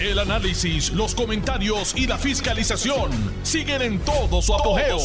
El 0.00 0.18
análisis, 0.20 0.92
los 0.92 1.14
comentarios 1.14 1.94
y 1.96 2.06
la 2.06 2.16
fiscalización 2.18 3.10
siguen 3.42 3.82
en 3.82 3.98
todo 3.98 4.40
su 4.40 4.54
apogeo. 4.54 4.98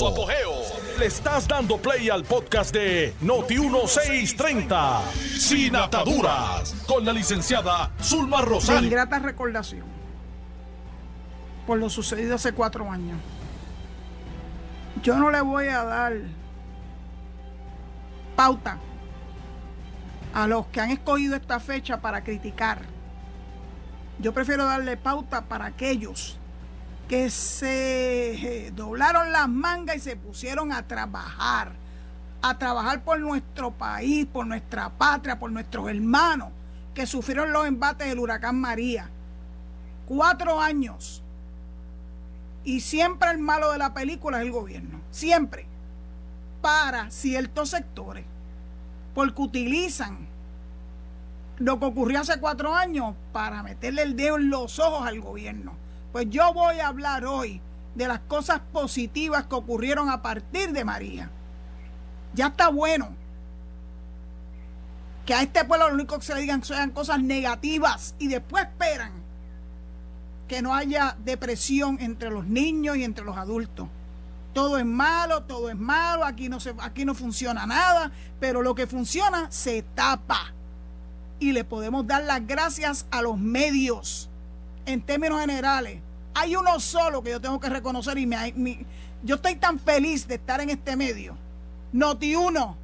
Le 0.99 1.07
estás 1.07 1.47
dando 1.47 1.77
play 1.77 2.09
al 2.09 2.23
podcast 2.23 2.71
de 2.73 3.15
Noti1630, 3.23 5.01
Sin 5.39 5.75
Ataduras, 5.75 6.75
con 6.87 7.03
la 7.03 7.11
licenciada 7.11 7.91
Zulma 8.03 8.41
de 8.41 8.45
Rosario. 8.45 8.87
ingrata 8.87 9.17
recordación 9.17 9.93
por 11.65 11.79
lo 11.79 11.89
sucedido 11.89 12.35
hace 12.35 12.53
cuatro 12.53 12.91
años. 12.91 13.17
Yo 15.01 15.17
no 15.17 15.31
le 15.31 15.41
voy 15.41 15.67
a 15.67 15.83
dar 15.83 16.13
pauta 18.35 18.77
a 20.33 20.47
los 20.47 20.67
que 20.67 20.81
han 20.81 20.91
escogido 20.91 21.35
esta 21.35 21.59
fecha 21.59 22.01
para 22.01 22.23
criticar. 22.23 22.92
Yo 24.23 24.33
prefiero 24.33 24.63
darle 24.63 24.95
pauta 24.95 25.41
para 25.41 25.65
aquellos 25.65 26.39
que 27.09 27.29
se 27.29 28.71
doblaron 28.73 29.33
las 29.33 29.49
mangas 29.49 29.97
y 29.97 29.99
se 29.99 30.15
pusieron 30.15 30.71
a 30.71 30.87
trabajar, 30.87 31.73
a 32.41 32.57
trabajar 32.57 33.03
por 33.03 33.19
nuestro 33.19 33.71
país, 33.71 34.25
por 34.25 34.47
nuestra 34.47 34.89
patria, 34.91 35.37
por 35.37 35.51
nuestros 35.51 35.89
hermanos 35.89 36.51
que 36.93 37.05
sufrieron 37.05 37.51
los 37.51 37.67
embates 37.67 38.07
del 38.07 38.17
huracán 38.17 38.61
María. 38.61 39.09
Cuatro 40.07 40.61
años. 40.61 41.21
Y 42.63 42.79
siempre 42.79 43.29
el 43.29 43.39
malo 43.39 43.73
de 43.73 43.77
la 43.77 43.93
película 43.93 44.39
es 44.39 44.45
el 44.45 44.53
gobierno. 44.53 45.01
Siempre. 45.11 45.65
Para 46.61 47.11
ciertos 47.11 47.71
sectores. 47.71 48.23
Porque 49.13 49.41
utilizan 49.41 50.29
lo 51.57 51.79
que 51.79 51.85
ocurrió 51.85 52.21
hace 52.21 52.39
cuatro 52.39 52.73
años 52.73 53.15
para 53.31 53.63
meterle 53.63 54.03
el 54.03 54.15
dedo 54.15 54.37
en 54.37 54.49
los 54.49 54.79
ojos 54.79 55.05
al 55.05 55.21
gobierno. 55.21 55.73
Pues 56.11 56.29
yo 56.29 56.53
voy 56.53 56.79
a 56.79 56.87
hablar 56.87 57.25
hoy 57.25 57.61
de 57.95 58.07
las 58.07 58.19
cosas 58.21 58.59
positivas 58.71 59.45
que 59.45 59.55
ocurrieron 59.55 60.09
a 60.09 60.21
partir 60.21 60.71
de 60.71 60.83
María. 60.83 61.29
Ya 62.33 62.47
está 62.47 62.69
bueno 62.69 63.09
que 65.25 65.33
a 65.33 65.41
este 65.41 65.63
pueblo 65.65 65.87
lo 65.87 65.93
único 65.93 66.17
que 66.17 66.25
se 66.25 66.35
le 66.35 66.41
digan 66.41 66.63
sean 66.63 66.91
cosas 66.91 67.21
negativas 67.21 68.15
y 68.19 68.27
después 68.27 68.65
esperan 68.65 69.11
que 70.47 70.61
no 70.61 70.73
haya 70.73 71.15
depresión 71.23 71.97
entre 72.01 72.29
los 72.29 72.45
niños 72.45 72.97
y 72.97 73.03
entre 73.03 73.23
los 73.23 73.37
adultos. 73.37 73.87
Todo 74.53 74.77
es 74.77 74.85
malo, 74.85 75.43
todo 75.43 75.69
es 75.69 75.75
malo, 75.75 76.25
aquí 76.25 76.49
no, 76.49 76.59
se, 76.59 76.75
aquí 76.79 77.05
no 77.05 77.15
funciona 77.15 77.65
nada, 77.65 78.11
pero 78.39 78.61
lo 78.61 78.75
que 78.75 78.85
funciona 78.85 79.49
se 79.49 79.81
tapa. 79.81 80.53
Y 81.43 81.51
le 81.51 81.65
podemos 81.65 82.07
dar 82.07 82.23
las 82.23 82.47
gracias 82.47 83.05
a 83.11 83.21
los 83.21 83.37
medios 83.37 84.29
en 84.85 85.01
términos 85.01 85.41
generales. 85.41 85.99
Hay 86.33 86.55
uno 86.55 86.79
solo 86.79 87.21
que 87.21 87.31
yo 87.31 87.41
tengo 87.41 87.59
que 87.59 87.67
reconocer 87.67 88.17
y 88.17 88.25
me, 88.25 88.85
yo 89.23 89.35
estoy 89.35 89.55
tan 89.57 89.77
feliz 89.77 90.25
de 90.25 90.35
estar 90.35 90.61
en 90.61 90.69
este 90.69 90.95
medio. 90.95 91.35
Noti 91.91 92.33
uno, 92.37 92.77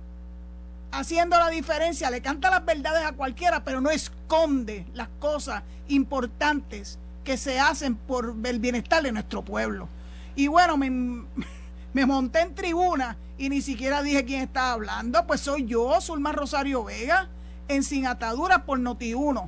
haciendo 0.91 1.39
la 1.39 1.47
diferencia, 1.47 2.11
le 2.11 2.19
canta 2.21 2.49
las 2.49 2.66
verdades 2.66 3.05
a 3.05 3.13
cualquiera, 3.13 3.63
pero 3.63 3.79
no 3.79 3.91
esconde 3.91 4.85
las 4.94 5.07
cosas 5.21 5.63
importantes 5.88 6.99
que 7.23 7.38
se 7.38 7.61
hacen 7.61 7.95
por 7.95 8.35
el 8.44 8.59
bienestar 8.59 9.03
de 9.03 9.13
nuestro 9.13 9.41
pueblo. 9.41 9.88
Y 10.35 10.47
bueno, 10.47 10.75
me, 10.75 10.89
me 11.94 12.05
monté 12.05 12.41
en 12.41 12.55
tribuna 12.55 13.16
y 13.38 13.47
ni 13.47 13.61
siquiera 13.61 14.03
dije 14.03 14.25
quién 14.25 14.41
estaba 14.41 14.73
hablando, 14.73 15.25
pues 15.25 15.39
soy 15.39 15.66
yo, 15.66 16.01
Zulma 16.01 16.33
Rosario 16.33 16.83
Vega, 16.83 17.29
en 17.70 17.84
Sin 17.84 18.08
Ataduras 18.08 18.64
por 18.64 18.80
Noti1, 18.80 19.48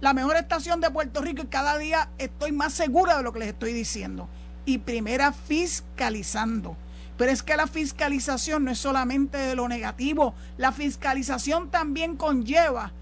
la 0.00 0.14
mejor 0.14 0.36
estación 0.36 0.80
de 0.80 0.90
Puerto 0.90 1.20
Rico 1.20 1.42
y 1.42 1.46
cada 1.46 1.76
día 1.76 2.08
estoy 2.16 2.52
más 2.52 2.72
segura 2.72 3.16
de 3.16 3.22
lo 3.22 3.32
que 3.32 3.40
les 3.40 3.48
estoy 3.48 3.72
diciendo. 3.72 4.28
Y 4.64 4.78
primera 4.78 5.32
fiscalizando. 5.32 6.76
Pero 7.18 7.32
es 7.32 7.42
que 7.42 7.56
la 7.56 7.66
fiscalización 7.66 8.64
no 8.64 8.70
es 8.70 8.78
solamente 8.78 9.38
de 9.38 9.54
lo 9.54 9.68
negativo, 9.68 10.34
la 10.58 10.72
fiscalización 10.72 11.70
también 11.70 12.16
conlleva 12.16 12.92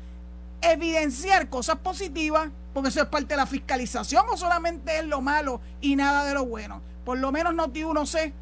evidenciar 0.63 1.49
cosas 1.49 1.77
positivas, 1.79 2.49
porque 2.73 2.89
eso 2.89 3.03
es 3.03 3.09
parte 3.09 3.35
de 3.35 3.39
la 3.39 3.47
fiscalización 3.47 4.25
o 4.33 4.37
solamente 4.37 4.99
es 4.99 5.05
lo 5.05 5.21
malo 5.21 5.61
y 5.81 5.97
nada 5.97 6.25
de 6.25 6.35
lo 6.35 6.47
bueno. 6.47 6.81
Por 7.05 7.19
lo 7.19 7.33
menos 7.33 7.55
Noti 7.55 7.85
uno 7.85 8.07
sé 8.07 8.33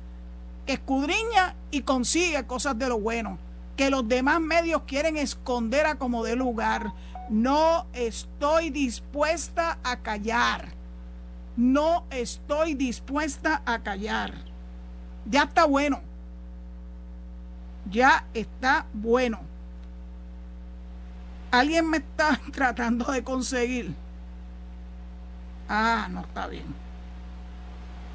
que 0.67 0.75
escudriña 0.75 1.57
y 1.71 1.83
consigue 1.83 2.47
cosas 2.47 2.79
de 2.79 2.89
lo 2.89 3.01
bueno, 3.01 3.39
que 3.77 3.91
los 3.91 4.07
demás 4.07 4.41
medios 4.41 4.83
quieren 4.87 5.17
esconder 5.17 5.87
a 5.87 5.97
como 5.97 6.25
de 6.25 6.37
lugar. 6.37 6.93
No 7.29 7.87
estoy 7.93 8.71
dispuesta 8.71 9.79
a 9.83 10.01
callar. 10.01 10.69
No 11.57 12.05
estoy 12.11 12.75
dispuesta 12.75 13.63
a 13.65 13.83
callar. 13.83 14.35
Ya 15.27 15.45
está 15.45 15.65
bueno. 15.65 16.01
Ya 17.91 18.27
está 18.35 18.87
bueno. 18.93 19.41
Alguien 21.51 21.89
me 21.89 21.99
está 21.99 22.41
tratando 22.53 23.11
de 23.13 23.23
conseguir. 23.23 23.95
Ah, 25.69 26.09
no 26.11 26.21
está 26.21 26.47
bien. 26.47 26.65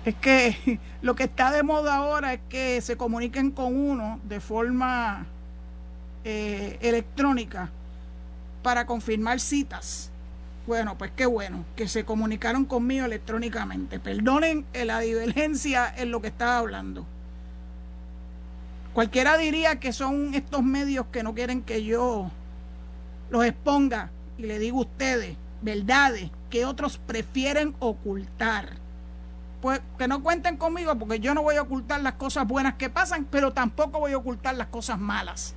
Es 0.05 0.15
que 0.15 0.79
lo 1.01 1.15
que 1.15 1.23
está 1.23 1.51
de 1.51 1.63
moda 1.63 1.95
ahora 1.95 2.33
es 2.33 2.41
que 2.49 2.81
se 2.81 2.97
comuniquen 2.97 3.51
con 3.51 3.75
uno 3.75 4.19
de 4.23 4.39
forma 4.39 5.25
eh, 6.29 6.77
electrónica 6.81 7.69
para 8.61 8.85
confirmar 8.85 9.39
citas. 9.39 10.11
Bueno, 10.67 10.97
pues 10.97 11.09
qué 11.15 11.25
bueno 11.25 11.63
que 11.77 11.87
se 11.87 12.03
comunicaron 12.03 12.65
conmigo 12.65 13.05
electrónicamente. 13.05 13.97
Perdonen 13.97 14.65
la 14.73 14.99
divergencia 14.99 15.89
en 15.95 16.11
lo 16.11 16.21
que 16.21 16.27
estaba 16.27 16.57
hablando. 16.57 17.05
Cualquiera 18.93 19.37
diría 19.37 19.79
que 19.79 19.93
son 19.93 20.33
estos 20.33 20.63
medios 20.63 21.05
que 21.13 21.23
no 21.23 21.33
quieren 21.33 21.61
que 21.61 21.85
yo 21.85 22.29
los 23.29 23.45
exponga 23.45 24.11
y 24.37 24.47
le 24.47 24.59
digo 24.59 24.79
a 24.79 24.81
ustedes 24.81 25.37
verdades 25.61 26.29
que 26.49 26.65
otros 26.65 26.97
prefieren 26.97 27.73
ocultar. 27.79 28.71
Pues 29.61 29.79
que 29.97 30.09
no 30.09 30.21
cuenten 30.21 30.57
conmigo 30.57 30.93
porque 30.99 31.21
yo 31.21 31.33
no 31.33 31.41
voy 31.41 31.55
a 31.55 31.61
ocultar 31.61 32.01
las 32.01 32.15
cosas 32.15 32.45
buenas 32.45 32.73
que 32.73 32.89
pasan, 32.89 33.23
pero 33.31 33.53
tampoco 33.53 33.99
voy 33.99 34.11
a 34.11 34.17
ocultar 34.17 34.55
las 34.55 34.67
cosas 34.67 34.99
malas. 34.99 35.55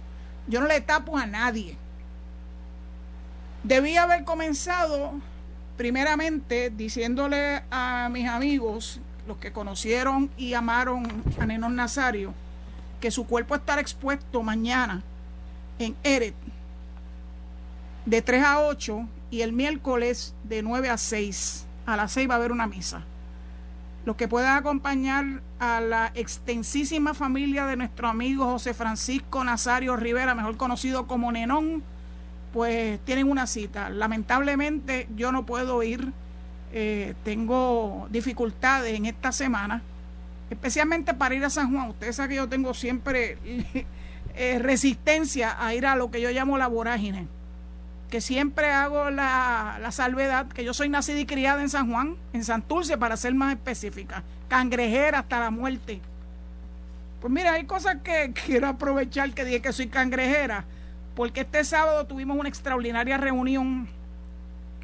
Yo 0.51 0.61
no 0.61 0.67
le 0.67 0.81
tapo 0.81 1.17
a 1.17 1.27
nadie. 1.27 1.77
Debí 3.63 3.97
haber 3.97 4.25
comenzado 4.25 5.13
primeramente 5.77 6.71
diciéndole 6.71 7.63
a 7.71 8.09
mis 8.11 8.29
amigos, 8.29 9.01
los 9.29 9.37
que 9.37 9.53
conocieron 9.53 10.29
y 10.37 10.55
amaron 10.55 11.07
a 11.39 11.47
Nenón 11.47 11.77
Nazario, 11.77 12.35
que 13.01 13.13
su 13.13 13.27
cuerpo 13.27 13.55
estará 13.55 13.81
expuesto 13.81 14.43
mañana 14.43 15.03
en 15.79 15.95
Eret 16.03 16.35
de 18.05 18.21
3 18.21 18.43
a 18.43 18.61
8 18.61 19.07
y 19.31 19.43
el 19.43 19.53
miércoles 19.53 20.35
de 20.43 20.63
9 20.63 20.91
a 20.91 20.99
6. 20.99 21.65
A 21.87 21.97
las 21.97 22.11
6 22.13 22.29
va 22.29 22.35
a 22.35 22.37
haber 22.39 22.51
una 22.51 22.67
misa. 22.67 23.05
Los 24.05 24.17
que 24.17 24.29
puedan 24.29 24.57
acompañar 24.57 25.43
a 25.59 25.81
la 25.81 26.11
extensísima 26.15 27.13
familia 27.13 27.67
de 27.67 27.77
nuestro 27.77 28.09
amigo 28.09 28.47
José 28.47 28.73
Francisco 28.73 29.45
Nazario 29.45 29.97
Rivera, 29.97 30.35
mejor 30.35 30.57
conocido 30.57 31.07
como 31.07 31.31
Nenón, 31.33 31.83
pues 32.53 32.99
tienen 33.01 33.31
una 33.31 33.47
cita. 33.47 33.91
Lamentablemente 33.91 35.07
yo 35.15 35.33
no 35.33 35.45
puedo 35.45 35.83
ir, 35.83 36.13
eh, 36.73 37.15
tengo 37.25 38.09
dificultades 38.11 38.95
en 38.95 39.05
esta 39.05 39.33
semana, 39.33 39.83
especialmente 40.49 41.13
para 41.13 41.35
ir 41.35 41.45
a 41.45 41.51
San 41.51 41.71
Juan. 41.71 41.91
Ustedes 41.91 42.17
saben 42.17 42.31
que 42.31 42.37
yo 42.37 42.49
tengo 42.49 42.73
siempre 42.73 43.37
eh, 44.35 44.59
resistencia 44.61 45.63
a 45.63 45.75
ir 45.75 45.85
a 45.85 45.95
lo 45.95 46.11
que 46.11 46.23
yo 46.23 46.31
llamo 46.31 46.57
la 46.57 46.69
vorágine 46.69 47.29
que 48.11 48.21
siempre 48.21 48.71
hago 48.73 49.11
la, 49.11 49.79
la, 49.81 49.93
salvedad, 49.93 50.49
que 50.49 50.65
yo 50.65 50.75
soy 50.75 50.89
nacida 50.89 51.21
y 51.21 51.27
criada 51.27 51.63
en 51.63 51.71
San 51.71 51.91
Juan, 51.91 52.17
en 52.33 52.45
Santurce, 52.45 52.99
para 52.99 53.17
ser 53.17 53.35
más 53.35 53.55
específica, 53.55 54.23
cangrejera 54.49 55.21
hasta 55.21 55.41
la 55.41 55.51
muerte. 55.51 56.01
Pues 57.21 57.33
mira, 57.33 57.55
hay 57.55 57.65
cosas 57.65 57.99
que 58.03 58.33
quiero 58.47 58.67
aprovechar 58.67 59.33
que 59.33 59.45
dije 59.45 59.63
que 59.63 59.73
soy 59.73 59.87
cangrejera, 59.87 60.65
porque 61.15 61.43
este 61.43 61.65
sábado 61.65 62.07
tuvimos 62.07 62.37
una 62.37 62.49
extraordinaria 62.49 63.17
reunión 63.17 63.89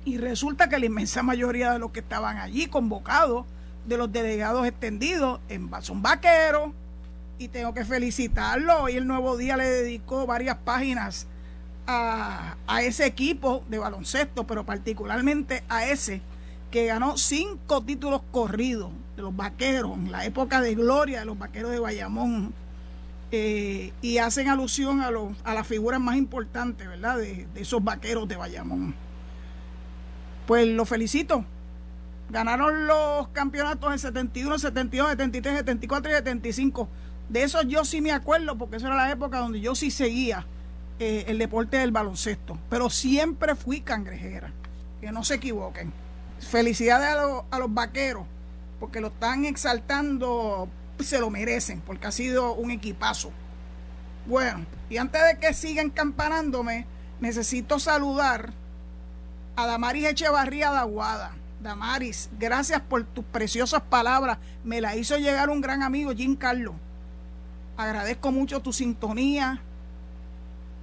y 0.05 0.19
resulta 0.19 0.69
que 0.69 0.79
la 0.79 0.87
inmensa 0.87 1.23
mayoría 1.23 1.73
de 1.73 1.81
los 1.81 1.91
que 1.91 2.01
estaban 2.01 2.39
allí 2.39 2.67
convocados, 2.67 3.45
de 3.87 3.97
los 3.97 4.11
delegados 4.13 4.67
extendidos, 4.67 5.41
son 5.81 6.01
vaqueros, 6.01 6.71
y 7.39 7.49
tengo 7.49 7.75
que 7.75 7.85
felicitarlo. 7.85 8.83
Hoy 8.83 8.97
el 8.97 9.07
Nuevo 9.07 9.37
Día 9.37 9.57
le 9.57 9.65
dedicó 9.65 10.27
varias 10.27 10.57
páginas 10.59 11.27
a, 11.87 12.57
ese 12.83 13.07
equipo 13.07 13.65
de 13.69 13.79
baloncesto, 13.79 14.47
pero 14.47 14.65
particularmente 14.65 15.65
a 15.69 15.87
ese 15.87 16.21
que 16.71 16.87
ganó 16.87 17.17
cinco 17.17 17.83
títulos 17.83 18.23
corridos 18.31 18.91
de 19.17 19.23
los 19.23 19.35
vaqueros 19.35 19.93
en 19.95 20.13
la 20.13 20.25
época 20.25 20.61
de 20.61 20.75
gloria 20.75 21.21
de 21.21 21.27
los 21.27 21.39
vaqueros 21.39 21.71
de 21.71 21.81
Bayamón. 21.81 22.53
Eh, 23.33 23.93
y 24.03 24.19
hacen 24.19 24.49
alusión 24.49 25.01
a, 25.01 25.11
los, 25.11 25.33
a 25.43 25.53
las 25.53 25.67
figuras 25.67 26.01
más 26.01 26.17
importantes, 26.17 26.87
¿verdad? 26.87 27.19
De, 27.19 27.49
esos 27.57 27.83
vaqueros 27.83 28.29
de 28.29 28.37
Bayamón. 28.37 28.95
Pues 30.47 30.69
lo 30.69 30.85
felicito 30.85 31.45
Ganaron 32.29 32.89
los 32.89 33.29
campeonatos 33.29 33.93
en 33.93 33.99
71, 34.01 34.59
72, 34.59 35.11
73, 35.11 35.59
74 35.59 36.11
y 36.11 36.15
75. 36.15 36.89
De 37.29 37.43
eso 37.43 37.63
yo 37.63 37.85
sí 37.85 38.01
me 38.01 38.11
acuerdo 38.13 38.59
porque 38.59 38.77
esa 38.77 38.89
era 38.89 38.97
la 38.97 39.11
época 39.13 39.39
donde 39.39 39.61
yo 39.61 39.77
sí 39.77 39.93
seguía 39.93 40.45
eh, 40.99 41.25
el 41.29 41.39
deporte 41.39 41.79
del 41.79 41.93
baloncesto. 41.93 42.59
Pero 42.71 42.91
siempre 42.91 43.55
fui 43.55 43.81
cangrejera. 43.81 44.53
Que 45.01 45.13
no 45.13 45.25
se 45.25 45.35
equivoquen. 45.35 45.93
Felicidades 46.41 47.09
a, 47.09 47.45
a 47.51 47.59
los 47.59 47.73
vaqueros 47.73 48.27
porque 48.79 49.01
lo 49.01 49.09
están 49.09 49.45
exaltando, 49.45 50.69
se 50.99 51.19
lo 51.19 51.31
merecen 51.31 51.81
porque 51.81 52.07
ha 52.07 52.13
sido 52.13 52.55
un 52.55 52.71
equipazo. 52.71 53.31
Bueno, 54.27 54.67
y 54.91 54.97
antes 54.97 55.23
de 55.23 55.39
que 55.39 55.55
sigan 55.55 55.91
campanándome, 55.91 56.87
necesito 57.21 57.79
saludar 57.79 58.53
a 59.55 59.67
Damaris 59.67 60.09
Echevarría 60.09 60.73
de 60.73 60.79
Aguada. 60.79 61.33
Damaris, 61.63 62.29
gracias 62.39 62.81
por 62.83 63.05
tus 63.05 63.25
preciosas 63.25 63.83
palabras. 63.83 64.39
Me 64.65 64.81
la 64.81 64.97
hizo 64.97 65.17
llegar 65.17 65.49
un 65.49 65.61
gran 65.61 65.83
amigo, 65.83 66.13
Jim 66.15 66.37
Carlos. 66.37 66.75
Agradezco 67.77 68.31
mucho 68.33 68.61
tu 68.61 68.73
sintonía. 68.73 69.61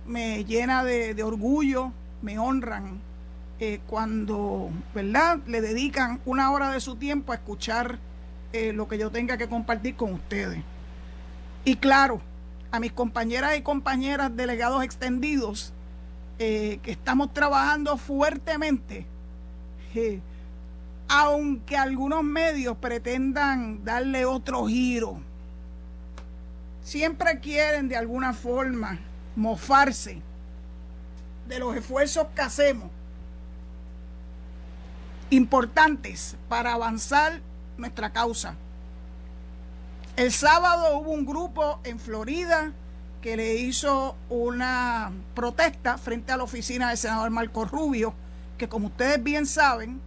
Me 0.06 0.44
llena 0.46 0.84
de, 0.84 1.22
orgullo, 1.24 1.92
me 2.22 2.38
honran 2.40 3.00
eh, 3.60 3.80
cuando, 3.88 4.70
¿verdad? 4.94 5.40
Le 5.48 5.62
dedican 5.62 6.20
una 6.26 6.52
hora 6.52 6.72
de 6.72 6.80
su 6.82 6.96
tiempo 6.96 7.32
a 7.32 7.36
escuchar 7.36 8.00
eh, 8.52 8.74
lo 8.74 8.88
que 8.88 8.98
yo 8.98 9.10
tenga 9.12 9.38
que 9.38 9.48
compartir 9.48 9.96
con 9.96 10.14
ustedes. 10.14 10.62
Y 11.66 11.78
claro, 11.78 12.22
a 12.72 12.80
mis 12.80 12.92
compañeras 12.92 13.58
y 13.58 13.62
compañeras 13.62 14.36
delegados 14.36 14.84
extendidos, 14.84 15.74
eh, 16.40 16.80
que 16.84 16.92
estamos 16.92 17.34
trabajando 17.34 17.96
fuertemente, 17.98 19.06
aunque 21.08 21.78
algunos 21.78 22.24
medios 22.24 22.76
pretendan 22.78 23.86
darle 23.86 24.26
otro 24.26 24.66
giro, 24.66 25.20
siempre 26.82 27.40
quieren 27.40 27.88
de 27.88 27.96
alguna 27.96 28.34
forma 28.34 29.00
mofarse 29.35 30.21
de 31.47 31.59
los 31.59 31.75
esfuerzos 31.75 32.27
que 32.35 32.41
hacemos 32.41 32.89
importantes 35.30 36.35
para 36.47 36.74
avanzar 36.74 37.41
nuestra 37.77 38.12
causa. 38.12 38.56
El 40.15 40.31
sábado 40.31 40.97
hubo 40.97 41.12
un 41.12 41.25
grupo 41.25 41.80
en 41.83 42.00
Florida 42.00 42.71
que 43.21 43.35
le 43.38 43.56
hizo 43.56 44.15
una 44.30 45.12
protesta 45.33 45.97
frente 45.97 46.31
a 46.31 46.38
la 46.38 46.44
oficina 46.44 46.89
del 46.89 46.97
senador 46.97 47.31
Marco 47.31 47.65
Rubio, 47.65 48.13
que 48.57 48.68
como 48.68 48.88
ustedes 48.88 49.24
bien 49.24 49.45
saben, 49.45 50.01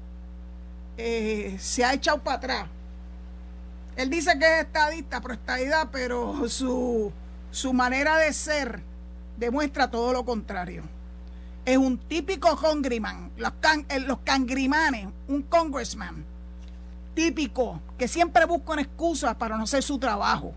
eh, 0.97 1.57
se 1.59 1.85
ha 1.85 1.95
echado 1.95 2.19
para 2.19 2.37
atrás. 2.37 2.67
Él 3.97 4.11
dice 4.11 4.39
que 4.39 4.45
es 4.45 4.67
estadista, 4.67 5.21
pro 5.21 5.37
pero 5.91 6.49
su, 6.49 7.11
su 7.51 7.73
manera 7.73 8.19
de 8.19 8.33
ser 8.33 8.83
demuestra 9.37 9.91
todo 9.91 10.13
lo 10.13 10.25
contrario. 10.25 10.83
Es 11.65 11.77
un 11.77 11.99
típico 11.99 12.57
congriman, 12.57 13.33
los, 13.37 13.53
eh, 13.89 14.01
los 14.01 14.19
cangrimanes, 14.21 15.09
un 15.29 15.43
congressman 15.43 16.25
típico, 17.15 17.81
que 17.99 18.07
siempre 18.07 18.45
buscan 18.45 18.79
excusas 18.79 19.35
para 19.37 19.57
no 19.57 19.65
hacer 19.65 19.83
su 19.83 19.99
trabajo. 19.99 20.53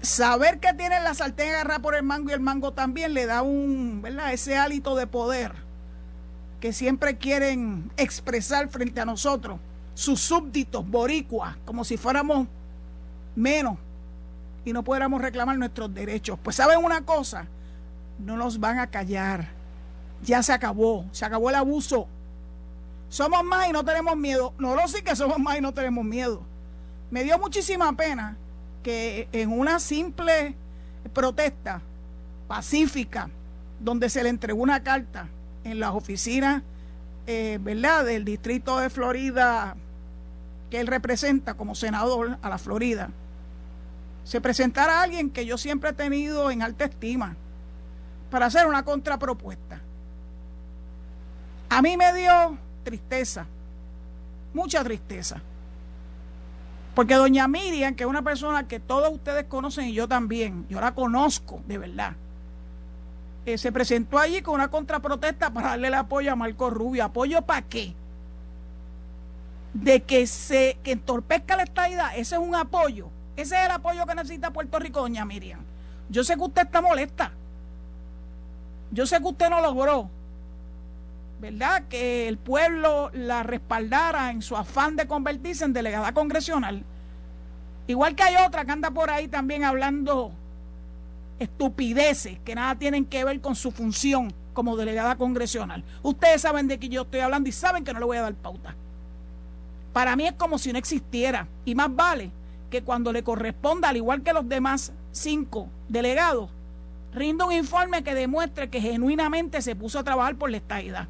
Saber 0.00 0.58
que 0.58 0.72
tiene 0.74 1.00
la 1.00 1.14
sartén 1.14 1.50
agarrada 1.50 1.80
por 1.80 1.94
el 1.94 2.02
mango 2.02 2.30
y 2.30 2.32
el 2.32 2.40
mango 2.40 2.72
también 2.72 3.14
le 3.14 3.26
da 3.26 3.42
un, 3.42 4.00
¿verdad? 4.02 4.32
Ese 4.32 4.56
hálito 4.56 4.96
de 4.96 5.06
poder 5.06 5.52
que 6.60 6.72
siempre 6.72 7.18
quieren 7.18 7.90
expresar 7.96 8.68
frente 8.70 9.00
a 9.00 9.04
nosotros, 9.04 9.60
sus 9.94 10.20
súbditos 10.20 10.88
boricuas, 10.88 11.56
como 11.64 11.84
si 11.84 11.96
fuéramos 11.96 12.48
menos 13.36 13.76
y 14.64 14.72
no 14.72 14.82
pudiéramos 14.82 15.20
reclamar 15.20 15.58
nuestros 15.58 15.92
derechos. 15.94 16.38
Pues 16.42 16.56
saben 16.56 16.82
una 16.82 17.02
cosa, 17.02 17.46
no 18.18 18.36
nos 18.36 18.60
van 18.60 18.78
a 18.78 18.88
callar. 18.88 19.48
Ya 20.22 20.42
se 20.42 20.52
acabó, 20.52 21.04
se 21.12 21.24
acabó 21.24 21.50
el 21.50 21.56
abuso. 21.56 22.08
Somos 23.08 23.44
más 23.44 23.68
y 23.68 23.72
no 23.72 23.84
tenemos 23.84 24.16
miedo. 24.16 24.54
No 24.58 24.74
lo 24.74 24.88
sí 24.88 25.02
que 25.02 25.14
somos 25.14 25.38
más 25.38 25.58
y 25.58 25.60
no 25.60 25.72
tenemos 25.72 26.04
miedo. 26.04 26.42
Me 27.10 27.22
dio 27.24 27.38
muchísima 27.38 27.92
pena 27.94 28.36
que 28.82 29.28
en 29.32 29.52
una 29.52 29.78
simple 29.80 30.54
protesta 31.12 31.80
pacífica, 32.48 33.30
donde 33.80 34.08
se 34.08 34.22
le 34.22 34.30
entregó 34.30 34.62
una 34.62 34.82
carta 34.82 35.28
en 35.64 35.80
las 35.80 35.90
oficinas, 35.90 36.62
eh, 37.26 37.58
¿verdad?, 37.60 38.04
del 38.04 38.24
distrito 38.24 38.78
de 38.78 38.90
Florida 38.90 39.76
que 40.70 40.80
él 40.80 40.86
representa 40.86 41.54
como 41.54 41.74
senador 41.74 42.38
a 42.42 42.48
la 42.48 42.58
Florida, 42.58 43.10
se 44.24 44.40
presentara 44.40 45.02
alguien 45.02 45.30
que 45.30 45.46
yo 45.46 45.58
siempre 45.58 45.90
he 45.90 45.92
tenido 45.92 46.50
en 46.50 46.62
alta 46.62 46.84
estima 46.84 47.36
para 48.30 48.46
hacer 48.46 48.66
una 48.66 48.84
contrapropuesta. 48.84 49.80
A 51.68 51.82
mí 51.82 51.96
me 51.96 52.12
dio 52.14 52.58
tristeza, 52.82 53.46
mucha 54.52 54.82
tristeza. 54.82 55.40
Porque 56.94 57.14
doña 57.14 57.48
Miriam, 57.48 57.94
que 57.94 58.04
es 58.04 58.08
una 58.08 58.22
persona 58.22 58.68
que 58.68 58.80
todos 58.80 59.12
ustedes 59.12 59.44
conocen 59.44 59.86
y 59.88 59.92
yo 59.92 60.08
también, 60.08 60.66
yo 60.68 60.80
la 60.80 60.94
conozco 60.94 61.60
de 61.66 61.78
verdad, 61.78 62.14
eh, 63.46 63.58
se 63.58 63.72
presentó 63.72 64.18
allí 64.18 64.40
con 64.40 64.54
una 64.54 64.68
contraprotesta 64.68 65.52
para 65.52 65.70
darle 65.70 65.88
el 65.88 65.94
apoyo 65.94 66.32
a 66.32 66.36
Marco 66.36 66.70
Rubio. 66.70 67.04
¿Apoyo 67.04 67.42
para 67.42 67.62
qué? 67.62 67.94
De 69.74 70.02
que 70.02 70.26
se 70.26 70.78
que 70.82 70.92
entorpezca 70.92 71.56
la 71.56 71.64
estadidad, 71.64 72.16
ese 72.16 72.36
es 72.36 72.40
un 72.40 72.54
apoyo. 72.54 73.10
Ese 73.36 73.56
es 73.56 73.64
el 73.64 73.70
apoyo 73.70 74.06
que 74.06 74.14
necesita 74.14 74.52
Puerto 74.52 74.78
Rico, 74.78 75.00
doña 75.00 75.24
Miriam. 75.24 75.60
Yo 76.08 76.22
sé 76.24 76.34
que 76.34 76.42
usted 76.42 76.62
está 76.62 76.80
molesta. 76.80 77.32
Yo 78.90 79.06
sé 79.06 79.18
que 79.18 79.24
usted 79.24 79.50
no 79.50 79.60
logró 79.60 80.08
¿verdad? 81.44 81.84
Que 81.90 82.26
el 82.26 82.38
pueblo 82.38 83.10
la 83.12 83.42
respaldara 83.42 84.30
en 84.30 84.40
su 84.40 84.56
afán 84.56 84.96
de 84.96 85.06
convertirse 85.06 85.64
en 85.64 85.74
delegada 85.74 86.12
congresional. 86.12 86.82
Igual 87.86 88.14
que 88.14 88.22
hay 88.22 88.36
otra 88.46 88.64
que 88.64 88.72
anda 88.72 88.90
por 88.90 89.10
ahí 89.10 89.28
también 89.28 89.62
hablando 89.62 90.32
estupideces 91.38 92.38
que 92.44 92.54
nada 92.54 92.76
tienen 92.76 93.04
que 93.04 93.24
ver 93.24 93.40
con 93.40 93.56
su 93.56 93.72
función 93.72 94.32
como 94.54 94.74
delegada 94.76 95.16
congresional. 95.16 95.84
Ustedes 96.02 96.40
saben 96.40 96.66
de 96.66 96.78
qué 96.78 96.88
yo 96.88 97.02
estoy 97.02 97.20
hablando 97.20 97.48
y 97.48 97.52
saben 97.52 97.84
que 97.84 97.92
no 97.92 97.98
le 97.98 98.06
voy 98.06 98.16
a 98.16 98.22
dar 98.22 98.34
pauta. 98.34 98.74
Para 99.92 100.16
mí 100.16 100.26
es 100.26 100.32
como 100.32 100.58
si 100.58 100.72
no 100.72 100.78
existiera. 100.78 101.46
Y 101.66 101.74
más 101.74 101.94
vale 101.94 102.30
que 102.74 102.84
cuando 102.84 103.12
le 103.12 103.22
corresponda, 103.22 103.88
al 103.88 103.96
igual 103.96 104.22
que 104.22 104.32
los 104.32 104.48
demás 104.48 104.92
cinco 105.12 105.68
delegados, 105.88 106.50
rinda 107.12 107.44
un 107.44 107.52
informe 107.52 108.02
que 108.02 108.14
demuestre 108.14 108.68
que 108.70 108.80
genuinamente 108.80 109.62
se 109.62 109.76
puso 109.76 109.98
a 109.98 110.04
trabajar 110.04 110.36
por 110.36 110.50
la 110.50 110.56
estadidad 110.56 111.08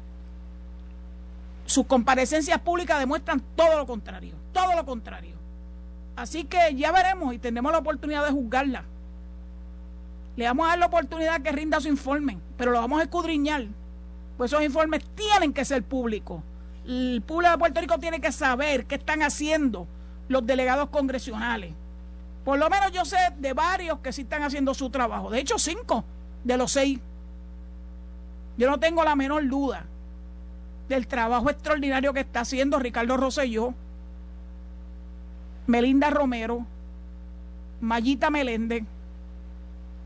sus 1.65 1.85
comparecencias 1.87 2.59
públicas 2.59 2.99
demuestran 2.99 3.41
todo 3.55 3.77
lo 3.77 3.85
contrario, 3.85 4.35
todo 4.53 4.75
lo 4.75 4.85
contrario. 4.85 5.35
Así 6.15 6.45
que 6.45 6.75
ya 6.75 6.91
veremos 6.91 7.33
y 7.33 7.39
tendremos 7.39 7.71
la 7.71 7.79
oportunidad 7.79 8.25
de 8.25 8.31
juzgarla. 8.31 8.83
Le 10.37 10.45
vamos 10.45 10.65
a 10.65 10.69
dar 10.69 10.79
la 10.79 10.85
oportunidad 10.85 11.41
que 11.41 11.51
rinda 11.51 11.79
su 11.79 11.87
informe, 11.87 12.37
pero 12.57 12.71
lo 12.71 12.79
vamos 12.79 12.99
a 12.99 13.03
escudriñar. 13.03 13.65
Pues 14.37 14.51
esos 14.51 14.63
informes 14.63 15.03
tienen 15.15 15.53
que 15.53 15.65
ser 15.65 15.83
públicos. 15.83 16.41
El 16.85 17.23
pueblo 17.25 17.49
de 17.49 17.57
Puerto 17.57 17.81
Rico 17.81 17.97
tiene 17.97 18.21
que 18.21 18.31
saber 18.31 18.85
qué 18.85 18.95
están 18.95 19.23
haciendo 19.23 19.87
los 20.27 20.45
delegados 20.45 20.89
congresionales. 20.89 21.73
Por 22.43 22.59
lo 22.59 22.69
menos 22.69 22.91
yo 22.91 23.05
sé 23.05 23.17
de 23.37 23.53
varios 23.53 23.99
que 23.99 24.13
sí 24.13 24.21
están 24.21 24.43
haciendo 24.43 24.73
su 24.73 24.89
trabajo. 24.89 25.29
De 25.29 25.39
hecho, 25.39 25.57
cinco 25.57 26.03
de 26.43 26.57
los 26.57 26.71
seis. 26.71 26.99
Yo 28.57 28.69
no 28.69 28.79
tengo 28.79 29.03
la 29.03 29.15
menor 29.15 29.47
duda 29.47 29.85
del 30.87 31.07
trabajo 31.07 31.49
extraordinario 31.49 32.13
que 32.13 32.19
está 32.21 32.41
haciendo 32.41 32.79
Ricardo 32.79 33.17
Rosselló, 33.17 33.73
Melinda 35.67 36.11
Romero, 36.11 36.65
Mayita 37.81 38.29
Meléndez, 38.29 38.83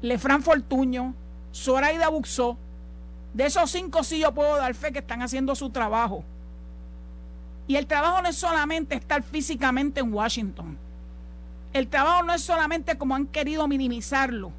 Lefran 0.02 0.42
Fortuño, 0.42 1.14
Zoraida 1.54 2.08
Buxó. 2.10 2.58
De 3.34 3.46
esos 3.46 3.70
cinco 3.70 4.04
sí 4.04 4.20
yo 4.20 4.34
puedo 4.34 4.56
dar 4.56 4.74
fe 4.74 4.92
que 4.92 5.00
están 5.00 5.22
haciendo 5.22 5.56
su 5.56 5.70
trabajo. 5.70 6.24
Y 7.70 7.76
el 7.76 7.86
trabajo 7.86 8.24
no 8.24 8.30
es 8.30 8.36
solamente 8.36 8.96
estar 8.96 9.22
físicamente 9.22 10.00
en 10.00 10.12
Washington. 10.12 10.76
El 11.72 11.88
trabajo 11.88 12.24
no 12.24 12.34
es 12.34 12.42
solamente 12.42 12.98
como 12.98 13.14
han 13.14 13.28
querido 13.28 13.68
minimizarlo 13.68 14.52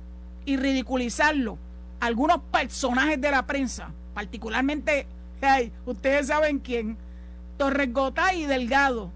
y 0.45 0.57
ridiculizarlo 0.57 1.59
algunos 1.99 2.41
personajes 2.53 3.21
de 3.21 3.33
la 3.33 3.45
prensa, 3.47 3.91
particularmente 4.15 5.09
ustedes 5.87 6.29
saben 6.29 6.61
quién. 6.61 6.97
Torres 7.59 7.93
Gota 7.93 8.33
y 8.33 8.47
Delgado. 8.47 9.11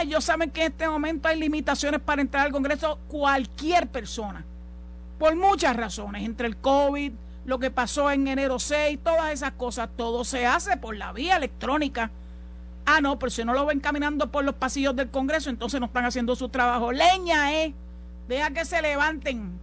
ellos 0.00 0.24
saben 0.24 0.50
que 0.50 0.64
en 0.64 0.72
este 0.72 0.88
momento 0.88 1.28
hay 1.28 1.38
limitaciones 1.38 2.00
para 2.00 2.22
entrar 2.22 2.46
al 2.46 2.52
Congreso 2.52 2.98
cualquier 3.06 3.86
persona. 3.88 4.46
Por 5.18 5.36
muchas 5.36 5.76
razones, 5.76 6.24
entre 6.24 6.46
el 6.46 6.56
COVID, 6.56 7.12
lo 7.44 7.58
que 7.58 7.70
pasó 7.70 8.10
en 8.10 8.26
enero 8.28 8.58
6, 8.58 8.98
todas 9.04 9.30
esas 9.30 9.52
cosas, 9.52 9.90
todo 9.94 10.24
se 10.24 10.46
hace 10.46 10.78
por 10.78 10.96
la 10.96 11.12
vía 11.12 11.36
electrónica. 11.36 12.10
Ah, 12.84 13.00
no, 13.00 13.18
pero 13.18 13.30
si 13.30 13.44
no 13.44 13.54
lo 13.54 13.66
ven 13.66 13.80
caminando 13.80 14.30
por 14.30 14.44
los 14.44 14.54
pasillos 14.54 14.96
del 14.96 15.10
Congreso, 15.10 15.50
entonces 15.50 15.78
no 15.78 15.86
están 15.86 16.04
haciendo 16.04 16.34
su 16.34 16.48
trabajo. 16.48 16.92
Leña, 16.92 17.52
¿eh? 17.54 17.74
Deja 18.28 18.50
que 18.50 18.64
se 18.64 18.82
levanten 18.82 19.58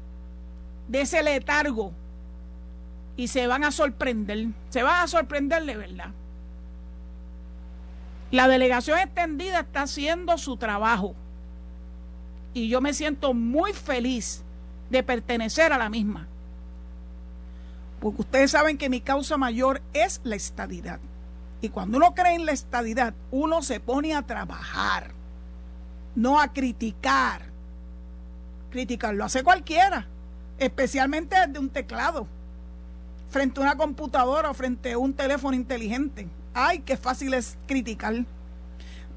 de 0.88 1.02
ese 1.02 1.22
letargo 1.22 1.92
y 3.18 3.28
se 3.28 3.48
van 3.48 3.64
a 3.64 3.72
sorprender. 3.72 4.48
Se 4.70 4.84
van 4.84 5.02
a 5.02 5.08
sorprender 5.08 5.66
de 5.66 5.76
verdad. 5.76 6.12
La 8.32 8.48
delegación 8.48 9.00
extendida 9.00 9.62
está 9.62 9.84
haciendo 9.84 10.38
su 10.38 10.56
trabajo 10.56 11.16
y 12.54 12.70
yo 12.70 12.80
me 12.80 12.94
siento 12.94 13.34
muy 13.34 13.74
feliz 13.74 14.44
de 14.90 15.04
pertenecer 15.04 15.74
a 15.74 15.78
la 15.78 15.90
misma. 15.90 16.28
Porque 18.00 18.22
ustedes 18.22 18.52
saben 18.52 18.78
que 18.78 18.90
mi 18.90 19.02
causa 19.02 19.38
mayor 19.38 19.82
es 19.94 20.22
la 20.24 20.36
estadidad. 20.36 21.00
Y 21.62 21.70
cuando 21.70 21.98
uno 21.98 22.16
cree 22.16 22.36
en 22.36 22.46
la 22.46 22.54
estadidad, 22.54 23.14
uno 23.32 23.62
se 23.62 23.80
pone 23.80 24.16
a 24.16 24.22
trabajar, 24.22 25.12
no 26.16 26.40
a 26.40 26.54
criticar. 26.54 27.42
Criticar 28.70 29.16
lo 29.16 29.26
hace 29.26 29.44
cualquiera, 29.44 30.08
especialmente 30.58 31.36
desde 31.36 31.60
un 31.60 31.70
teclado, 31.70 32.28
frente 33.30 33.60
a 33.60 33.64
una 33.64 33.76
computadora 33.76 34.52
o 34.52 34.54
frente 34.54 34.94
a 34.94 34.98
un 34.98 35.14
teléfono 35.14 35.56
inteligente. 35.56 36.28
Ay, 36.54 36.80
qué 36.80 36.96
fácil 36.96 37.34
es 37.34 37.58
criticar. 37.68 38.14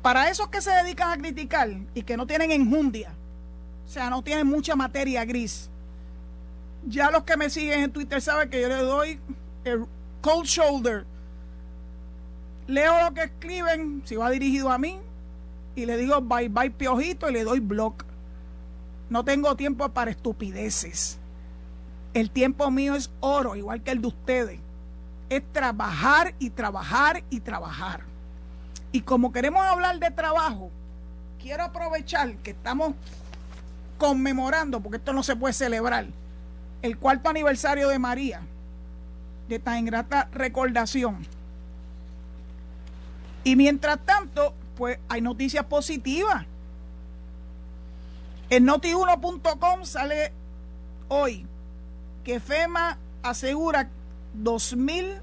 Para 0.00 0.28
esos 0.28 0.48
que 0.48 0.60
se 0.60 0.70
dedican 0.70 1.12
a 1.12 1.18
criticar 1.18 1.70
y 1.94 2.02
que 2.02 2.16
no 2.16 2.26
tienen 2.26 2.50
enjundia, 2.50 3.12
o 3.86 3.88
sea, 3.88 4.10
no 4.10 4.22
tienen 4.22 4.46
mucha 4.46 4.74
materia 4.74 5.24
gris, 5.24 5.70
ya 6.86 7.10
los 7.10 7.22
que 7.22 7.36
me 7.36 7.50
siguen 7.50 7.84
en 7.84 7.92
Twitter 7.92 8.20
saben 8.20 8.50
que 8.50 8.60
yo 8.60 8.68
le 8.68 8.76
doy 8.78 9.20
el 9.64 9.86
cold 10.20 10.46
shoulder 10.46 11.04
leo 12.66 13.04
lo 13.04 13.14
que 13.14 13.24
escriben, 13.24 14.02
si 14.04 14.16
va 14.16 14.30
dirigido 14.30 14.70
a 14.70 14.78
mí, 14.78 14.98
y 15.74 15.86
le 15.86 15.96
digo 15.96 16.20
bye 16.20 16.48
bye 16.48 16.70
piojito 16.70 17.28
y 17.28 17.32
le 17.32 17.44
doy 17.44 17.60
block. 17.60 18.04
No 19.10 19.24
tengo 19.24 19.56
tiempo 19.56 19.88
para 19.90 20.10
estupideces. 20.10 21.18
El 22.14 22.30
tiempo 22.30 22.70
mío 22.70 22.94
es 22.94 23.10
oro, 23.20 23.56
igual 23.56 23.82
que 23.82 23.90
el 23.90 24.00
de 24.00 24.08
ustedes. 24.08 24.60
Es 25.28 25.42
trabajar 25.52 26.34
y 26.38 26.50
trabajar 26.50 27.24
y 27.30 27.40
trabajar. 27.40 28.02
Y 28.90 29.00
como 29.00 29.32
queremos 29.32 29.62
hablar 29.62 29.98
de 29.98 30.10
trabajo, 30.10 30.70
quiero 31.40 31.64
aprovechar 31.64 32.36
que 32.36 32.50
estamos 32.50 32.94
conmemorando, 33.96 34.80
porque 34.80 34.98
esto 34.98 35.12
no 35.12 35.22
se 35.22 35.36
puede 35.36 35.54
celebrar, 35.54 36.06
el 36.82 36.98
cuarto 36.98 37.30
aniversario 37.30 37.88
de 37.88 37.98
María, 37.98 38.42
de 39.48 39.58
tan 39.58 39.78
ingrata 39.78 40.28
recordación 40.32 41.26
y 43.44 43.56
mientras 43.56 43.98
tanto, 44.04 44.54
pues 44.76 44.98
hay 45.08 45.20
noticias 45.20 45.64
positivas. 45.64 46.46
En 48.50 48.66
noti1.com 48.66 49.84
sale 49.84 50.32
hoy 51.08 51.46
que 52.24 52.38
FEMA 52.38 52.98
asegura 53.22 53.88
2.000 54.42 55.20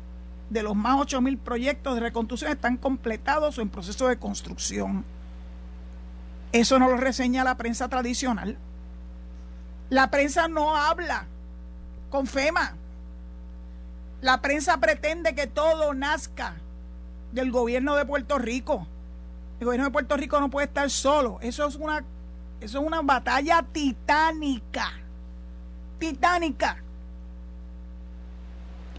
de 0.50 0.64
los 0.64 0.76
más 0.76 0.98
8.000 0.98 1.38
proyectos 1.38 1.96
de 1.96 2.02
reconstrucción 2.02 2.52
están 2.52 2.78
completados 2.78 3.58
o 3.58 3.62
en 3.62 3.70
proceso 3.70 4.08
de 4.08 4.18
construcción. 4.18 5.06
Eso 6.52 6.80
no 6.80 6.90
lo 6.90 6.98
reseña 6.98 7.44
la 7.44 7.56
prensa 7.56 7.88
tradicional. 7.88 8.58
La 9.90 10.10
prensa 10.10 10.48
no 10.48 10.76
habla 10.76 11.26
con 12.10 12.26
FEMA. 12.26 12.74
La 14.22 14.42
prensa 14.42 14.80
pretende 14.80 15.36
que 15.36 15.48
todo 15.48 15.94
nazca 15.94 16.56
del 17.32 17.52
gobierno 17.52 17.96
de 17.96 18.06
Puerto 18.06 18.38
Rico. 18.38 18.88
El 19.60 19.66
gobierno 19.66 19.86
de 19.86 19.92
Puerto 19.92 20.18
Rico 20.18 20.40
no 20.40 20.50
puede 20.50 20.68
estar 20.68 20.90
solo. 20.90 21.40
Eso 21.42 21.68
es 21.68 21.76
una, 21.76 22.04
eso 22.62 22.80
es 22.80 22.86
una 22.86 23.02
batalla 23.02 23.64
titánica. 23.72 24.92
Titánica. 26.00 26.78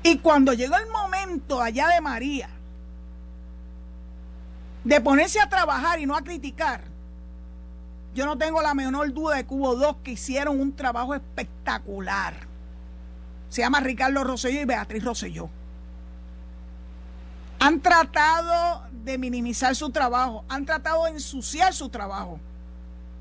Y 0.03 0.19
cuando 0.19 0.53
llegó 0.53 0.77
el 0.77 0.89
momento 0.89 1.61
allá 1.61 1.89
de 1.89 2.01
María 2.01 2.49
de 4.85 4.99
ponerse 5.03 5.39
a 5.41 5.49
trabajar 5.49 6.01
y 6.01 6.07
no 6.07 6.17
a 6.17 6.23
criticar, 6.23 6.85
yo 8.15 8.25
no 8.25 8.39
tengo 8.39 8.63
la 8.63 8.75
menor 8.75 9.13
duda 9.13 9.37
de 9.37 9.47
que 9.47 9.55
hubo 9.55 9.77
dos 9.77 9.97
que 10.03 10.13
hicieron 10.13 10.59
un 10.59 10.75
trabajo 10.75 11.15
espectacular. 11.15 12.35
Se 13.51 13.63
llama 13.63 13.81
Ricardo 13.81 14.25
Rosselló 14.25 14.61
y 14.61 14.65
Beatriz 14.65 15.05
Rosselló 15.05 15.51
han 17.61 17.81
tratado 17.81 18.83
de 19.05 19.19
minimizar 19.19 19.77
su 19.77 19.91
trabajo, 19.91 20.45
han 20.49 20.65
tratado 20.65 21.05
de 21.05 21.11
ensuciar 21.11 21.75
su 21.75 21.91
trabajo. 21.91 22.41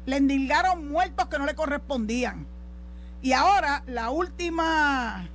Le 0.05 0.15
endilgaron 0.15 0.89
muertos 0.89 1.27
que 1.27 1.37
no 1.37 1.45
le 1.45 1.55
correspondían. 1.55 2.47
Y 3.21 3.33
ahora 3.33 3.83
la 3.85 4.09
última, 4.09 5.27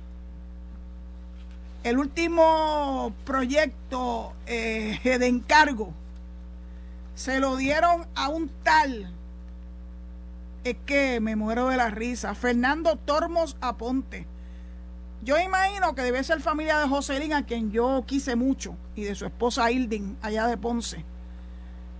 el 1.83 1.99
último 1.99 3.13
proyecto 3.25 4.33
eh, 4.47 4.99
de 5.03 5.27
encargo 5.27 5.93
se 7.13 7.39
lo 7.39 7.55
dieron 7.55 8.07
a 8.15 8.27
un 8.29 8.49
tal, 8.63 9.13
es 10.63 10.75
que 10.87 11.19
me 11.19 11.35
muero 11.35 11.69
de 11.69 11.77
la 11.77 11.91
risa, 11.91 12.33
Fernando 12.33 12.95
Tormos 12.97 13.55
Aponte 13.61 14.25
yo 15.25 15.39
imagino 15.39 15.95
que 15.95 16.03
debe 16.03 16.23
ser 16.23 16.39
familia 16.39 16.77
de 16.77 16.87
Joselín, 16.87 17.33
a 17.33 17.43
quien 17.47 17.71
yo 17.71 18.03
quise 18.05 18.35
mucho, 18.35 18.77
y 18.95 19.03
de 19.03 19.15
su 19.15 19.25
esposa 19.25 19.71
Hilding, 19.71 20.17
allá 20.21 20.45
de 20.45 20.55
Ponce. 20.55 21.03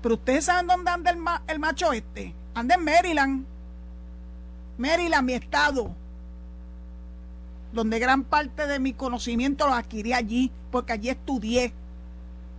Pero 0.03 0.13
ustedes 0.13 0.45
saben 0.45 0.67
dónde 0.67 0.91
anda 0.91 1.09
el, 1.09 1.17
el 1.47 1.59
macho 1.59 1.91
este. 1.91 2.35
Anda 2.53 2.75
en 2.75 2.83
Maryland. 2.83 3.45
Maryland, 4.77 5.25
mi 5.25 5.33
estado. 5.33 5.95
Donde 7.73 7.97
gran 7.97 8.23
parte 8.23 8.67
de 8.67 8.77
mi 8.77 8.93
conocimiento 8.93 9.65
lo 9.65 9.73
adquirí 9.73 10.13
allí, 10.13 10.51
porque 10.69 10.93
allí 10.93 11.09
estudié. 11.09 11.73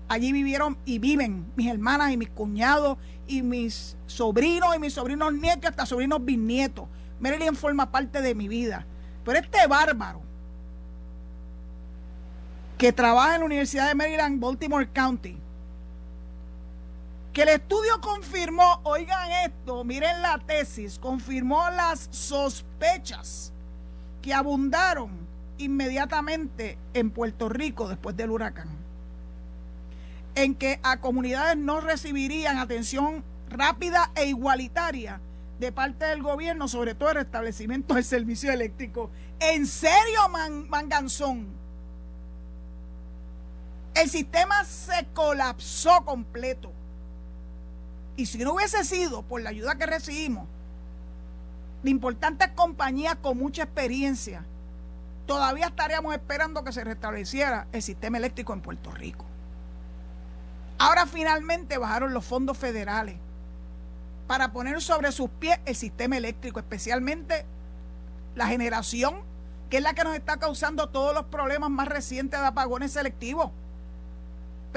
Allí 0.08 0.32
vivieron 0.32 0.76
y 0.84 0.98
viven 0.98 1.46
mis 1.54 1.68
hermanas 1.68 2.10
y 2.10 2.16
mis 2.16 2.30
cuñados 2.30 2.98
y 3.28 3.42
mis 3.42 3.96
sobrinos 4.06 4.74
y 4.74 4.80
mis 4.80 4.94
sobrinos 4.94 5.32
nietos, 5.32 5.70
hasta 5.70 5.86
sobrinos 5.86 6.24
bisnietos. 6.24 6.88
Maryland 7.20 7.56
forma 7.56 7.92
parte 7.92 8.20
de 8.20 8.34
mi 8.34 8.48
vida. 8.48 8.84
Pero 9.24 9.38
este 9.38 9.64
bárbaro 9.68 10.25
que 12.78 12.92
trabaja 12.92 13.34
en 13.34 13.40
la 13.40 13.46
Universidad 13.46 13.88
de 13.88 13.94
Maryland, 13.94 14.40
Baltimore 14.40 14.88
County, 14.90 15.38
que 17.32 17.42
el 17.42 17.48
estudio 17.48 18.00
confirmó, 18.00 18.80
oigan 18.84 19.30
esto, 19.44 19.84
miren 19.84 20.22
la 20.22 20.38
tesis, 20.38 20.98
confirmó 20.98 21.70
las 21.70 22.08
sospechas 22.10 23.52
que 24.22 24.32
abundaron 24.32 25.10
inmediatamente 25.58 26.78
en 26.94 27.10
Puerto 27.10 27.48
Rico 27.48 27.88
después 27.88 28.16
del 28.16 28.30
huracán, 28.30 28.68
en 30.34 30.54
que 30.54 30.80
a 30.82 30.98
comunidades 31.00 31.56
no 31.56 31.80
recibirían 31.80 32.58
atención 32.58 33.22
rápida 33.48 34.10
e 34.14 34.26
igualitaria 34.26 35.20
de 35.58 35.72
parte 35.72 36.04
del 36.04 36.22
gobierno, 36.22 36.68
sobre 36.68 36.94
todo 36.94 37.10
el 37.10 37.16
restablecimiento 37.16 37.94
del 37.94 38.04
servicio 38.04 38.52
eléctrico. 38.52 39.10
¿En 39.40 39.66
serio, 39.66 40.20
Manganzón? 40.68 41.65
El 43.96 44.10
sistema 44.10 44.62
se 44.66 45.06
colapsó 45.14 46.04
completo. 46.04 46.70
Y 48.14 48.26
si 48.26 48.36
no 48.44 48.52
hubiese 48.52 48.84
sido 48.84 49.22
por 49.22 49.40
la 49.40 49.48
ayuda 49.50 49.76
que 49.76 49.86
recibimos 49.86 50.46
de 51.82 51.90
importantes 51.90 52.48
compañías 52.54 53.16
con 53.16 53.38
mucha 53.38 53.62
experiencia, 53.62 54.44
todavía 55.26 55.68
estaríamos 55.68 56.12
esperando 56.12 56.62
que 56.62 56.72
se 56.72 56.84
restableciera 56.84 57.68
el 57.72 57.82
sistema 57.82 58.18
eléctrico 58.18 58.52
en 58.52 58.60
Puerto 58.60 58.90
Rico. 58.90 59.24
Ahora 60.76 61.06
finalmente 61.06 61.78
bajaron 61.78 62.12
los 62.12 62.26
fondos 62.26 62.58
federales 62.58 63.16
para 64.26 64.52
poner 64.52 64.82
sobre 64.82 65.10
sus 65.10 65.30
pies 65.30 65.58
el 65.64 65.74
sistema 65.74 66.18
eléctrico, 66.18 66.58
especialmente 66.58 67.46
la 68.34 68.46
generación, 68.46 69.22
que 69.70 69.78
es 69.78 69.82
la 69.82 69.94
que 69.94 70.04
nos 70.04 70.14
está 70.14 70.36
causando 70.36 70.90
todos 70.90 71.14
los 71.14 71.24
problemas 71.24 71.70
más 71.70 71.88
recientes 71.88 72.38
de 72.38 72.46
apagones 72.46 72.92
selectivos. 72.92 73.52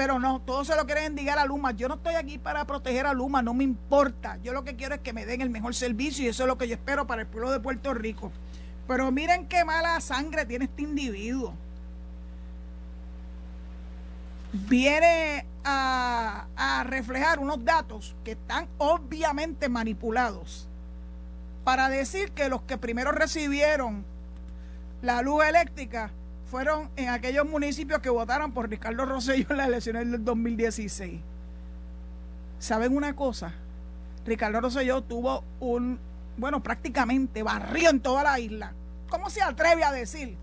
Pero 0.00 0.18
no, 0.18 0.40
todos 0.40 0.66
se 0.66 0.74
lo 0.76 0.86
quieren 0.86 1.10
indicar 1.10 1.38
a 1.38 1.44
Luma. 1.44 1.72
Yo 1.72 1.86
no 1.86 1.96
estoy 1.96 2.14
aquí 2.14 2.38
para 2.38 2.64
proteger 2.64 3.04
a 3.04 3.12
Luma, 3.12 3.42
no 3.42 3.52
me 3.52 3.64
importa. 3.64 4.38
Yo 4.42 4.54
lo 4.54 4.64
que 4.64 4.74
quiero 4.74 4.94
es 4.94 5.02
que 5.02 5.12
me 5.12 5.26
den 5.26 5.42
el 5.42 5.50
mejor 5.50 5.74
servicio 5.74 6.24
y 6.24 6.28
eso 6.28 6.44
es 6.44 6.46
lo 6.46 6.56
que 6.56 6.66
yo 6.66 6.74
espero 6.74 7.06
para 7.06 7.20
el 7.20 7.28
pueblo 7.28 7.50
de 7.50 7.60
Puerto 7.60 7.92
Rico. 7.92 8.32
Pero 8.88 9.12
miren 9.12 9.46
qué 9.46 9.62
mala 9.62 10.00
sangre 10.00 10.46
tiene 10.46 10.64
este 10.64 10.80
individuo. 10.84 11.52
Viene 14.54 15.44
a, 15.64 16.46
a 16.56 16.82
reflejar 16.84 17.38
unos 17.38 17.62
datos 17.62 18.16
que 18.24 18.30
están 18.30 18.68
obviamente 18.78 19.68
manipulados 19.68 20.66
para 21.62 21.90
decir 21.90 22.32
que 22.32 22.48
los 22.48 22.62
que 22.62 22.78
primero 22.78 23.12
recibieron 23.12 24.02
la 25.02 25.20
luz 25.20 25.44
eléctrica 25.44 26.10
fueron 26.50 26.90
en 26.96 27.10
aquellos 27.10 27.48
municipios 27.48 28.00
que 28.00 28.10
votaron 28.10 28.50
por 28.50 28.68
Ricardo 28.68 29.06
Rosselló 29.06 29.46
en 29.50 29.56
las 29.56 29.68
elecciones 29.68 30.10
del 30.10 30.24
2016. 30.24 31.20
¿Saben 32.58 32.96
una 32.96 33.14
cosa? 33.14 33.54
Ricardo 34.26 34.60
Rosselló 34.60 35.00
tuvo 35.02 35.44
un, 35.60 36.00
bueno, 36.36 36.60
prácticamente 36.60 37.44
barrio 37.44 37.90
en 37.90 38.00
toda 38.00 38.24
la 38.24 38.40
isla. 38.40 38.72
¿Cómo 39.08 39.30
se 39.30 39.42
atreve 39.42 39.84
a 39.84 39.92
decir 39.92 40.36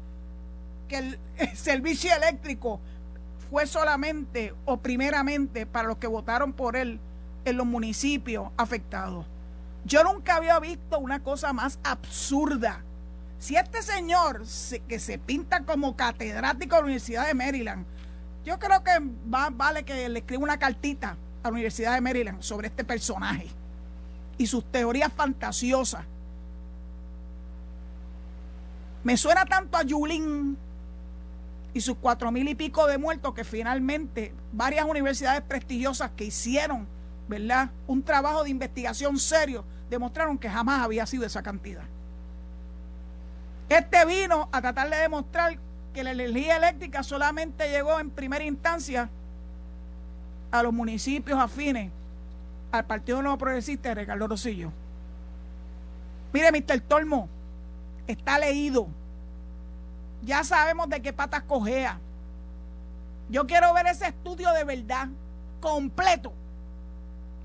que 0.88 0.98
el, 0.98 1.20
servicio 1.56 2.16
eléctrico 2.16 2.80
fue 3.52 3.68
solamente 3.68 4.54
o 4.64 4.78
primeramente 4.78 5.66
para 5.66 5.90
los 5.90 5.98
que 5.98 6.08
votaron 6.08 6.54
por 6.54 6.78
él 6.78 7.02
en 7.44 7.58
los 7.58 7.66
municipios 7.66 8.50
afectados? 8.56 9.26
Yo 9.84 10.06
nunca 10.06 10.38
había 10.38 10.58
visto 10.62 11.00
una 11.00 11.22
cosa 11.22 11.52
más 11.52 11.80
absurda. 11.84 12.82
Si 13.40 13.56
este 13.56 13.82
señor 13.82 14.44
que 14.88 15.00
se 15.00 15.20
pinta 15.20 15.64
como 15.64 15.96
catedrático 15.96 16.76
de 16.76 16.82
la 16.82 16.86
Universidad 16.86 17.28
de 17.28 17.34
Maryland, 17.34 17.86
yo 18.44 18.58
creo 18.60 18.84
que 18.84 18.92
va, 19.34 19.50
vale 19.50 19.84
que 19.84 20.10
le 20.10 20.20
escriba 20.20 20.44
una 20.44 20.58
cartita 20.58 21.18
a 21.44 21.48
la 21.48 21.52
Universidad 21.52 21.94
de 21.94 22.02
Maryland 22.02 22.42
sobre 22.42 22.68
este 22.68 22.84
personaje 22.84 23.48
y 24.38 24.48
sus 24.48 24.66
teorías 24.72 25.12
fantasiosas. 25.14 26.04
Me 29.04 29.18
suena 29.18 29.46
tanto 29.46 29.78
a 29.78 29.84
Yulín 29.84 30.58
y 31.74 31.82
sus 31.82 31.98
cuatro 31.98 32.32
mil 32.32 32.48
y 32.48 32.56
pico 32.56 32.88
de 32.88 32.98
muertos 32.98 33.34
que 33.34 33.44
finalmente 33.44 34.34
varias 34.52 34.86
universidades 34.86 35.42
prestigiosas 35.42 36.12
que 36.12 36.26
hicieron, 36.26 36.88
¿verdad? 37.28 37.70
Un 37.86 38.02
trabajo 38.02 38.44
de 38.44 38.50
investigación 38.50 39.20
serio 39.20 39.64
demostraron 39.90 40.38
que 40.38 40.50
jamás 40.50 40.82
había 40.82 41.06
sido 41.06 41.26
esa 41.26 41.44
cantidad. 41.44 41.84
Este 43.70 44.06
vino 44.06 44.48
a 44.52 44.62
tratar 44.62 44.90
de 44.90 44.98
demostrar 44.98 45.58
que 45.94 46.04
la 46.04 46.12
energía 46.12 46.58
eléctrica 46.58 47.04
solamente 47.04 47.70
llegó 47.70 48.00
en 48.00 48.10
primera 48.10 48.46
instancia 48.46 49.10
a 50.52 50.64
los 50.64 50.72
municipios 50.72 51.38
afines 51.38 51.92
al 52.72 52.86
Partido 52.86 53.22
Nuevo 53.22 53.38
Progresista 53.38 53.90
de 53.90 53.96
Ricardo 53.96 54.28
Rosillo. 54.28 54.72
Mire, 56.32 56.52
Mr. 56.52 56.80
Tormo, 56.82 57.28
está 58.08 58.40
leído. 58.40 58.88
Ya 60.24 60.44
sabemos 60.44 60.90
de 60.90 61.02
qué 61.02 61.14
patas 61.14 61.44
cojea. 61.44 62.00
Yo 63.30 63.46
quiero 63.48 63.74
ver 63.74 63.88
ese 63.88 64.08
estudio 64.08 64.52
de 64.54 64.64
verdad, 64.64 65.08
completo. 65.60 66.32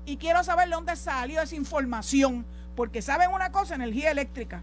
Y 0.05 0.17
quiero 0.17 0.43
saber 0.43 0.69
de 0.69 0.75
dónde 0.75 0.95
salió 0.95 1.41
esa 1.41 1.55
información. 1.55 2.45
Porque 2.75 3.01
saben 3.01 3.31
una 3.31 3.51
cosa, 3.51 3.75
energía 3.75 4.11
eléctrica. 4.11 4.61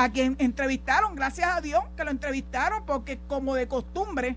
A 0.00 0.08
quien 0.08 0.34
entrevistaron, 0.38 1.14
gracias 1.14 1.54
a 1.54 1.60
Dios 1.60 1.84
que 1.94 2.04
lo 2.04 2.10
entrevistaron, 2.10 2.86
porque 2.86 3.18
como 3.28 3.54
de 3.54 3.68
costumbre, 3.68 4.34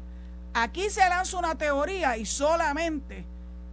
aquí 0.54 0.90
se 0.90 1.08
lanza 1.08 1.40
una 1.40 1.56
teoría 1.56 2.18
y 2.18 2.26
solamente 2.26 3.26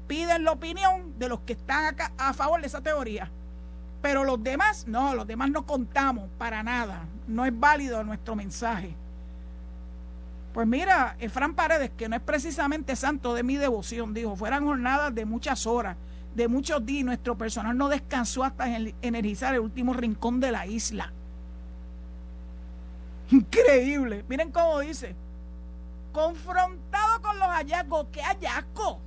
piden 0.07 0.45
la 0.45 0.53
opinión 0.53 1.19
de 1.19 1.29
los 1.29 1.41
que 1.41 1.55
están 1.55 1.87
acá 1.87 2.13
a 2.17 2.33
favor 2.33 2.61
de 2.61 2.69
esa 2.69 2.81
teoría. 2.81 3.29
Pero 4.03 4.23
los 4.23 4.41
demás, 4.41 4.87
no, 4.87 5.17
los 5.17 5.27
demás 5.27 5.51
no 5.51 5.67
contamos 5.67 6.31
para 6.39 6.63
nada. 6.63 7.07
No 7.27 7.45
es 7.45 7.59
válido 7.59 8.05
nuestro 8.05 8.37
mensaje. 8.37 8.95
Pues 10.55 10.69
mira, 10.69 11.17
Efran 11.19 11.57
Paredes, 11.57 11.91
que 11.97 12.09
no 12.09 12.15
es 12.15 12.23
precisamente 12.23 12.95
santo 12.95 13.35
de 13.35 13.43
mi 13.43 13.57
devoción, 13.57 14.15
dijo, 14.15 14.37
fueran 14.37 14.65
jornadas 14.65 15.13
de 15.13 15.25
muchas 15.25 15.67
horas, 15.67 15.97
de 16.37 16.47
muchos 16.47 16.87
días, 16.87 17.05
nuestro 17.05 17.37
personal 17.37 17.77
no 17.77 17.89
descansó 17.89 18.45
hasta 18.45 18.69
energizar 19.03 19.55
el 19.55 19.61
último 19.61 19.93
rincón 19.93 20.39
de 20.39 20.53
la 20.53 20.69
isla. 20.69 21.13
Increíble. 23.31 24.25
Miren 24.29 24.51
cómo 24.51 24.81
dice. 24.81 25.15
Confrontado 26.13 27.23
con 27.23 27.39
los 27.39 27.49
hallazgos. 27.49 28.07
¿Qué 28.13 28.23
hallazgo? 28.23 29.01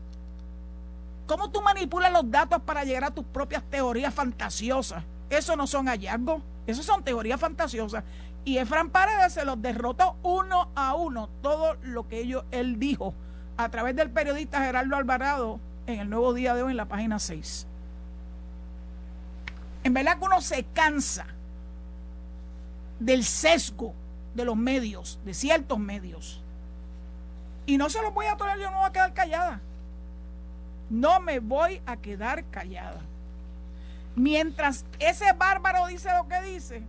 ¿Cómo 1.27 1.49
tú 1.51 1.61
manipulas 1.61 2.11
los 2.11 2.29
datos 2.29 2.61
para 2.61 2.83
llegar 2.83 3.05
a 3.05 3.11
tus 3.11 3.25
propias 3.25 3.63
teorías 3.63 4.13
fantasiosas? 4.13 5.03
Eso 5.29 5.55
no 5.55 5.67
son 5.67 5.87
hallazgos, 5.87 6.41
eso 6.67 6.83
son 6.83 7.03
teorías 7.03 7.39
fantasiosas. 7.39 8.03
Y 8.45 8.57
Efran 8.57 8.89
Paredes 8.89 9.33
se 9.33 9.45
los 9.45 9.61
derrotó 9.61 10.17
uno 10.21 10.69
a 10.75 10.95
uno, 10.95 11.29
todo 11.41 11.75
lo 11.81 12.07
que 12.07 12.19
ellos, 12.19 12.43
él 12.51 12.77
dijo 12.77 13.13
a 13.55 13.69
través 13.69 13.95
del 13.95 14.09
periodista 14.09 14.63
Gerardo 14.63 14.95
Alvarado 14.95 15.59
en 15.87 16.01
el 16.01 16.09
nuevo 16.09 16.33
día 16.33 16.53
de 16.55 16.63
hoy 16.63 16.71
en 16.71 16.77
la 16.77 16.87
página 16.87 17.19
6. 17.19 17.67
En 19.85 19.93
verdad 19.93 20.17
que 20.17 20.25
uno 20.25 20.41
se 20.41 20.65
cansa 20.65 21.25
del 22.99 23.23
sesgo 23.23 23.93
de 24.33 24.45
los 24.45 24.55
medios, 24.55 25.19
de 25.25 25.33
ciertos 25.33 25.79
medios. 25.79 26.41
Y 27.65 27.77
no 27.77 27.89
se 27.89 28.01
los 28.01 28.13
voy 28.13 28.25
a 28.25 28.35
tolerar, 28.35 28.59
yo 28.59 28.71
no 28.71 28.77
voy 28.77 28.87
a 28.87 28.91
quedar 28.91 29.13
callada. 29.13 29.61
No 30.89 31.19
me 31.19 31.39
voy 31.39 31.81
a 31.85 31.97
quedar 31.97 32.43
callada. 32.45 33.01
Mientras 34.15 34.85
ese 34.99 35.31
bárbaro 35.33 35.87
dice 35.87 36.09
lo 36.15 36.27
que 36.27 36.41
dice, 36.41 36.83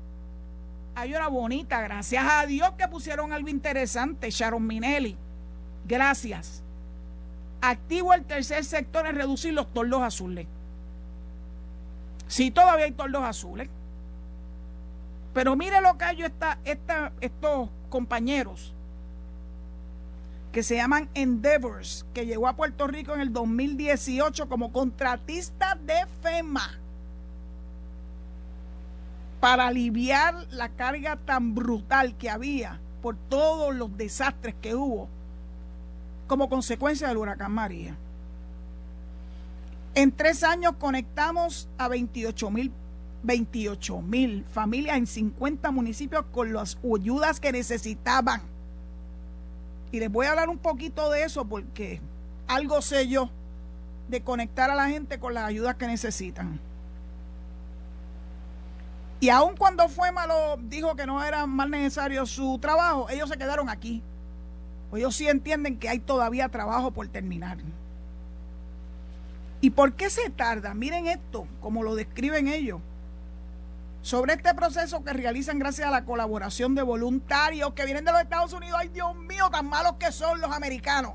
hay 0.94 1.14
una 1.14 1.28
bonita, 1.28 1.80
gracias 1.80 2.24
a 2.28 2.46
Dios 2.46 2.72
que 2.78 2.87
pusieron 2.88 3.33
algo 3.33 3.48
interesante, 3.48 4.30
Sharon 4.30 4.66
Minelli. 4.66 5.16
Gracias. 5.87 6.62
Activo 7.61 8.12
el 8.12 8.24
tercer 8.24 8.64
sector 8.64 9.07
en 9.07 9.16
reducir 9.16 9.54
los 9.54 9.72
tordos 9.72 10.02
azules. 10.02 10.46
Sí, 12.26 12.50
todavía 12.50 12.85
hay 12.85 12.92
tordos 12.92 13.24
azules. 13.24 13.68
Pero 15.35 15.57
mire 15.57 15.81
lo 15.81 15.99
que 15.99 16.05
hay 16.05 16.23
esta, 16.23 16.59
esta, 16.64 17.12
estos 17.20 17.68
compañeros 17.90 18.73
que 20.53 20.62
se 20.62 20.77
llaman 20.77 21.09
Endeavors, 21.14 22.07
que 22.14 22.27
llegó 22.27 22.47
a 22.47 22.55
Puerto 22.55 22.87
Rico 22.87 23.12
en 23.12 23.20
el 23.20 23.33
2018 23.33 24.49
como 24.49 24.73
contratista 24.73 25.77
de 25.85 26.07
FEMA 26.23 26.79
para 29.40 29.66
aliviar 29.66 30.47
la 30.53 30.68
carga 30.68 31.16
tan 31.16 31.57
brutal 31.57 32.16
que 32.16 32.31
había 32.31 32.79
por 33.03 33.16
todos 33.29 33.75
los 33.75 33.94
desastres 33.99 34.55
que 34.62 34.77
hubo 34.77 35.09
como 36.29 36.49
consecuencia 36.49 37.09
del 37.09 37.16
huracán 37.16 37.53
María. 37.53 37.97
En 39.97 40.12
tres 40.12 40.44
años 40.44 40.77
conectamos 40.79 41.68
a 41.79 41.88
28 41.88 42.51
mil 42.51 42.73
28 43.24 44.02
mil 44.02 44.44
familias 44.44 44.96
en 44.96 45.06
50 45.06 45.70
municipios 45.70 46.24
con 46.32 46.52
las 46.52 46.78
ayudas 46.84 47.40
que 47.40 47.52
necesitaban 47.52 48.42
y 49.94 50.00
les 50.00 50.10
voy 50.10 50.26
a 50.26 50.30
hablar 50.30 50.48
un 50.48 50.58
poquito 50.58 51.08
de 51.08 51.22
eso 51.22 51.44
porque 51.44 52.00
algo 52.48 52.82
sé 52.82 53.06
yo 53.06 53.30
de 54.08 54.22
conectar 54.22 54.68
a 54.68 54.74
la 54.74 54.88
gente 54.88 55.20
con 55.20 55.34
las 55.34 55.44
ayudas 55.44 55.76
que 55.76 55.87
necesitan. 55.87 56.58
Y 59.20 59.28
aun 59.28 59.56
cuando 59.56 59.88
fue 59.88 60.10
malo, 60.10 60.58
dijo 60.64 60.96
que 60.96 61.06
no 61.06 61.22
era 61.22 61.46
más 61.46 61.68
necesario 61.68 62.26
su 62.26 62.58
trabajo, 62.58 63.08
ellos 63.08 63.28
se 63.28 63.38
quedaron 63.38 63.68
aquí. 63.68 64.02
Ellos 64.92 65.14
sí 65.14 65.28
entienden 65.28 65.78
que 65.78 65.88
hay 65.88 66.00
todavía 66.00 66.48
trabajo 66.48 66.90
por 66.90 67.06
terminar. 67.06 67.58
¿Y 69.60 69.70
por 69.70 69.92
qué 69.92 70.10
se 70.10 70.28
tarda? 70.28 70.74
Miren 70.74 71.06
esto, 71.06 71.46
como 71.60 71.84
lo 71.84 71.94
describen 71.94 72.48
ellos 72.48 72.80
sobre 74.04 74.34
este 74.34 74.52
proceso 74.52 75.02
que 75.02 75.14
realizan 75.14 75.58
gracias 75.58 75.88
a 75.88 75.90
la 75.90 76.04
colaboración 76.04 76.74
de 76.74 76.82
voluntarios 76.82 77.72
que 77.72 77.86
vienen 77.86 78.04
de 78.04 78.12
los 78.12 78.20
Estados 78.20 78.52
Unidos. 78.52 78.78
Ay, 78.78 78.88
Dios 78.88 79.16
mío, 79.16 79.48
tan 79.50 79.66
malos 79.66 79.94
que 79.94 80.12
son 80.12 80.42
los 80.42 80.52
americanos. 80.52 81.14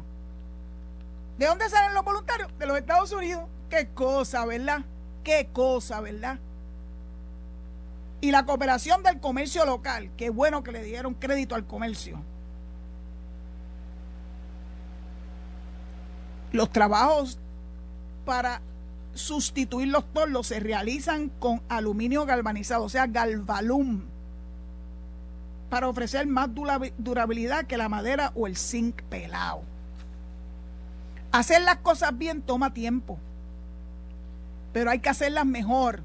¿De 1.38 1.46
dónde 1.46 1.70
salen 1.70 1.94
los 1.94 2.04
voluntarios? 2.04 2.50
De 2.58 2.66
los 2.66 2.76
Estados 2.76 3.12
Unidos. 3.12 3.44
Qué 3.70 3.90
cosa, 3.90 4.44
¿verdad? 4.48 4.80
Qué 5.24 5.50
cosa, 5.54 6.02
¿verdad? 6.02 6.40
Y 8.22 8.32
la 8.32 8.48
cooperación 8.48 9.04
del 9.04 9.20
comercio 9.20 9.68
local. 9.68 10.10
Qué 10.18 10.32
bueno 10.32 10.64
que 10.64 10.72
le 10.72 10.82
dieron 10.82 11.14
crédito 11.14 11.54
al 11.54 11.68
comercio. 11.68 12.20
Los 16.52 16.72
trabajos 16.72 17.38
para 18.26 18.64
sustituir 19.20 19.90
los 19.90 20.06
torlos 20.14 20.48
se 20.48 20.60
realizan 20.60 21.30
con 21.30 21.62
aluminio 21.70 22.26
galvanizado, 22.26 22.86
o 22.86 22.90
sea, 22.90 23.06
galvalum, 23.06 24.06
para 25.70 25.88
ofrecer 25.88 26.26
más 26.26 26.50
durabilidad 26.98 27.66
que 27.66 27.78
la 27.78 27.90
madera 27.90 28.32
o 28.34 28.48
el 28.48 28.58
zinc 28.58 29.04
pelado. 29.04 29.62
Hacer 31.32 31.62
las 31.62 31.78
cosas 31.78 32.18
bien 32.18 32.42
toma 32.42 32.74
tiempo, 32.74 33.20
pero 34.74 34.90
hay 34.90 35.00
que 35.00 35.10
hacerlas 35.10 35.46
mejor, 35.46 36.02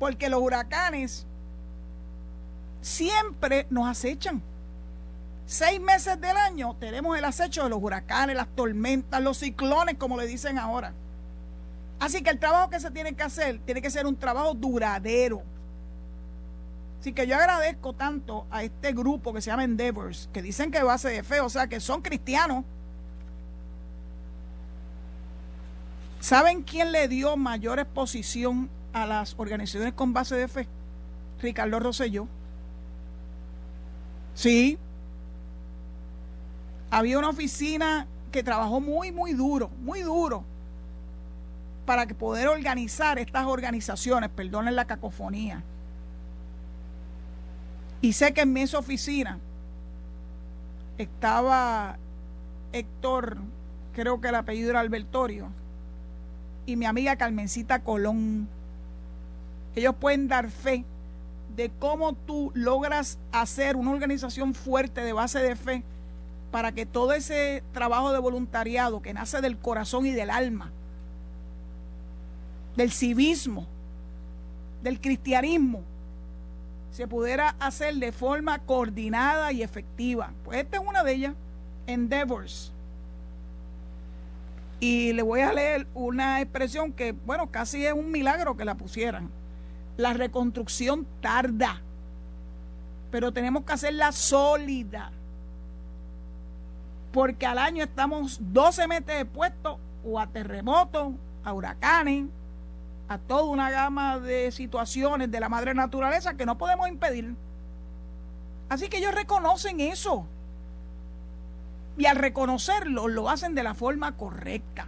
porque 0.00 0.28
los 0.28 0.40
huracanes 0.40 1.26
siempre 2.80 3.66
nos 3.70 3.86
acechan. 3.86 4.42
Seis 5.46 5.80
meses 5.80 6.20
del 6.20 6.36
año 6.36 6.74
tenemos 6.80 7.16
el 7.16 7.24
acecho 7.24 7.64
de 7.64 7.68
los 7.68 7.80
huracanes, 7.80 8.34
las 8.34 8.48
tormentas, 8.48 9.20
los 9.20 9.38
ciclones, 9.38 9.96
como 9.98 10.16
le 10.16 10.26
dicen 10.26 10.58
ahora. 10.58 10.94
Así 12.02 12.20
que 12.20 12.30
el 12.30 12.40
trabajo 12.40 12.68
que 12.68 12.80
se 12.80 12.90
tiene 12.90 13.14
que 13.14 13.22
hacer 13.22 13.60
tiene 13.64 13.80
que 13.80 13.88
ser 13.88 14.06
un 14.08 14.16
trabajo 14.16 14.54
duradero. 14.54 15.40
Así 16.98 17.12
que 17.12 17.28
yo 17.28 17.36
agradezco 17.36 17.92
tanto 17.92 18.44
a 18.50 18.64
este 18.64 18.92
grupo 18.92 19.32
que 19.32 19.40
se 19.40 19.50
llama 19.52 19.62
Endeavors, 19.62 20.28
que 20.32 20.42
dicen 20.42 20.72
que 20.72 20.82
ser 20.82 21.10
de 21.10 21.22
fe, 21.22 21.38
o 21.38 21.48
sea, 21.48 21.68
que 21.68 21.78
son 21.78 22.02
cristianos. 22.02 22.64
¿Saben 26.18 26.64
quién 26.64 26.90
le 26.90 27.06
dio 27.06 27.36
mayor 27.36 27.78
exposición 27.78 28.68
a 28.92 29.06
las 29.06 29.36
organizaciones 29.38 29.94
con 29.94 30.12
base 30.12 30.34
de 30.34 30.48
fe? 30.48 30.66
Ricardo 31.40 31.78
Rosselló. 31.78 32.26
Sí. 34.34 34.76
Había 36.90 37.16
una 37.20 37.28
oficina 37.28 38.08
que 38.32 38.42
trabajó 38.42 38.80
muy, 38.80 39.12
muy 39.12 39.34
duro, 39.34 39.70
muy 39.84 40.00
duro, 40.00 40.44
para 41.84 42.06
poder 42.06 42.48
organizar 42.48 43.18
estas 43.18 43.46
organizaciones, 43.46 44.30
perdonen 44.30 44.76
la 44.76 44.86
cacofonía. 44.86 45.62
Y 48.00 48.12
sé 48.12 48.32
que 48.34 48.42
en 48.42 48.56
esa 48.56 48.78
oficina 48.78 49.38
estaba 50.98 51.96
Héctor, 52.72 53.38
creo 53.94 54.20
que 54.20 54.28
el 54.28 54.34
apellido 54.34 54.70
era 54.70 54.80
Albertorio, 54.80 55.48
y 56.66 56.76
mi 56.76 56.86
amiga 56.86 57.16
Carmencita 57.16 57.80
Colón. 57.80 58.48
Ellos 59.74 59.94
pueden 59.98 60.28
dar 60.28 60.50
fe 60.50 60.84
de 61.56 61.70
cómo 61.78 62.14
tú 62.14 62.50
logras 62.54 63.18
hacer 63.30 63.76
una 63.76 63.90
organización 63.90 64.54
fuerte 64.54 65.02
de 65.02 65.12
base 65.12 65.40
de 65.40 65.56
fe 65.56 65.82
para 66.50 66.72
que 66.72 66.86
todo 66.86 67.12
ese 67.12 67.62
trabajo 67.72 68.12
de 68.12 68.18
voluntariado 68.18 69.02
que 69.02 69.14
nace 69.14 69.40
del 69.40 69.58
corazón 69.58 70.06
y 70.06 70.12
del 70.12 70.30
alma, 70.30 70.70
del 72.76 72.90
civismo, 72.90 73.66
del 74.82 75.00
cristianismo, 75.00 75.82
se 76.92 77.08
pudiera 77.08 77.56
hacer 77.58 77.94
de 77.94 78.12
forma 78.12 78.58
coordinada 78.60 79.50
y 79.52 79.62
efectiva. 79.62 80.30
Pues 80.44 80.58
esta 80.58 80.76
es 80.76 80.82
una 80.86 81.02
de 81.02 81.12
ellas, 81.14 81.34
Endeavors. 81.86 82.72
Y 84.78 85.12
le 85.12 85.22
voy 85.22 85.40
a 85.40 85.52
leer 85.52 85.86
una 85.94 86.40
expresión 86.40 86.92
que, 86.92 87.12
bueno, 87.12 87.50
casi 87.50 87.86
es 87.86 87.92
un 87.92 88.10
milagro 88.10 88.56
que 88.56 88.64
la 88.64 88.74
pusieran. 88.74 89.30
La 89.96 90.12
reconstrucción 90.12 91.06
tarda, 91.20 91.80
pero 93.10 93.32
tenemos 93.32 93.64
que 93.64 93.72
hacerla 93.72 94.12
sólida. 94.12 95.12
Porque 97.12 97.46
al 97.46 97.58
año 97.58 97.84
estamos 97.84 98.38
12 98.40 98.88
meses 98.88 99.22
expuestos 99.22 99.78
o 100.04 100.18
a 100.18 100.26
terremotos, 100.26 101.12
a 101.44 101.52
huracanes, 101.52 102.26
a 103.12 103.18
toda 103.18 103.44
una 103.44 103.70
gama 103.70 104.18
de 104.18 104.50
situaciones 104.52 105.30
de 105.30 105.40
la 105.40 105.48
madre 105.48 105.74
naturaleza 105.74 106.34
que 106.34 106.46
no 106.46 106.56
podemos 106.56 106.88
impedir. 106.88 107.34
Así 108.68 108.88
que 108.88 108.98
ellos 108.98 109.14
reconocen 109.14 109.80
eso. 109.80 110.26
Y 111.98 112.06
al 112.06 112.16
reconocerlo, 112.16 113.08
lo 113.08 113.28
hacen 113.28 113.54
de 113.54 113.62
la 113.62 113.74
forma 113.74 114.16
correcta. 114.16 114.86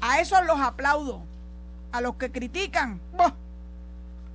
A 0.00 0.20
eso 0.20 0.42
los 0.42 0.58
aplaudo. 0.58 1.22
A 1.92 2.00
los 2.00 2.16
que 2.16 2.32
critican, 2.32 2.98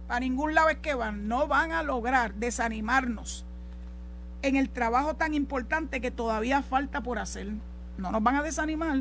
para 0.08 0.20
ningún 0.20 0.54
lado 0.54 0.70
es 0.70 0.78
que 0.78 0.94
van. 0.94 1.28
No 1.28 1.48
van 1.48 1.72
a 1.72 1.84
lograr 1.84 2.36
desanimarnos 2.36 3.44
en 4.44 4.56
el 4.56 4.70
trabajo 4.70 5.16
tan 5.16 5.34
importante 5.34 6.00
que 6.00 6.12
todavía 6.12 6.62
falta 6.62 7.02
por 7.02 7.18
hacer. 7.18 7.48
No 7.98 8.12
nos 8.12 8.22
van 8.22 8.36
a 8.36 8.44
desanimar. 8.44 9.00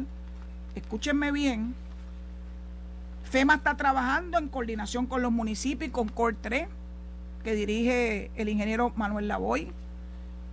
Escúchenme 0.74 1.30
bien 1.30 1.74
FEMA 3.28 3.56
está 3.56 3.76
trabajando 3.76 4.38
en 4.38 4.48
coordinación 4.48 5.06
con 5.06 5.20
los 5.20 5.30
municipios 5.30 5.90
y 5.90 5.92
con 5.92 6.08
COR 6.08 6.34
3, 6.40 6.66
que 7.44 7.54
dirige 7.54 8.30
el 8.36 8.48
ingeniero 8.48 8.90
Manuel 8.96 9.28
Lavoy, 9.28 9.70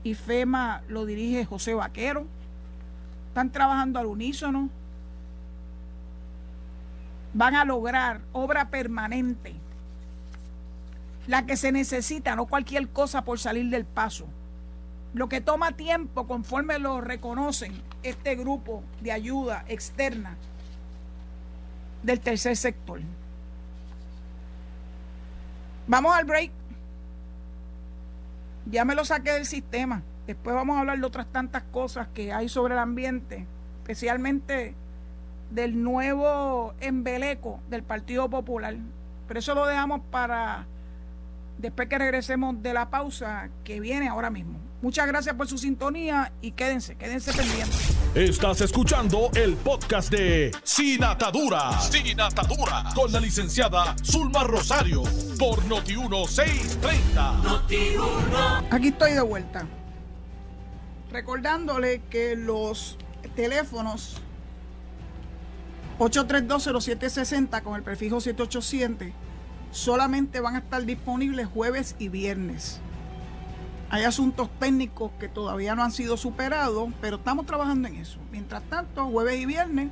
y 0.03 0.13
FEMA 0.13 0.81
lo 0.89 1.05
dirige 1.05 1.45
José 1.45 1.73
Vaquero. 1.73 2.25
Están 3.29 3.49
trabajando 3.49 3.97
al 3.97 4.07
unísono. 4.07 4.69
Van 7.33 7.55
a 7.55 7.63
lograr 7.63 8.19
obra 8.33 8.69
permanente, 8.69 9.55
la 11.27 11.45
que 11.45 11.55
se 11.55 11.71
necesita, 11.71 12.35
no 12.35 12.45
cualquier 12.45 12.89
cosa 12.89 13.23
por 13.23 13.39
salir 13.39 13.69
del 13.69 13.85
paso. 13.85 14.25
Lo 15.13 15.29
que 15.29 15.39
toma 15.39 15.71
tiempo, 15.71 16.27
conforme 16.27 16.77
lo 16.77 16.99
reconocen 16.99 17.71
este 18.03 18.35
grupo 18.35 18.83
de 19.01 19.13
ayuda 19.13 19.63
externa, 19.69 20.35
del 22.05 22.19
tercer 22.19 22.55
sector. 22.55 23.01
Vamos 25.87 26.15
al 26.15 26.25
break. 26.25 26.51
Ya 28.67 28.85
me 28.85 28.95
lo 28.95 29.05
saqué 29.05 29.31
del 29.31 29.45
sistema. 29.45 30.01
Después 30.27 30.55
vamos 30.55 30.77
a 30.77 30.79
hablar 30.81 30.99
de 30.99 31.05
otras 31.05 31.27
tantas 31.27 31.63
cosas 31.63 32.07
que 32.13 32.33
hay 32.33 32.49
sobre 32.49 32.73
el 32.73 32.79
ambiente, 32.79 33.45
especialmente 33.81 34.73
del 35.51 35.83
nuevo 35.83 36.73
embeleco 36.79 37.59
del 37.69 37.83
Partido 37.83 38.29
Popular. 38.29 38.75
Pero 39.27 39.39
eso 39.39 39.53
lo 39.53 39.65
dejamos 39.65 40.01
para 40.11 40.65
después 41.57 41.87
que 41.87 41.97
regresemos 41.97 42.61
de 42.61 42.73
la 42.73 42.89
pausa 42.89 43.49
que 43.63 43.79
viene 43.79 44.07
ahora 44.07 44.29
mismo. 44.29 44.59
Muchas 44.85 45.07
gracias 45.07 45.33
por 45.33 45.47
su 45.47 45.57
sintonía 45.57 46.31
y 46.43 46.51
quédense, 46.51 46.95
quédense 46.95 47.33
pendientes. 47.33 47.97
Estás 48.13 48.61
escuchando 48.61 49.31
el 49.33 49.55
podcast 49.55 50.11
de 50.11 50.51
Sin 50.61 51.03
Atadura. 51.03 51.81
Sin 51.81 52.21
Atadura. 52.21 52.83
Con 52.93 53.11
la 53.11 53.19
licenciada 53.19 53.95
Zulma 54.03 54.43
Rosario. 54.43 55.01
Por 55.39 55.63
Noti1630. 55.63 57.41
Noti1. 57.41 58.67
Aquí 58.69 58.89
estoy 58.89 59.13
de 59.13 59.21
vuelta. 59.21 59.65
Recordándole 61.11 62.03
que 62.11 62.35
los 62.35 62.99
teléfonos 63.35 64.21
8320760 65.97 67.63
con 67.63 67.75
el 67.75 67.81
prefijo 67.81 68.21
787 68.21 69.13
solamente 69.71 70.41
van 70.41 70.57
a 70.57 70.59
estar 70.59 70.85
disponibles 70.85 71.47
jueves 71.47 71.95
y 71.97 72.09
viernes. 72.09 72.81
Hay 73.89 74.03
asuntos 74.03 74.49
técnicos 74.59 75.11
que 75.19 75.27
todavía 75.29 75.75
no 75.75 75.83
han 75.83 75.91
sido 75.91 76.17
superados, 76.17 76.89
pero 77.01 77.17
estamos 77.17 77.45
trabajando 77.45 77.87
en 77.87 77.97
eso. 77.97 78.19
Mientras 78.31 78.63
tanto, 78.63 79.05
jueves 79.05 79.39
y 79.39 79.45
viernes, 79.45 79.89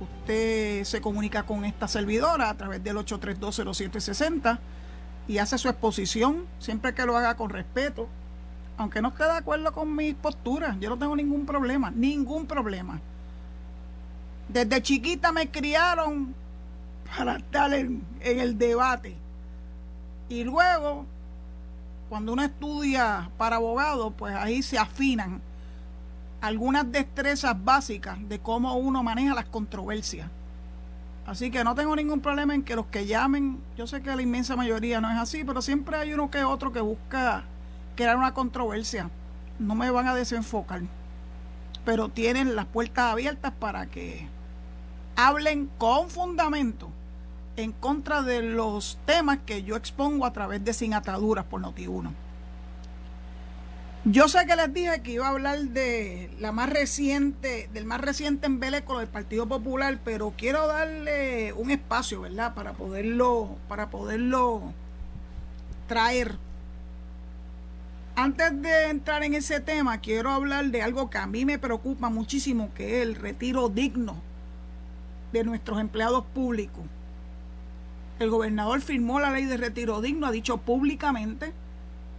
usted 0.00 0.84
se 0.84 1.00
comunica 1.00 1.44
con 1.44 1.64
esta 1.64 1.88
servidora 1.88 2.50
a 2.50 2.56
través 2.56 2.82
del 2.84 2.96
8320760 2.96 4.58
y 5.26 5.38
hace 5.38 5.58
su 5.58 5.68
exposición, 5.68 6.46
siempre 6.58 6.94
que 6.94 7.04
lo 7.04 7.16
haga 7.16 7.36
con 7.36 7.50
respeto. 7.50 8.08
Aunque 8.76 9.02
no 9.02 9.08
esté 9.08 9.24
de 9.24 9.30
acuerdo 9.32 9.72
con 9.72 9.94
mis 9.94 10.14
posturas, 10.14 10.76
yo 10.80 10.90
no 10.90 10.98
tengo 10.98 11.16
ningún 11.16 11.46
problema, 11.46 11.90
ningún 11.90 12.46
problema. 12.46 13.00
Desde 14.48 14.82
chiquita 14.82 15.32
me 15.32 15.50
criaron 15.50 16.34
para 17.16 17.36
estar 17.36 17.72
en, 17.72 18.02
en 18.20 18.40
el 18.40 18.58
debate. 18.58 19.16
Y 20.28 20.44
luego 20.44 21.06
cuando 22.14 22.32
uno 22.32 22.44
estudia 22.44 23.28
para 23.36 23.56
abogado, 23.56 24.12
pues 24.12 24.36
ahí 24.36 24.62
se 24.62 24.78
afinan 24.78 25.42
algunas 26.40 26.92
destrezas 26.92 27.56
básicas 27.64 28.16
de 28.28 28.38
cómo 28.38 28.72
uno 28.76 29.02
maneja 29.02 29.34
las 29.34 29.46
controversias. 29.46 30.30
Así 31.26 31.50
que 31.50 31.64
no 31.64 31.74
tengo 31.74 31.96
ningún 31.96 32.20
problema 32.20 32.54
en 32.54 32.62
que 32.62 32.76
los 32.76 32.86
que 32.86 33.06
llamen, 33.06 33.58
yo 33.76 33.88
sé 33.88 34.00
que 34.00 34.14
la 34.14 34.22
inmensa 34.22 34.54
mayoría 34.54 35.00
no 35.00 35.10
es 35.10 35.18
así, 35.18 35.42
pero 35.42 35.60
siempre 35.60 35.96
hay 35.96 36.14
uno 36.14 36.30
que 36.30 36.44
otro 36.44 36.72
que 36.72 36.80
busca 36.80 37.42
crear 37.96 38.16
una 38.16 38.32
controversia. 38.32 39.10
No 39.58 39.74
me 39.74 39.90
van 39.90 40.06
a 40.06 40.14
desenfocar, 40.14 40.82
pero 41.84 42.10
tienen 42.10 42.54
las 42.54 42.66
puertas 42.66 43.10
abiertas 43.10 43.52
para 43.58 43.86
que 43.86 44.28
hablen 45.16 45.68
con 45.78 46.08
fundamento 46.10 46.92
en 47.56 47.72
contra 47.72 48.22
de 48.22 48.42
los 48.42 48.98
temas 49.06 49.38
que 49.46 49.62
yo 49.62 49.76
expongo 49.76 50.26
a 50.26 50.32
través 50.32 50.64
de 50.64 50.72
Sin 50.72 50.94
Ataduras 50.94 51.44
por 51.44 51.60
Noti1. 51.60 52.12
Yo 54.06 54.28
sé 54.28 54.44
que 54.46 54.54
les 54.54 54.72
dije 54.74 55.00
que 55.00 55.12
iba 55.12 55.26
a 55.26 55.30
hablar 55.30 55.58
de 55.60 56.30
la 56.38 56.52
más 56.52 56.68
reciente, 56.68 57.70
del 57.72 57.86
más 57.86 58.02
reciente 58.02 58.46
embeleco 58.46 58.98
del 58.98 59.08
Partido 59.08 59.46
Popular, 59.46 59.98
pero 60.04 60.34
quiero 60.36 60.66
darle 60.66 61.54
un 61.54 61.70
espacio, 61.70 62.20
¿verdad? 62.20 62.54
Para 62.54 62.74
poderlo, 62.74 63.56
para 63.66 63.88
poderlo 63.88 64.74
traer. 65.88 66.36
Antes 68.14 68.60
de 68.60 68.90
entrar 68.90 69.24
en 69.24 69.32
ese 69.32 69.60
tema, 69.60 69.98
quiero 70.02 70.30
hablar 70.30 70.66
de 70.66 70.82
algo 70.82 71.08
que 71.08 71.16
a 71.16 71.26
mí 71.26 71.46
me 71.46 71.58
preocupa 71.58 72.10
muchísimo, 72.10 72.72
que 72.74 72.98
es 72.98 73.06
el 73.06 73.14
retiro 73.14 73.70
digno 73.70 74.16
de 75.32 75.44
nuestros 75.44 75.80
empleados 75.80 76.26
públicos. 76.26 76.84
El 78.18 78.30
gobernador 78.30 78.80
firmó 78.80 79.18
la 79.18 79.30
ley 79.30 79.44
de 79.44 79.56
retiro 79.56 80.00
digno, 80.00 80.26
ha 80.26 80.30
dicho 80.30 80.58
públicamente 80.58 81.52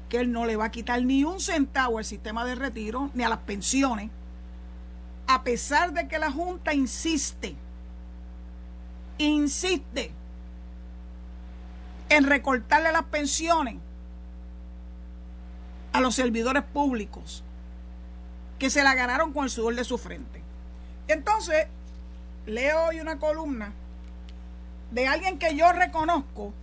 que 0.09 0.19
él 0.19 0.31
no 0.31 0.45
le 0.45 0.55
va 0.55 0.65
a 0.65 0.71
quitar 0.71 1.01
ni 1.03 1.23
un 1.23 1.39
centavo 1.39 1.97
al 1.97 2.05
sistema 2.05 2.45
de 2.45 2.55
retiro 2.55 3.09
ni 3.13 3.23
a 3.23 3.29
las 3.29 3.39
pensiones, 3.39 4.09
a 5.27 5.43
pesar 5.43 5.93
de 5.93 6.07
que 6.07 6.19
la 6.19 6.31
Junta 6.31 6.73
insiste, 6.73 7.55
insiste 9.17 10.11
en 12.09 12.25
recortarle 12.25 12.91
las 12.91 13.05
pensiones 13.05 13.77
a 15.93 16.01
los 16.01 16.13
servidores 16.13 16.63
públicos 16.63 17.43
que 18.59 18.69
se 18.69 18.83
la 18.83 18.95
ganaron 18.95 19.33
con 19.33 19.45
el 19.45 19.49
sudor 19.49 19.75
de 19.75 19.83
su 19.83 19.97
frente. 19.97 20.41
Entonces, 21.07 21.67
leo 22.45 22.85
hoy 22.85 22.99
una 22.99 23.17
columna 23.17 23.73
de 24.95 25.07
alguien 25.07 25.37
que 25.37 25.57
yo 25.57 25.73
reconozco 25.73 26.53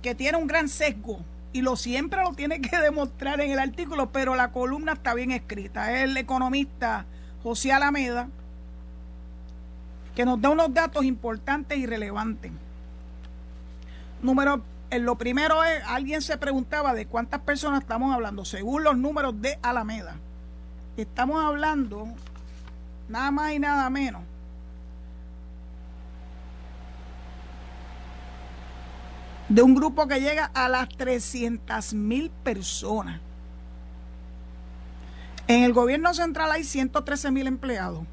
que 0.00 0.14
tiene 0.14 0.38
un 0.38 0.46
gran 0.46 0.70
sesgo 0.70 1.20
y 1.52 1.60
lo 1.60 1.76
siempre 1.76 2.22
lo 2.22 2.32
tiene 2.32 2.62
que 2.62 2.78
demostrar 2.80 3.42
en 3.42 3.50
el 3.50 3.58
artículo, 3.58 4.10
pero 4.10 4.34
la 4.34 4.50
columna 4.52 4.94
está 4.94 5.12
bien 5.12 5.30
escrita. 5.30 5.92
Es 5.92 6.04
el 6.04 6.16
economista 6.16 7.04
José 7.42 7.72
Alameda, 7.72 8.28
que 10.16 10.24
nos 10.24 10.40
da 10.40 10.48
unos 10.48 10.72
datos 10.72 11.04
importantes 11.04 11.76
y 11.76 11.84
relevantes. 11.84 12.50
Número, 14.22 14.62
en 14.88 15.04
lo 15.04 15.16
primero 15.16 15.62
es, 15.62 15.82
alguien 15.84 16.22
se 16.22 16.38
preguntaba 16.38 16.94
de 16.94 17.06
cuántas 17.06 17.40
personas 17.40 17.82
estamos 17.82 18.14
hablando, 18.14 18.46
según 18.46 18.82
los 18.82 18.96
números 18.96 19.42
de 19.42 19.58
Alameda. 19.60 20.16
Estamos 20.96 21.44
hablando 21.44 22.08
nada 23.10 23.30
más 23.30 23.52
y 23.52 23.58
nada 23.58 23.90
menos 23.90 24.22
de 29.48 29.62
un 29.62 29.74
grupo 29.74 30.06
que 30.06 30.20
llega 30.20 30.44
a 30.54 30.68
las 30.68 30.88
300 30.88 31.94
mil 31.94 32.30
personas. 32.42 33.20
En 35.46 35.62
el 35.62 35.72
gobierno 35.72 36.12
central 36.12 36.52
hay 36.52 36.64
113 36.64 37.30
mil 37.30 37.46
empleados 37.46 38.04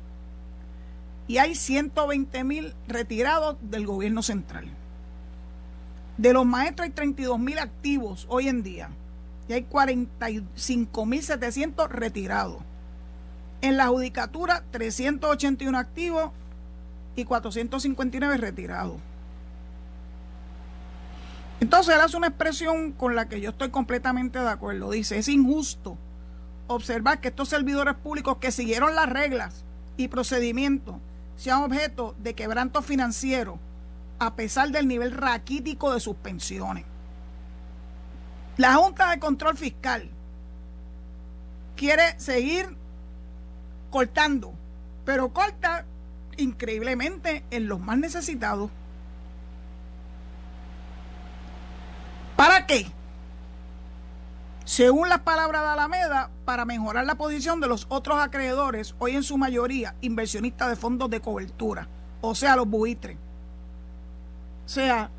y 1.28 1.38
hay 1.38 1.56
120 1.56 2.44
mil 2.46 2.74
retirados 2.88 3.58
del 3.62 3.86
gobierno 3.86 4.24
central. 4.24 4.66
De 6.18 6.32
los 6.32 6.46
maestros 6.46 6.86
hay 6.86 6.92
32 6.92 7.38
mil 7.38 7.60
activos 7.60 8.26
hoy 8.30 8.48
en 8.48 8.64
día 8.64 8.90
y 9.50 9.54
hay 9.54 9.64
45 9.64 11.06
mil 11.06 11.22
700 11.22 11.92
retirados. 11.92 12.60
En 13.62 13.76
la 13.76 13.88
judicatura 13.88 14.64
381 14.72 15.78
activos 15.78 16.32
y 17.18 17.26
459 17.26 18.38
retirados. 18.38 18.96
Entonces 21.60 21.96
él 21.96 22.02
hace 22.02 22.18
una 22.18 22.28
expresión 22.28 22.92
con 22.92 23.16
la 23.16 23.28
que 23.28 23.42
yo 23.42 23.52
estoy 23.52 23.70
completamente 23.70 24.40
de 24.40 24.50
acuerdo. 24.50 24.92
Dice, 24.92 25.18
es 25.18 25.28
injusto 25.28 25.98
observar 26.68 27.22
que 27.22 27.30
estos 27.30 27.50
servidores 27.50 27.96
públicos 27.96 28.38
que 28.38 28.52
siguieron 28.52 28.96
las 28.96 29.10
reglas 29.10 29.64
y 29.98 30.08
procedimientos 30.08 30.96
sean 31.38 31.64
objeto 31.64 32.16
de 32.20 32.34
quebranto 32.34 32.82
financiero 32.82 33.60
a 34.20 34.36
pesar 34.36 34.70
del 34.72 34.88
nivel 34.88 35.12
raquítico 35.12 35.94
de 35.94 36.00
sus 36.00 36.16
pensiones. 36.16 36.86
La 38.58 38.76
Junta 38.76 39.10
de 39.10 39.20
Control 39.20 39.58
Fiscal 39.58 40.10
quiere 41.76 42.18
seguir 42.20 42.78
cortando, 43.90 44.54
pero 45.04 45.34
corta 45.34 45.86
increíblemente 46.38 47.44
en 47.52 47.68
los 47.68 47.80
más 47.80 47.98
necesitados. 47.98 48.72
¿Para 52.36 52.66
qué? 52.66 52.86
Según 54.66 55.10
las 55.10 55.20
palabras 55.20 55.62
de 55.62 55.68
Alameda, 55.70 56.30
para 56.44 56.66
mejorar 56.66 57.06
la 57.06 57.16
posición 57.16 57.62
de 57.62 57.68
los 57.68 57.86
otros 57.90 58.18
acreedores, 58.20 58.96
hoy 59.00 59.16
en 59.16 59.24
su 59.24 59.38
mayoría 59.38 59.96
inversionistas 60.02 60.70
de 60.70 60.76
fondos 60.76 61.10
de 61.10 61.22
cobertura, 61.22 61.88
o 62.22 62.34
sea, 62.34 62.56
los 62.56 62.68
buitres. 62.68 63.18
O 64.66 64.70
sea, 64.70 65.12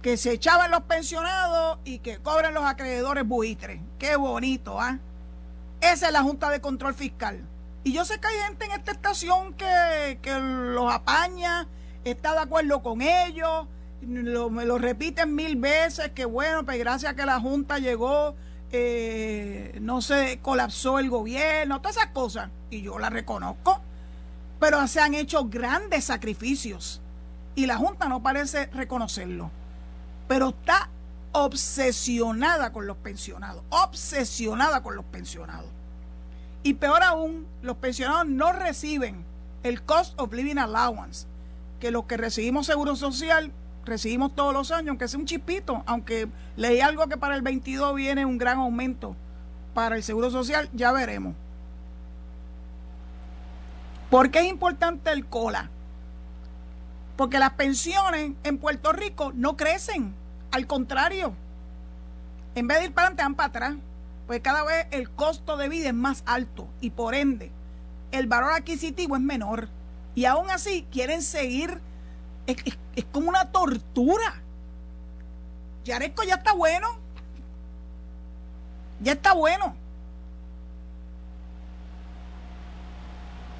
que 0.00 0.16
se 0.16 0.32
echaban 0.32 0.70
los 0.70 0.82
pensionados 0.82 1.78
y 1.84 1.98
que 1.98 2.18
cobren 2.18 2.54
los 2.54 2.64
acreedores 2.64 3.26
buitres. 3.26 3.80
Qué 3.98 4.16
bonito, 4.16 4.80
¿ah? 4.80 4.98
Esa 5.80 6.06
es 6.06 6.12
la 6.12 6.22
Junta 6.22 6.48
de 6.48 6.60
Control 6.60 6.94
Fiscal. 6.94 7.46
Y 7.84 7.92
yo 7.92 8.06
sé 8.06 8.18
que 8.18 8.26
hay 8.26 8.38
gente 8.46 8.64
en 8.64 8.72
esta 8.72 8.92
estación 8.92 9.52
que, 9.54 10.18
que 10.22 10.38
los 10.38 10.90
apaña, 10.90 11.68
está 12.04 12.32
de 12.32 12.38
acuerdo 12.40 12.82
con 12.82 13.02
ellos, 13.02 13.66
me 14.06 14.64
lo 14.64 14.78
repiten 14.78 15.34
mil 15.34 15.56
veces, 15.56 16.10
que 16.10 16.24
bueno, 16.24 16.64
pues 16.64 16.78
gracias 16.78 17.12
a 17.12 17.16
que 17.16 17.26
la 17.26 17.40
Junta 17.40 17.78
llegó, 17.78 18.34
eh, 18.72 19.78
no 19.80 20.02
se 20.02 20.40
colapsó 20.42 20.98
el 20.98 21.08
gobierno, 21.08 21.80
todas 21.80 21.96
esas 21.96 22.10
cosas, 22.10 22.50
y 22.70 22.82
yo 22.82 22.98
las 22.98 23.12
reconozco, 23.12 23.80
pero 24.58 24.86
se 24.88 25.00
han 25.00 25.14
hecho 25.14 25.44
grandes 25.44 26.04
sacrificios 26.04 27.00
y 27.54 27.66
la 27.66 27.76
Junta 27.76 28.08
no 28.08 28.22
parece 28.22 28.66
reconocerlo, 28.66 29.50
pero 30.26 30.48
está 30.48 30.88
obsesionada 31.32 32.72
con 32.72 32.86
los 32.86 32.96
pensionados, 32.96 33.62
obsesionada 33.70 34.82
con 34.82 34.96
los 34.96 35.04
pensionados. 35.04 35.70
Y 36.62 36.74
peor 36.74 37.02
aún, 37.02 37.46
los 37.62 37.76
pensionados 37.76 38.26
no 38.26 38.52
reciben 38.52 39.24
el 39.62 39.82
Cost 39.82 40.18
of 40.18 40.32
Living 40.32 40.58
Allowance, 40.58 41.26
que 41.78 41.90
los 41.90 42.06
que 42.06 42.16
recibimos 42.16 42.66
seguro 42.66 42.96
social 42.96 43.52
recibimos 43.84 44.34
todos 44.34 44.52
los 44.52 44.70
años, 44.70 44.90
aunque 44.90 45.08
sea 45.08 45.20
un 45.20 45.26
chispito, 45.26 45.82
aunque 45.86 46.28
leí 46.56 46.80
algo 46.80 47.06
que 47.06 47.16
para 47.16 47.34
el 47.34 47.42
22 47.42 47.94
viene 47.94 48.24
un 48.24 48.38
gran 48.38 48.58
aumento 48.58 49.16
para 49.74 49.96
el 49.96 50.02
Seguro 50.02 50.30
Social, 50.30 50.68
ya 50.72 50.92
veremos. 50.92 51.34
¿Por 54.10 54.30
qué 54.30 54.40
es 54.40 54.46
importante 54.46 55.10
el 55.10 55.26
COLA? 55.26 55.70
Porque 57.16 57.38
las 57.38 57.54
pensiones 57.54 58.32
en 58.44 58.58
Puerto 58.58 58.92
Rico 58.92 59.32
no 59.34 59.56
crecen, 59.56 60.14
al 60.50 60.66
contrario, 60.66 61.34
en 62.54 62.68
vez 62.68 62.78
de 62.78 62.84
ir 62.86 62.92
para 62.92 63.08
adelante, 63.08 63.22
van 63.22 63.34
para 63.34 63.48
atrás, 63.48 63.74
pues 64.26 64.40
cada 64.40 64.64
vez 64.64 64.86
el 64.90 65.10
costo 65.10 65.56
de 65.56 65.68
vida 65.68 65.88
es 65.88 65.94
más 65.94 66.22
alto 66.26 66.68
y 66.80 66.90
por 66.90 67.14
ende 67.14 67.50
el 68.12 68.26
valor 68.26 68.52
adquisitivo 68.52 69.16
es 69.16 69.22
menor. 69.22 69.68
Y 70.14 70.26
aún 70.26 70.48
así 70.50 70.86
quieren 70.92 71.22
seguir 71.22 71.80
es, 72.46 73.04
como 73.12 73.28
una 73.28 73.50
tortura. 73.50 74.42
Yaresco 75.84 76.22
ya 76.22 76.36
está 76.36 76.52
bueno. 76.52 76.88
Ya 79.00 79.12
está 79.12 79.32
bueno. 79.34 79.74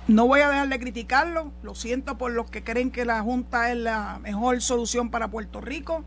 No 0.06 0.26
voy 0.26 0.40
a 0.40 0.48
dejar 0.48 0.68
de 0.68 0.78
criticarlo. 0.78 1.52
Lo 1.62 1.74
siento 1.74 2.18
por 2.18 2.32
los 2.32 2.50
que 2.50 2.62
creen 2.62 2.90
que 2.90 3.04
la 3.04 3.22
Junta 3.22 3.70
es 3.70 3.76
la 3.76 4.18
mejor 4.22 4.60
solución 4.60 5.10
para 5.10 5.28
Puerto 5.28 5.60
Rico. 5.60 6.04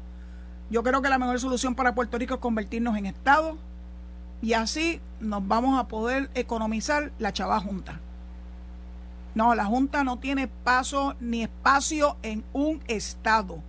Yo 0.69 0.83
creo 0.83 1.01
que 1.01 1.09
la 1.09 1.17
mejor 1.17 1.39
solución 1.39 1.75
para 1.75 1.95
Puerto 1.95 2.17
Rico 2.17 2.35
es 2.35 2.39
convertirnos 2.39 2.97
en 2.97 3.05
Estado 3.05 3.57
y 4.41 4.53
así 4.53 5.01
nos 5.19 5.47
vamos 5.47 5.79
a 5.79 5.87
poder 5.87 6.29
economizar 6.35 7.11
la 7.19 7.33
chava 7.33 7.59
Junta. 7.59 7.99
No, 9.37 9.53
la 9.53 9.65
Junta 9.65 10.03
no 10.03 10.17
tiene 10.17 10.47
paso 10.47 11.15
ni 11.19 11.43
espacio 11.43 12.17
en 12.23 12.43
un 12.53 12.81
Estado. 12.87 13.61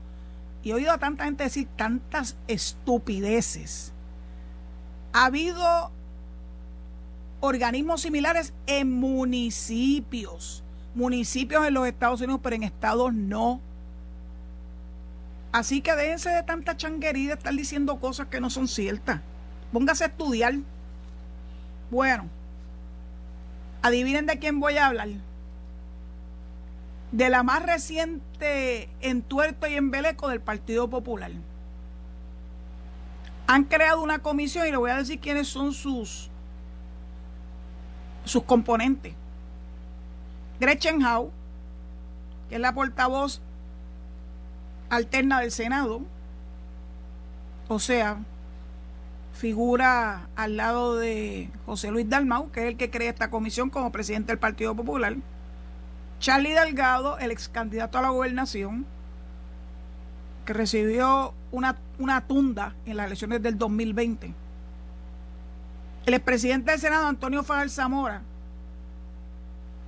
Y 0.62 0.70
he 0.70 0.74
oído 0.74 0.92
a 0.92 0.96
tanta 0.96 1.24
gente 1.24 1.44
decir 1.44 1.68
tantas 1.76 2.38
estupideces. 2.46 3.92
Ha 5.12 5.26
habido 5.26 5.92
organismos 7.40 8.00
similares 8.00 8.54
en 8.66 8.90
municipios. 8.90 10.64
Municipios 10.94 11.66
en 11.66 11.74
los 11.74 11.86
Estados 11.86 12.22
Unidos, 12.22 12.40
pero 12.42 12.56
en 12.56 12.62
estados 12.62 13.12
no. 13.12 13.60
Así 15.52 15.82
que 15.82 15.94
déjense 15.94 16.30
de 16.30 16.44
tanta 16.44 16.78
changuería 16.78 17.28
de 17.28 17.34
estar 17.34 17.52
diciendo 17.52 18.00
cosas 18.00 18.28
que 18.28 18.40
no 18.40 18.48
son 18.48 18.68
ciertas. 18.68 19.20
Póngase 19.70 20.04
a 20.04 20.06
estudiar. 20.06 20.54
Bueno, 21.90 22.24
adivinen 23.82 24.24
de 24.24 24.38
quién 24.38 24.60
voy 24.60 24.78
a 24.78 24.86
hablar 24.86 25.27
de 27.12 27.30
la 27.30 27.42
más 27.42 27.62
reciente 27.62 28.88
en 29.00 29.22
Tuerto 29.22 29.66
y 29.66 29.74
en 29.74 29.90
Beleco 29.90 30.28
del 30.28 30.40
Partido 30.40 30.88
Popular. 30.88 31.32
Han 33.46 33.64
creado 33.64 34.02
una 34.02 34.18
comisión 34.18 34.66
y 34.66 34.70
le 34.70 34.76
voy 34.76 34.90
a 34.90 34.96
decir 34.96 35.18
quiénes 35.20 35.48
son 35.48 35.72
sus, 35.72 36.30
sus 38.24 38.42
componentes. 38.42 39.14
Gretchen 40.60 41.02
Howe, 41.02 41.30
que 42.48 42.56
es 42.56 42.60
la 42.60 42.74
portavoz 42.74 43.40
alterna 44.90 45.40
del 45.40 45.50
Senado, 45.50 46.02
o 47.68 47.78
sea, 47.78 48.18
figura 49.32 50.28
al 50.36 50.56
lado 50.56 50.96
de 50.96 51.48
José 51.64 51.90
Luis 51.90 52.08
Dalmau, 52.08 52.50
que 52.50 52.60
es 52.60 52.66
el 52.66 52.76
que 52.76 52.90
crea 52.90 53.10
esta 53.10 53.30
comisión 53.30 53.70
como 53.70 53.92
presidente 53.92 54.32
del 54.32 54.38
Partido 54.38 54.74
Popular. 54.74 55.16
Charlie 56.20 56.52
Delgado, 56.52 57.18
el 57.18 57.30
ex 57.30 57.48
candidato 57.48 57.98
a 57.98 58.02
la 58.02 58.10
gobernación, 58.10 58.86
que 60.44 60.52
recibió 60.52 61.34
una, 61.52 61.76
una 61.98 62.26
tunda 62.26 62.74
en 62.86 62.96
las 62.96 63.06
elecciones 63.06 63.42
del 63.42 63.56
2020. 63.56 64.34
El 66.06 66.14
expresidente 66.14 66.70
del 66.70 66.80
Senado, 66.80 67.06
Antonio 67.06 67.44
Fajal 67.44 67.70
Zamora, 67.70 68.22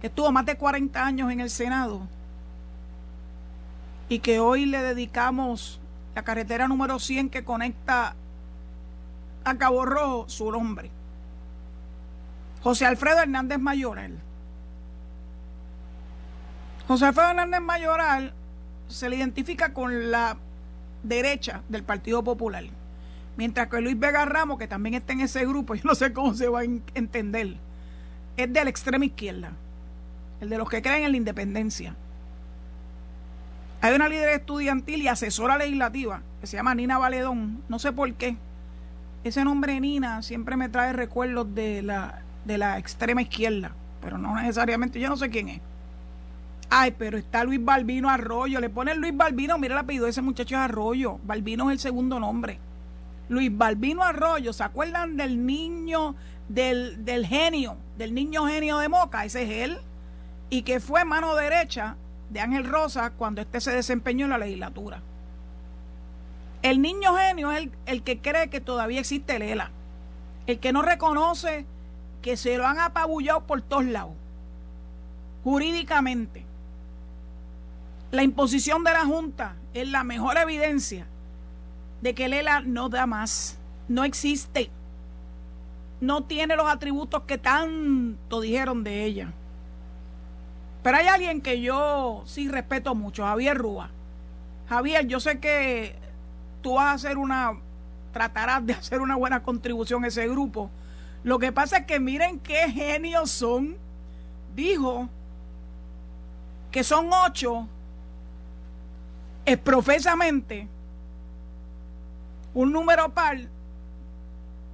que 0.00 0.06
estuvo 0.06 0.30
más 0.30 0.46
de 0.46 0.56
40 0.56 1.04
años 1.04 1.32
en 1.32 1.40
el 1.40 1.50
Senado 1.50 2.02
y 4.08 4.20
que 4.20 4.38
hoy 4.38 4.66
le 4.66 4.82
dedicamos 4.82 5.80
la 6.14 6.22
carretera 6.22 6.68
número 6.68 6.98
100 6.98 7.30
que 7.30 7.44
conecta 7.44 8.14
a 9.44 9.54
Cabo 9.56 9.84
Rojo, 9.84 10.28
su 10.28 10.50
nombre. 10.50 10.90
José 12.62 12.86
Alfredo 12.86 13.20
Hernández 13.20 13.58
Mayorel 13.58 14.18
José 16.90 17.12
Fernández 17.12 17.60
Mayoral 17.60 18.32
se 18.88 19.08
le 19.08 19.14
identifica 19.14 19.72
con 19.72 20.10
la 20.10 20.36
derecha 21.04 21.62
del 21.68 21.84
Partido 21.84 22.24
Popular. 22.24 22.64
Mientras 23.36 23.68
que 23.68 23.80
Luis 23.80 23.96
Vega 23.96 24.24
Ramos, 24.24 24.58
que 24.58 24.66
también 24.66 24.96
está 24.96 25.12
en 25.12 25.20
ese 25.20 25.46
grupo, 25.46 25.74
yo 25.76 25.82
no 25.84 25.94
sé 25.94 26.12
cómo 26.12 26.34
se 26.34 26.48
va 26.48 26.62
a 26.62 26.64
entender, 26.64 27.54
es 28.36 28.52
de 28.52 28.64
la 28.64 28.68
extrema 28.68 29.04
izquierda, 29.04 29.52
el 30.40 30.48
de 30.50 30.58
los 30.58 30.68
que 30.68 30.82
creen 30.82 31.04
en 31.04 31.12
la 31.12 31.16
independencia. 31.16 31.94
Hay 33.82 33.94
una 33.94 34.08
líder 34.08 34.30
estudiantil 34.30 35.00
y 35.00 35.06
asesora 35.06 35.58
legislativa 35.58 36.22
que 36.40 36.48
se 36.48 36.56
llama 36.56 36.74
Nina 36.74 36.98
Valedón, 36.98 37.62
no 37.68 37.78
sé 37.78 37.92
por 37.92 38.12
qué. 38.14 38.36
Ese 39.22 39.44
nombre 39.44 39.78
Nina 39.78 40.22
siempre 40.22 40.56
me 40.56 40.68
trae 40.68 40.92
recuerdos 40.92 41.54
de 41.54 41.82
la, 41.82 42.22
de 42.44 42.58
la 42.58 42.78
extrema 42.78 43.22
izquierda, 43.22 43.76
pero 44.02 44.18
no 44.18 44.34
necesariamente, 44.34 44.98
yo 44.98 45.08
no 45.08 45.16
sé 45.16 45.30
quién 45.30 45.50
es. 45.50 45.69
Ay, 46.72 46.94
pero 46.96 47.18
está 47.18 47.42
Luis 47.42 47.62
Balbino 47.62 48.08
Arroyo. 48.08 48.60
Le 48.60 48.70
ponen 48.70 49.00
Luis 49.00 49.16
Balbino, 49.16 49.58
mira 49.58 49.74
el 49.74 49.80
apellido 49.80 50.04
de 50.04 50.12
ese 50.12 50.22
muchacho 50.22 50.54
es 50.54 50.60
Arroyo. 50.60 51.18
Balbino 51.24 51.68
es 51.68 51.74
el 51.74 51.80
segundo 51.80 52.20
nombre. 52.20 52.60
Luis 53.28 53.50
Balbino 53.56 54.04
Arroyo, 54.04 54.52
¿se 54.52 54.62
acuerdan 54.62 55.16
del 55.16 55.44
niño, 55.44 56.14
del, 56.48 57.04
del 57.04 57.26
genio, 57.26 57.76
del 57.98 58.14
niño 58.14 58.46
genio 58.46 58.78
de 58.78 58.88
Moca? 58.88 59.24
Ese 59.24 59.42
es 59.42 59.68
él. 59.68 59.78
Y 60.48 60.62
que 60.62 60.78
fue 60.78 61.04
mano 61.04 61.34
derecha 61.34 61.96
de 62.30 62.40
Ángel 62.40 62.64
Rosa 62.64 63.10
cuando 63.10 63.40
éste 63.40 63.60
se 63.60 63.72
desempeñó 63.72 64.26
en 64.26 64.30
la 64.30 64.38
legislatura. 64.38 65.02
El 66.62 66.80
niño 66.82 67.16
genio 67.16 67.50
es 67.50 67.58
el, 67.58 67.72
el 67.86 68.02
que 68.02 68.20
cree 68.20 68.48
que 68.48 68.60
todavía 68.60 69.00
existe 69.00 69.34
el 69.34 69.42
ELA. 69.42 69.70
El 70.46 70.60
que 70.60 70.72
no 70.72 70.82
reconoce 70.82 71.66
que 72.22 72.36
se 72.36 72.56
lo 72.56 72.66
han 72.66 72.78
apabullado 72.78 73.40
por 73.40 73.60
todos 73.62 73.86
lados, 73.86 74.12
jurídicamente. 75.42 76.49
La 78.10 78.24
imposición 78.24 78.82
de 78.82 78.92
la 78.92 79.04
Junta 79.04 79.54
es 79.72 79.88
la 79.88 80.02
mejor 80.02 80.36
evidencia 80.36 81.06
de 82.00 82.14
que 82.14 82.28
Lela 82.28 82.60
no 82.60 82.88
da 82.88 83.06
más, 83.06 83.56
no 83.88 84.04
existe, 84.04 84.70
no 86.00 86.24
tiene 86.24 86.56
los 86.56 86.68
atributos 86.68 87.22
que 87.22 87.38
tanto 87.38 88.40
dijeron 88.40 88.82
de 88.82 89.04
ella. 89.04 89.32
Pero 90.82 90.96
hay 90.96 91.06
alguien 91.06 91.40
que 91.40 91.60
yo 91.60 92.22
sí 92.26 92.48
respeto 92.48 92.94
mucho, 92.94 93.24
Javier 93.24 93.56
Rúa. 93.56 93.90
Javier, 94.68 95.06
yo 95.06 95.20
sé 95.20 95.38
que 95.38 95.94
tú 96.62 96.74
vas 96.74 96.86
a 96.86 96.92
hacer 96.92 97.18
una, 97.18 97.52
tratarás 98.12 98.64
de 98.66 98.72
hacer 98.72 99.00
una 99.02 99.16
buena 99.16 99.42
contribución 99.42 100.04
a 100.04 100.08
ese 100.08 100.26
grupo. 100.26 100.70
Lo 101.22 101.38
que 101.38 101.52
pasa 101.52 101.78
es 101.78 101.86
que 101.86 102.00
miren 102.00 102.40
qué 102.40 102.70
genios 102.70 103.30
son. 103.30 103.76
Dijo 104.56 105.08
que 106.70 106.82
son 106.82 107.10
ocho 107.12 107.68
es 109.44 109.58
profesamente 109.58 110.68
un 112.54 112.72
número 112.72 113.12
par 113.12 113.38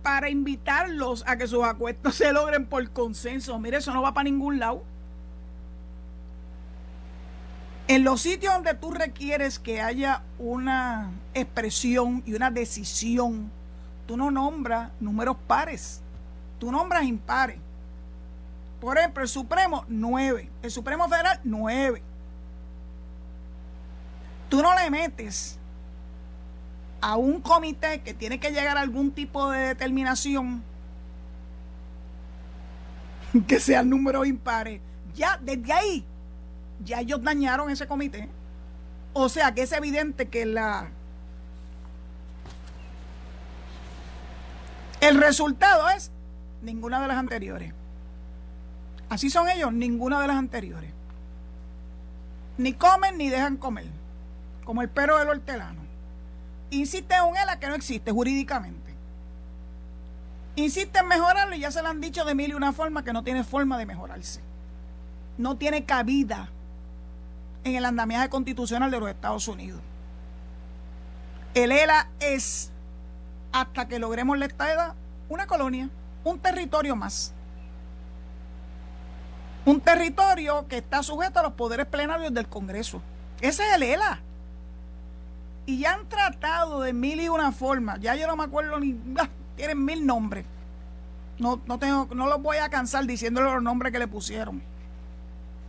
para 0.03 0.31
invitarlos 0.31 1.25
a 1.27 1.37
que 1.37 1.47
sus 1.47 1.65
acuestos 1.65 2.15
se 2.17 2.33
logren 2.33 2.67
por 2.67 2.89
consenso. 2.91 3.59
Mire, 3.59 3.79
eso 3.79 3.93
no 3.93 4.03
va 4.03 4.15
para 4.15 4.25
ningún 4.25 4.59
lado. 4.59 4.83
En 7.89 8.03
los 8.03 8.21
sitios 8.21 8.53
donde 8.53 8.75
tú 8.75 8.91
requieres 8.91 9.61
que 9.61 9.81
haya 9.81 10.23
una 10.39 11.13
expresión 11.35 12.23
y 12.27 12.35
una 12.35 12.51
decisión, 12.51 13.51
tú 14.07 14.17
no 14.17 14.31
nombras 14.33 14.91
números 14.99 15.37
pares, 15.47 16.01
tú 16.59 16.73
nombras 16.73 17.05
impares. 17.05 17.59
Por 18.81 18.99
ejemplo, 18.99 19.23
el 19.23 19.29
Supremo, 19.29 19.85
nueve. 19.89 20.51
El 20.63 20.71
Supremo 20.71 21.09
Federal, 21.09 21.41
nueve 21.45 22.03
tú 24.49 24.63
no 24.63 24.75
le 24.75 24.91
metes 24.91 25.59
a 27.01 27.17
un 27.17 27.41
comité 27.41 28.01
que 28.01 28.15
tiene 28.15 28.41
que 28.41 28.51
llegar 28.51 28.77
a 28.77 28.81
algún 28.81 29.13
tipo 29.13 29.51
de 29.51 29.59
determinación 29.61 30.63
que 33.47 33.61
sean 33.61 33.91
números 33.91 34.27
impares, 34.27 34.81
ya 35.15 35.39
desde 35.43 35.73
ahí, 35.73 36.05
ya 36.85 37.01
ellos 37.01 37.23
dañaron 37.23 37.71
ese 37.71 37.87
comité. 37.87 38.29
O 39.13 39.29
sea 39.29 39.55
que 39.55 39.63
es 39.63 39.73
evidente 39.73 40.29
que 40.29 40.45
la 40.45 40.91
el 45.01 45.19
resultado 45.19 45.89
es 45.91 46.11
ninguna 46.63 47.01
de 47.01 47.09
las 47.09 47.17
anteriores. 47.17 47.73
Así 49.09 49.31
son 49.31 49.49
ellos, 49.49 49.73
ninguna 49.73 50.21
de 50.21 50.27
las 50.27 50.37
anteriores. 50.37 50.91
Ni 52.59 52.73
comen 52.73 53.17
ni 53.17 53.29
dejan 53.29 53.57
comer 53.57 53.87
como 54.67 54.83
el 54.83 54.91
perro 54.91 55.17
del 55.17 55.29
hortelano. 55.29 55.81
Insiste 56.71 57.15
en 57.15 57.23
un 57.23 57.37
ELA 57.37 57.59
que 57.59 57.69
no 57.69 57.75
existe 57.75 58.11
jurídicamente. 58.11 58.95
Insiste 60.57 60.99
en 60.99 61.09
mejorarlo 61.09 61.55
y 61.55 61.61
ya 61.61 61.71
se 61.71 61.81
lo 61.81 61.89
han 61.89 62.01
dicho 62.01 62.25
de 62.25 62.35
mil 62.35 62.51
y 62.51 62.55
una 62.55 62.73
forma 62.73 63.05
que 63.05 63.13
no 63.13 63.23
tiene 63.23 63.45
forma 63.45 63.79
de 63.79 63.87
mejorarse. 63.87 64.41
No 65.39 65.57
tiene 65.57 65.85
cabida 65.85 66.51
en 67.63 67.77
el 67.77 67.85
andamiaje 67.85 68.29
constitucional 68.29 68.91
de 68.91 69.01
los 69.01 69.09
Estados 69.09 69.47
Unidos. 69.49 69.81
El 71.55 71.73
ELA 71.73 72.09
es, 72.21 72.71
hasta 73.53 73.87
que 73.87 73.99
logremos 73.99 74.37
la 74.37 74.47
estadía, 74.47 74.95
una 75.29 75.47
colonia, 75.47 75.89
un 76.25 76.39
territorio 76.39 76.97
más. 76.97 77.33
Un 79.65 79.81
territorio 79.81 80.67
que 80.69 80.79
está 80.79 81.03
sujeto 81.03 81.39
a 81.39 81.43
los 81.43 81.53
poderes 81.53 81.87
plenarios 81.87 82.33
del 82.35 82.49
Congreso. 82.49 83.01
Ese 83.41 83.63
es 83.69 83.75
el 83.75 83.83
ELA 83.83 84.21
y 85.67 85.79
ya 85.79 85.95
han 85.95 86.09
tratado 86.09 86.81
de 86.81 86.93
mil 86.93 87.21
y 87.21 87.29
una 87.29 87.53
forma. 87.53 87.99
Ya 87.99 88.15
yo 88.15 88.27
no 88.27 88.37
me 88.37 88.45
acuerdo 88.45 88.79
ni. 88.79 88.97
Tienen 89.57 89.85
mil 89.85 90.07
nombres. 90.07 90.47
No, 91.39 91.61
no, 91.67 91.79
tengo, 91.79 92.09
no 92.15 92.29
los 92.29 92.41
voy 92.41 92.57
a 92.59 92.71
cansar 92.71 93.05
diciéndole 93.05 93.51
los 93.51 93.63
nombres 93.63 93.93
que 93.93 93.99
le 93.99 94.09
pusieron 94.09 94.63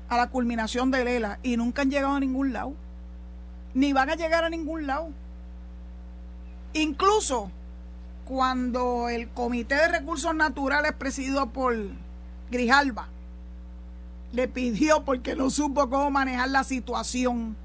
a 0.07 0.15
la 0.15 0.27
culminación 0.27 0.91
de 0.91 1.03
Lela 1.03 1.39
y 1.43 1.57
nunca 1.57 1.81
han 1.81 1.91
llegado 1.91 2.15
a 2.15 2.19
ningún 2.19 2.53
lado. 2.53 2.73
Ni 3.73 3.91
van 3.91 4.09
a 4.09 4.15
llegar 4.15 4.45
a 4.45 4.49
ningún 4.49 4.87
lado. 4.87 5.09
Incluso 6.73 7.51
cuando 8.25 9.09
el 9.09 9.29
Comité 9.29 9.75
de 9.75 9.87
Recursos 9.87 10.33
Naturales 10.35 10.93
presidido 10.93 11.49
por 11.49 11.75
Grijalba 12.51 13.07
le 14.31 14.47
pidió 14.47 15.03
porque 15.03 15.35
no 15.35 15.49
supo 15.49 15.89
cómo 15.89 16.11
manejar 16.11 16.49
la 16.49 16.63
situación 16.63 17.55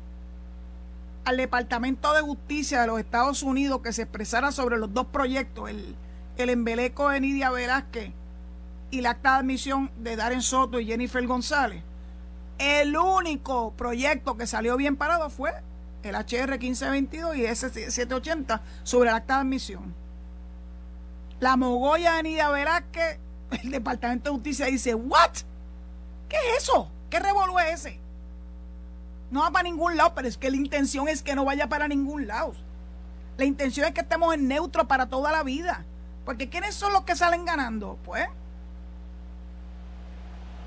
al 1.24 1.36
Departamento 1.36 2.12
de 2.12 2.20
Justicia 2.20 2.80
de 2.80 2.86
los 2.88 2.98
Estados 2.98 3.42
Unidos 3.42 3.80
que 3.82 3.92
se 3.92 4.02
expresara 4.02 4.52
sobre 4.52 4.78
los 4.78 4.92
dos 4.92 5.06
proyectos, 5.06 5.70
el, 5.70 5.94
el 6.36 6.50
embeleco 6.50 7.08
de 7.08 7.20
Nidia 7.20 7.50
Velázquez 7.50 8.10
y 8.90 9.00
la 9.00 9.10
acta 9.10 9.32
de 9.32 9.38
admisión 9.38 9.90
de 9.98 10.16
Darren 10.16 10.42
Soto 10.42 10.80
y 10.80 10.86
Jennifer 10.86 11.26
González, 11.26 11.82
el 12.58 12.96
único 12.96 13.72
proyecto 13.72 14.36
que 14.36 14.46
salió 14.46 14.76
bien 14.76 14.96
parado 14.96 15.30
fue 15.30 15.52
el 16.02 16.14
HR 16.14 16.58
1522 16.58 17.36
y 17.36 17.42
S780 17.42 18.60
sobre 18.82 19.10
el 19.10 19.16
acta 19.16 19.34
de 19.34 19.40
admisión. 19.40 19.94
La 21.40 21.56
mogolla 21.56 22.14
de 22.14 22.22
Nidia 22.24 22.48
Velázquez, 22.50 23.18
el 23.62 23.70
Departamento 23.70 24.30
de 24.30 24.34
Justicia 24.34 24.66
dice, 24.66 24.94
¿what? 24.94 25.30
¿Qué 26.28 26.36
es 26.36 26.62
eso? 26.64 26.88
¿Qué 27.10 27.18
revolú 27.18 27.58
es 27.58 27.86
ese? 27.86 28.01
No 29.32 29.40
va 29.40 29.50
para 29.50 29.64
ningún 29.64 29.96
lado, 29.96 30.12
pero 30.14 30.28
es 30.28 30.36
que 30.36 30.50
la 30.50 30.58
intención 30.58 31.08
es 31.08 31.22
que 31.22 31.34
no 31.34 31.46
vaya 31.46 31.66
para 31.66 31.88
ningún 31.88 32.26
lado. 32.26 32.52
La 33.38 33.46
intención 33.46 33.86
es 33.86 33.94
que 33.94 34.02
estemos 34.02 34.34
en 34.34 34.46
neutro 34.46 34.86
para 34.86 35.06
toda 35.06 35.32
la 35.32 35.42
vida. 35.42 35.86
Porque 36.26 36.50
¿quiénes 36.50 36.74
son 36.74 36.92
los 36.92 37.04
que 37.04 37.16
salen 37.16 37.46
ganando? 37.46 37.98
Pues, 38.04 38.26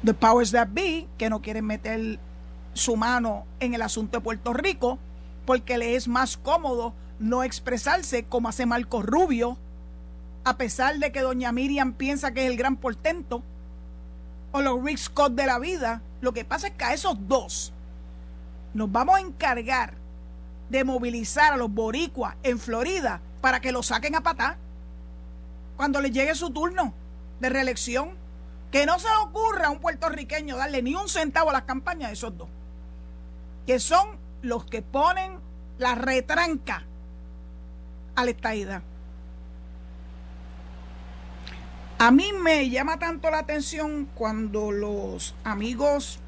the 0.04 0.16
powers 0.16 0.52
that 0.52 0.70
be, 0.72 1.08
que 1.20 1.30
no 1.30 1.44
quieren 1.44 1.64
meter 1.66 2.20
su 2.74 2.96
mano 2.96 3.46
en 3.60 3.76
el 3.76 3.84
asunto 3.84 4.18
de 4.18 4.24
Puerto 4.24 4.52
Rico, 4.52 4.98
porque 5.46 5.78
le 5.78 5.96
es 5.96 6.08
más 6.08 6.36
cómodo 6.36 6.96
no 7.20 7.44
expresarse 7.44 8.26
como 8.26 8.50
hace 8.50 8.66
Marco 8.66 9.04
Rubio, 9.04 9.60
a 10.44 10.58
pesar 10.58 10.98
de 10.98 11.12
que 11.12 11.22
doña 11.22 11.52
Miriam 11.52 11.94
piensa 11.94 12.34
que 12.34 12.46
es 12.46 12.52
el 12.52 12.58
gran 12.58 12.78
portento, 12.78 13.44
o 14.52 14.62
los 14.62 14.84
Rick 14.84 14.98
Scott 14.98 15.34
de 15.34 15.46
la 15.46 15.60
vida. 15.60 16.02
Lo 16.20 16.34
que 16.34 16.46
pasa 16.46 16.68
es 16.68 16.74
que 16.74 16.84
a 16.84 16.94
esos 16.94 17.16
dos 17.28 17.72
nos 18.76 18.92
vamos 18.92 19.16
a 19.16 19.22
encargar 19.22 19.94
de 20.70 20.84
movilizar 20.84 21.54
a 21.54 21.58
los 21.58 21.72
boricuas 21.72 22.36
en 22.44 22.60
Florida 22.60 23.22
para 23.40 23.62
que 23.62 23.72
lo 23.72 23.82
saquen 23.82 24.16
a 24.16 24.22
patá 24.22 24.58
cuando 25.78 26.02
les 26.02 26.12
llegue 26.12 26.36
su 26.36 26.52
turno 26.52 26.94
de 27.40 27.50
reelección. 27.50 28.12
Que 28.72 28.86
no 28.86 29.00
se 29.00 29.08
le 29.08 29.16
ocurra 29.24 29.68
a 29.68 29.70
un 29.70 29.80
puertorriqueño 29.80 30.58
darle 30.58 30.82
ni 30.82 30.94
un 30.94 31.08
centavo 31.08 31.52
a 31.52 31.54
las 31.54 31.62
campañas 31.62 32.10
de 32.10 32.14
esos 32.16 32.38
dos, 32.38 32.50
que 33.66 33.80
son 33.80 34.10
los 34.42 34.66
que 34.66 34.82
ponen 34.82 35.40
la 35.78 35.96
retranca 35.96 36.84
a 38.16 38.26
la 38.26 38.32
estaída. 38.32 38.82
A 41.98 42.12
mí 42.12 42.34
me 42.34 42.70
llama 42.70 43.00
tanto 43.00 43.32
la 43.32 43.40
atención 43.40 44.10
cuando 44.16 44.72
los 44.72 45.34
amigos 45.46 46.20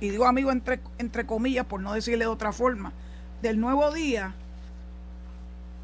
y 0.00 0.08
digo 0.10 0.26
amigo 0.26 0.50
entre, 0.50 0.80
entre 0.98 1.26
comillas 1.26 1.66
por 1.66 1.80
no 1.80 1.92
decirle 1.92 2.24
de 2.24 2.30
otra 2.30 2.52
forma, 2.52 2.92
del 3.42 3.60
nuevo 3.60 3.92
día, 3.92 4.34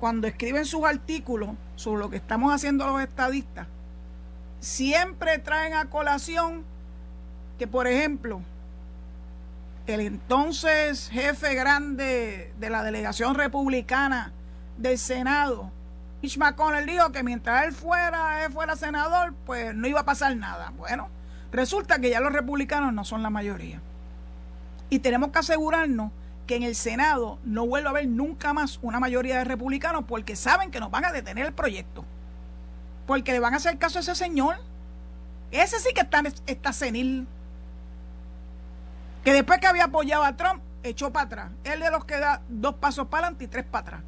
cuando 0.00 0.26
escriben 0.26 0.64
sus 0.64 0.84
artículos 0.84 1.50
sobre 1.76 2.00
lo 2.00 2.10
que 2.10 2.16
estamos 2.16 2.52
haciendo 2.52 2.86
los 2.86 3.00
estadistas, 3.00 3.66
siempre 4.60 5.38
traen 5.38 5.74
a 5.74 5.90
colación 5.90 6.64
que, 7.58 7.66
por 7.66 7.86
ejemplo, 7.86 8.40
el 9.86 10.00
entonces 10.00 11.08
jefe 11.10 11.54
grande 11.54 12.52
de 12.58 12.70
la 12.70 12.82
delegación 12.82 13.34
republicana 13.34 14.32
del 14.76 14.98
Senado, 14.98 15.70
Mitch 16.22 16.38
McConnell, 16.38 16.86
dijo 16.86 17.12
que 17.12 17.22
mientras 17.22 17.66
él 17.66 17.72
fuera, 17.72 18.44
él 18.44 18.52
fuera 18.52 18.74
senador, 18.76 19.34
pues 19.44 19.74
no 19.74 19.86
iba 19.86 20.00
a 20.00 20.04
pasar 20.04 20.34
nada. 20.36 20.72
Bueno, 20.76 21.08
resulta 21.52 21.98
que 21.98 22.10
ya 22.10 22.20
los 22.20 22.32
republicanos 22.32 22.92
no 22.92 23.04
son 23.04 23.22
la 23.22 23.30
mayoría. 23.30 23.80
Y 24.90 25.00
tenemos 25.00 25.30
que 25.30 25.38
asegurarnos 25.38 26.12
que 26.46 26.56
en 26.56 26.62
el 26.62 26.74
Senado 26.74 27.38
no 27.44 27.66
vuelva 27.66 27.90
a 27.90 27.92
haber 27.92 28.06
nunca 28.06 28.52
más 28.52 28.78
una 28.82 29.00
mayoría 29.00 29.38
de 29.38 29.44
republicanos 29.44 30.04
porque 30.06 30.36
saben 30.36 30.70
que 30.70 30.80
nos 30.80 30.90
van 30.90 31.04
a 31.04 31.12
detener 31.12 31.46
el 31.46 31.52
proyecto. 31.52 32.04
Porque 33.06 33.32
le 33.32 33.40
van 33.40 33.54
a 33.54 33.56
hacer 33.56 33.78
caso 33.78 33.98
a 33.98 34.02
ese 34.02 34.14
señor. 34.14 34.56
Ese 35.50 35.78
sí 35.80 35.90
que 35.94 36.00
está, 36.00 36.22
está 36.46 36.72
senil. 36.72 37.26
Que 39.24 39.32
después 39.32 39.58
que 39.60 39.66
había 39.66 39.84
apoyado 39.84 40.22
a 40.22 40.36
Trump, 40.36 40.62
echó 40.82 41.12
para 41.12 41.26
atrás. 41.26 41.50
Él 41.64 41.80
de 41.80 41.90
los 41.90 42.04
que 42.04 42.18
da 42.18 42.42
dos 42.48 42.76
pasos 42.76 43.08
para 43.08 43.26
adelante 43.26 43.44
y 43.44 43.48
tres 43.48 43.64
para 43.64 43.82
atrás. 43.86 44.00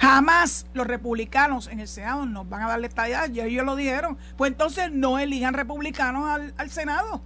Jamás 0.00 0.66
los 0.74 0.86
republicanos 0.86 1.68
en 1.68 1.80
el 1.80 1.88
Senado 1.88 2.26
nos 2.26 2.48
van 2.48 2.62
a 2.62 2.68
darle 2.68 2.86
estadidad, 2.86 3.30
ya 3.30 3.44
ellos 3.44 3.64
lo 3.64 3.76
dijeron. 3.76 4.18
Pues 4.36 4.50
entonces 4.50 4.90
no 4.90 5.18
elijan 5.18 5.54
republicanos 5.54 6.28
al, 6.28 6.54
al 6.56 6.70
Senado 6.70 7.22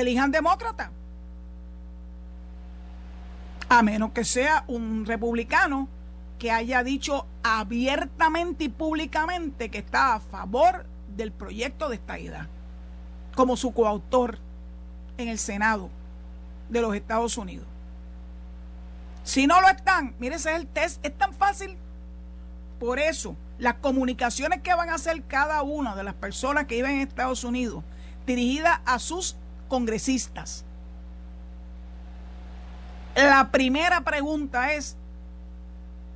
elijan 0.00 0.30
demócrata. 0.30 0.90
A 3.68 3.82
menos 3.82 4.12
que 4.12 4.24
sea 4.24 4.64
un 4.66 5.06
republicano 5.06 5.88
que 6.38 6.50
haya 6.50 6.82
dicho 6.82 7.26
abiertamente 7.42 8.64
y 8.64 8.68
públicamente 8.68 9.70
que 9.70 9.78
está 9.78 10.14
a 10.14 10.20
favor 10.20 10.86
del 11.16 11.32
proyecto 11.32 11.88
de 11.88 11.96
esta 11.96 12.18
idea, 12.18 12.48
como 13.34 13.56
su 13.56 13.72
coautor 13.72 14.38
en 15.16 15.28
el 15.28 15.38
Senado 15.38 15.90
de 16.68 16.80
los 16.82 16.94
Estados 16.94 17.38
Unidos. 17.38 17.66
Si 19.22 19.46
no 19.46 19.60
lo 19.60 19.68
están, 19.68 20.14
mire, 20.18 20.36
ese 20.36 20.50
es 20.50 20.56
el 20.56 20.66
test, 20.66 21.04
es 21.04 21.16
tan 21.16 21.32
fácil. 21.32 21.78
Por 22.78 22.98
eso, 22.98 23.36
las 23.58 23.74
comunicaciones 23.74 24.60
que 24.60 24.74
van 24.74 24.90
a 24.90 24.96
hacer 24.96 25.22
cada 25.24 25.62
una 25.62 25.96
de 25.96 26.04
las 26.04 26.14
personas 26.14 26.66
que 26.66 26.76
viven 26.76 26.96
en 26.96 27.08
Estados 27.08 27.44
Unidos, 27.44 27.82
dirigidas 28.26 28.80
a 28.84 28.98
sus 28.98 29.36
congresistas. 29.68 30.64
La 33.14 33.50
primera 33.50 34.00
pregunta 34.00 34.72
es, 34.72 34.96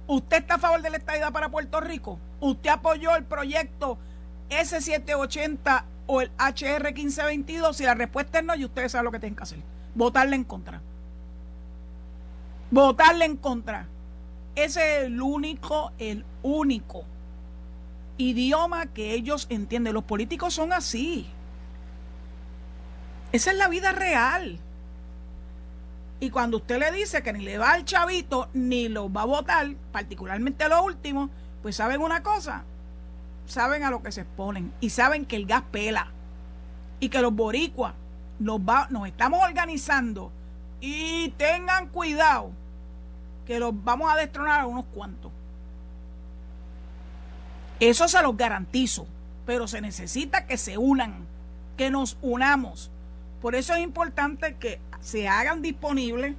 ¿usted 0.07 0.39
está 0.39 0.55
a 0.55 0.59
favor 0.59 0.83
de 0.83 0.91
la 0.91 0.97
estadidad 0.97 1.33
para 1.33 1.49
Puerto 1.49 1.81
Rico? 1.81 2.19
¿Usted 2.41 2.71
apoyó 2.71 3.15
el 3.15 3.25
proyecto 3.25 3.99
S780 4.51 5.85
o 6.07 6.21
el 6.21 6.31
HR 6.39 6.93
1522? 6.93 7.77
Si 7.77 7.85
la 7.85 7.95
respuesta 7.95 8.39
es 8.41 8.45
no, 8.45 8.55
y 8.57 8.65
ustedes 8.65 8.93
saben 8.93 9.05
lo 9.05 9.13
que 9.13 9.21
tienen 9.21 9.37
que 9.37 9.43
hacer. 9.45 9.59
Votarle 9.95 10.37
en 10.37 10.45
contra. 10.45 10.81
Votarle 12.71 13.25
en 13.25 13.37
contra. 13.37 13.87
Ese 14.55 14.99
es 14.99 15.05
el 15.05 15.23
único, 15.23 15.93
el 15.99 16.25
único 16.43 17.05
idioma 18.17 18.87
que 18.87 19.15
ellos 19.15 19.47
entienden. 19.51 19.95
Los 19.95 20.05
políticos 20.05 20.55
son 20.55 20.73
así. 20.73 21.31
Esa 23.33 23.51
es 23.51 23.57
la 23.59 23.69
vida 23.69 23.93
real. 23.93 24.59
Y 26.21 26.31
cuando 26.31 26.57
usted 26.57 26.79
le 26.79 26.91
dice 26.91 27.23
que 27.23 27.33
ni 27.33 27.45
le 27.45 27.59
va 27.59 27.73
al 27.73 27.85
chavito 27.85 28.49
ni 28.53 28.89
lo 28.89 29.13
va 29.13 29.23
a 29.23 29.27
votar, 29.27 29.75
particularmente 29.93 30.69
lo 30.69 30.83
último, 30.83 31.31
pues 31.63 31.77
saben 31.77 32.01
una 32.01 32.23
cosa, 32.23 32.65
saben 33.47 33.85
a 33.85 33.91
lo 33.91 34.03
que 34.03 34.11
se 34.11 34.23
exponen 34.23 34.73
y 34.81 34.91
saben 34.91 35.27
que 35.27 35.37
el 35.37 35.47
gas 35.47 35.63
pela 35.71 36.09
y 36.99 37.09
que 37.09 37.21
los 37.21 37.33
boricuas 37.33 37.95
nos, 38.41 38.61
va, 38.61 38.89
nos 38.91 39.07
estamos 39.07 39.41
organizando 39.43 40.33
y 40.81 41.29
tengan 41.37 41.89
cuidado 41.89 42.51
que 43.47 43.61
los 43.61 43.73
vamos 43.85 44.13
a 44.13 44.17
destronar 44.17 44.61
a 44.61 44.67
unos 44.67 44.87
cuantos. 44.87 45.31
Eso 47.79 48.09
se 48.09 48.21
los 48.23 48.37
garantizo, 48.37 49.07
pero 49.47 49.69
se 49.69 49.81
necesita 49.81 50.47
que 50.47 50.57
se 50.57 50.79
unan, 50.79 51.27
que 51.77 51.91
nos 51.91 52.19
unamos 52.23 52.91
por 53.41 53.55
eso 53.55 53.75
es 53.75 53.81
importante 53.81 54.57
que 54.57 54.81
se 55.01 55.29
hagan 55.29 55.63
disponibles, 55.63 56.35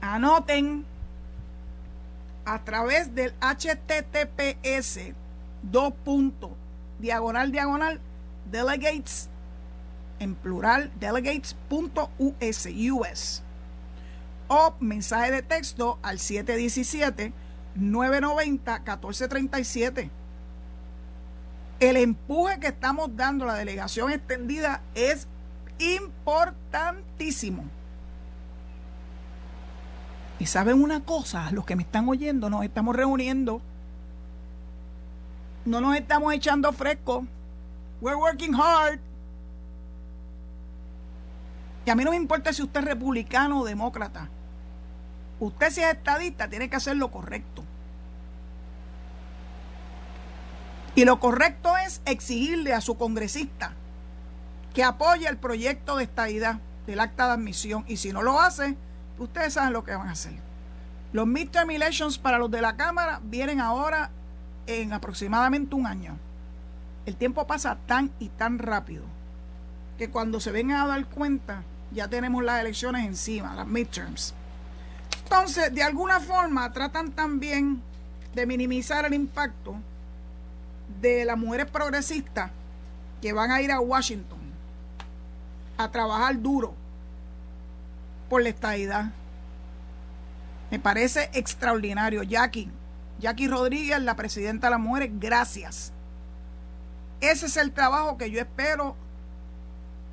anoten 0.00 0.84
a 2.44 2.62
través 2.64 3.14
del 3.14 3.32
https 3.40 5.12
dos 5.62 5.94
puntos 6.04 6.50
diagonal 6.98 7.50
diagonal 7.50 8.00
delegates 8.50 9.30
en 10.18 10.34
plural 10.34 10.90
delegates.us 11.00 12.68
US 12.92 13.42
o 14.48 14.74
mensaje 14.80 15.30
de 15.30 15.42
texto 15.42 15.98
al 16.02 16.18
717 16.18 17.32
990 17.74 18.78
1437 18.78 20.10
el 21.80 21.96
empuje 21.96 22.60
que 22.60 22.68
estamos 22.68 23.16
dando 23.16 23.44
a 23.44 23.48
la 23.48 23.54
delegación 23.54 24.12
extendida 24.12 24.82
es 24.94 25.26
importantísimo. 25.78 27.64
Y 30.38 30.46
saben 30.46 30.82
una 30.82 31.00
cosa, 31.04 31.50
los 31.52 31.64
que 31.64 31.76
me 31.76 31.82
están 31.82 32.08
oyendo, 32.08 32.50
nos 32.50 32.64
estamos 32.64 32.96
reuniendo. 32.96 33.62
No 35.64 35.80
nos 35.80 35.96
estamos 35.96 36.32
echando 36.34 36.72
fresco. 36.72 37.24
We're 38.00 38.16
working 38.16 38.54
hard. 38.54 38.98
Y 41.86 41.90
a 41.90 41.94
mí 41.94 42.04
no 42.04 42.10
me 42.10 42.16
importa 42.16 42.52
si 42.52 42.62
usted 42.62 42.80
es 42.80 42.86
republicano 42.86 43.60
o 43.60 43.64
demócrata. 43.64 44.28
Usted 45.40 45.70
si 45.70 45.80
es 45.82 45.92
estadista 45.92 46.48
tiene 46.48 46.68
que 46.68 46.76
hacer 46.76 46.96
lo 46.96 47.10
correcto. 47.10 47.64
Y 50.94 51.04
lo 51.04 51.18
correcto 51.20 51.76
es 51.76 52.00
exigirle 52.04 52.72
a 52.72 52.80
su 52.80 52.96
congresista 52.96 53.74
que 54.74 54.82
apoye 54.82 55.26
el 55.28 55.38
proyecto 55.38 55.96
de 55.96 56.04
estadidad 56.04 56.58
del 56.86 57.00
acta 57.00 57.28
de 57.28 57.32
admisión. 57.34 57.84
Y 57.86 57.96
si 57.96 58.12
no 58.12 58.22
lo 58.22 58.40
hace, 58.40 58.76
ustedes 59.18 59.54
saben 59.54 59.72
lo 59.72 59.84
que 59.84 59.94
van 59.94 60.08
a 60.08 60.12
hacer. 60.12 60.34
Los 61.12 61.26
midterm 61.28 61.70
elections 61.70 62.18
para 62.18 62.38
los 62.38 62.50
de 62.50 62.60
la 62.60 62.76
Cámara 62.76 63.20
vienen 63.22 63.60
ahora 63.60 64.10
en 64.66 64.92
aproximadamente 64.92 65.76
un 65.76 65.86
año. 65.86 66.18
El 67.06 67.14
tiempo 67.14 67.46
pasa 67.46 67.78
tan 67.86 68.10
y 68.18 68.28
tan 68.30 68.58
rápido 68.58 69.04
que 69.96 70.10
cuando 70.10 70.40
se 70.40 70.50
vengan 70.50 70.80
a 70.80 70.86
dar 70.88 71.06
cuenta 71.06 71.62
ya 71.92 72.08
tenemos 72.08 72.42
las 72.42 72.60
elecciones 72.60 73.06
encima, 73.06 73.54
las 73.54 73.68
midterms. 73.68 74.34
Entonces, 75.22 75.72
de 75.72 75.84
alguna 75.84 76.18
forma 76.18 76.72
tratan 76.72 77.12
también 77.12 77.80
de 78.34 78.46
minimizar 78.46 79.04
el 79.04 79.14
impacto 79.14 79.76
de 81.00 81.24
las 81.24 81.38
mujeres 81.38 81.70
progresistas 81.70 82.50
que 83.22 83.32
van 83.32 83.52
a 83.52 83.62
ir 83.62 83.70
a 83.70 83.80
Washington 83.80 84.33
a 85.76 85.90
trabajar 85.90 86.40
duro 86.40 86.74
por 88.28 88.42
la 88.42 88.48
estadidad. 88.48 89.10
Me 90.70 90.78
parece 90.78 91.30
extraordinario. 91.32 92.22
Jackie, 92.22 92.70
Jackie 93.20 93.48
Rodríguez, 93.48 94.00
la 94.02 94.16
presidenta 94.16 94.66
de 94.66 94.72
las 94.72 94.80
mujeres, 94.80 95.10
gracias. 95.14 95.92
Ese 97.20 97.46
es 97.46 97.56
el 97.56 97.72
trabajo 97.72 98.18
que 98.18 98.30
yo 98.30 98.40
espero 98.40 98.96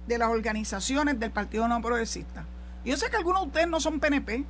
de 0.07 0.17
las 0.17 0.29
organizaciones 0.29 1.19
del 1.19 1.31
Partido 1.31 1.67
No 1.67 1.81
Progresista. 1.81 2.45
Yo 2.85 2.97
sé 2.97 3.09
que 3.09 3.17
algunos 3.17 3.41
de 3.41 3.47
ustedes 3.47 3.67
no 3.67 3.79
son 3.79 3.99
PNP. 3.99 4.45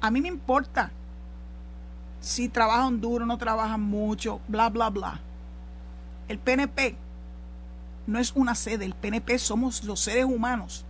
A 0.00 0.10
mí 0.10 0.20
me 0.20 0.28
importa 0.28 0.90
si 2.20 2.48
trabajan 2.48 3.00
duro, 3.00 3.26
no 3.26 3.38
trabajan 3.38 3.80
mucho, 3.80 4.40
bla, 4.48 4.68
bla, 4.68 4.90
bla. 4.90 5.20
El 6.28 6.38
PNP 6.38 6.96
no 8.08 8.18
es 8.18 8.32
una 8.34 8.54
sede, 8.54 8.86
el 8.86 8.94
PNP 8.94 9.38
somos 9.38 9.84
los 9.84 10.00
seres 10.00 10.24
humanos 10.24 10.86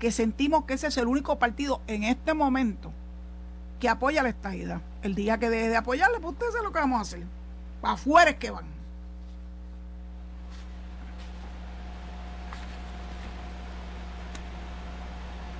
que 0.00 0.10
sentimos 0.10 0.64
que 0.64 0.74
ese 0.74 0.88
es 0.88 0.96
el 0.96 1.06
único 1.06 1.38
partido 1.38 1.80
en 1.86 2.02
este 2.02 2.34
momento 2.34 2.92
que 3.78 3.88
apoya 3.88 4.24
la 4.24 4.30
estadidad. 4.30 4.80
El 5.02 5.14
día 5.14 5.38
que 5.38 5.50
deje 5.50 5.68
de 5.68 5.76
apoyarle, 5.76 6.18
pues 6.18 6.32
ustedes 6.32 6.52
saben 6.52 6.66
lo 6.66 6.72
que 6.72 6.80
vamos 6.80 6.98
a 6.98 7.02
hacer. 7.02 7.22
Para 7.80 7.94
afuera 7.94 8.30
es 8.30 8.36
que 8.38 8.50
van. 8.50 8.64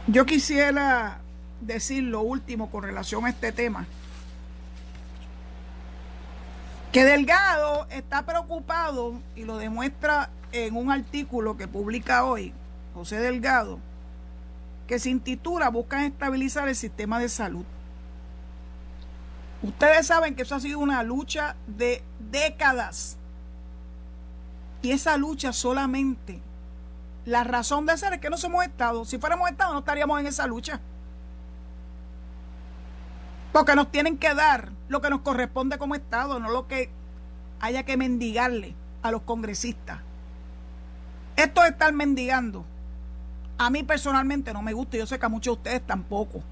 Yo 0.09 0.27
quisiera 0.27 1.21
decir 1.61 2.03
lo 2.03 2.23
último 2.23 2.71
con 2.71 2.83
relación 2.83 3.25
a 3.25 3.31
este 3.31 3.53
tema. 3.53 3.87
Que 6.91 7.05
Delgado 7.05 7.87
está 7.91 8.23
preocupado 8.23 9.15
y 9.37 9.45
lo 9.45 9.59
demuestra 9.59 10.31
en 10.53 10.77
un 10.77 10.91
artículo 10.91 11.57
que 11.57 11.69
publica 11.69 12.25
hoy 12.25 12.53
José 12.95 13.21
Delgado, 13.21 13.79
que 14.87 14.99
se 14.99 15.11
intitula 15.11 15.69
Buscan 15.69 16.05
estabilizar 16.05 16.69
el 16.69 16.77
sistema 16.77 17.19
de 17.19 17.29
salud. 17.29 17.65
Ustedes 19.63 20.07
saben 20.07 20.35
que 20.35 20.43
eso 20.43 20.55
ha 20.55 20.61
sido 20.61 20.79
una 20.79 21.03
lucha 21.03 21.57
de 21.67 22.03
décadas. 22.31 23.17
Y 24.83 24.93
esa 24.93 25.17
lucha 25.17 25.53
solamente, 25.53 26.41
la 27.25 27.45
razón 27.45 27.85
de 27.87 27.99
ser 27.99 28.15
es 28.15 28.21
que 28.21 28.31
no 28.31 28.37
somos 28.37 28.65
Estado. 28.65 29.05
Si 29.05 29.19
fuéramos 29.19 29.51
Estado 29.51 29.73
no 29.73 29.81
estaríamos 29.81 30.21
en 30.21 30.27
esa 30.27 30.47
lucha. 30.47 30.81
Porque 33.53 33.75
nos 33.75 33.91
tienen 33.91 34.19
que 34.19 34.35
dar 34.35 34.71
lo 34.89 35.01
que 35.01 35.11
nos 35.11 35.23
corresponde 35.23 35.79
como 35.79 35.95
Estado, 35.95 36.39
no 36.39 36.51
lo 36.51 36.69
que 36.69 36.91
haya 37.61 37.83
que 37.83 37.97
mendigarle 37.97 38.75
a 39.03 39.11
los 39.11 39.23
congresistas. 39.23 39.99
Esto 41.39 41.63
de 41.63 41.69
estar 41.69 41.93
mendigando, 41.93 42.65
a 43.59 43.71
mí 43.71 43.85
personalmente 43.85 44.53
no 44.53 44.61
me 44.61 44.73
gusta 44.73 44.97
yo 44.97 45.07
sé 45.07 45.21
que 45.21 45.27
a 45.27 45.29
muchos 45.29 45.55
de 45.55 45.59
ustedes 45.59 45.87
tampoco. 45.87 46.43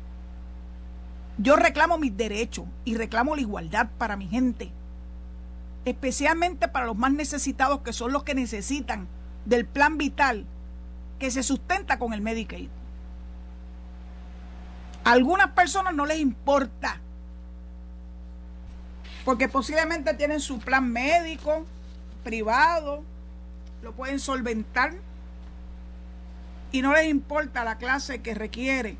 Yo 1.38 1.56
reclamo 1.56 1.98
mis 1.98 2.16
derechos 2.16 2.66
y 2.84 2.94
reclamo 2.94 3.34
la 3.34 3.40
igualdad 3.40 3.88
para 3.98 4.16
mi 4.16 4.28
gente, 4.28 4.70
especialmente 5.84 6.68
para 6.68 6.86
los 6.86 6.96
más 6.96 7.10
necesitados 7.10 7.80
que 7.80 7.92
son 7.92 8.12
los 8.12 8.22
que 8.22 8.36
necesitan 8.36 9.08
del 9.44 9.66
plan 9.66 9.98
vital 9.98 10.46
que 11.18 11.32
se 11.32 11.42
sustenta 11.42 11.98
con 11.98 12.12
el 12.12 12.20
Medicaid. 12.20 12.68
A 15.02 15.10
algunas 15.10 15.48
personas 15.48 15.96
no 15.96 16.06
les 16.06 16.20
importa, 16.20 17.00
porque 19.24 19.48
posiblemente 19.48 20.14
tienen 20.14 20.38
su 20.38 20.60
plan 20.60 20.88
médico, 20.92 21.66
privado, 22.22 23.02
lo 23.82 23.92
pueden 23.92 24.18
solventar 24.18 24.94
y 26.72 26.82
no 26.82 26.92
les 26.92 27.06
importa 27.06 27.64
la 27.64 27.78
clase 27.78 28.22
que 28.22 28.34
requiere 28.34 28.98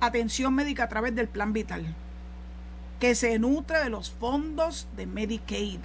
atención 0.00 0.54
médica 0.54 0.84
a 0.84 0.88
través 0.88 1.14
del 1.14 1.28
plan 1.28 1.52
vital, 1.52 1.94
que 2.98 3.14
se 3.14 3.38
nutre 3.38 3.78
de 3.78 3.90
los 3.90 4.10
fondos 4.10 4.88
de 4.96 5.06
Medicaid. 5.06 5.80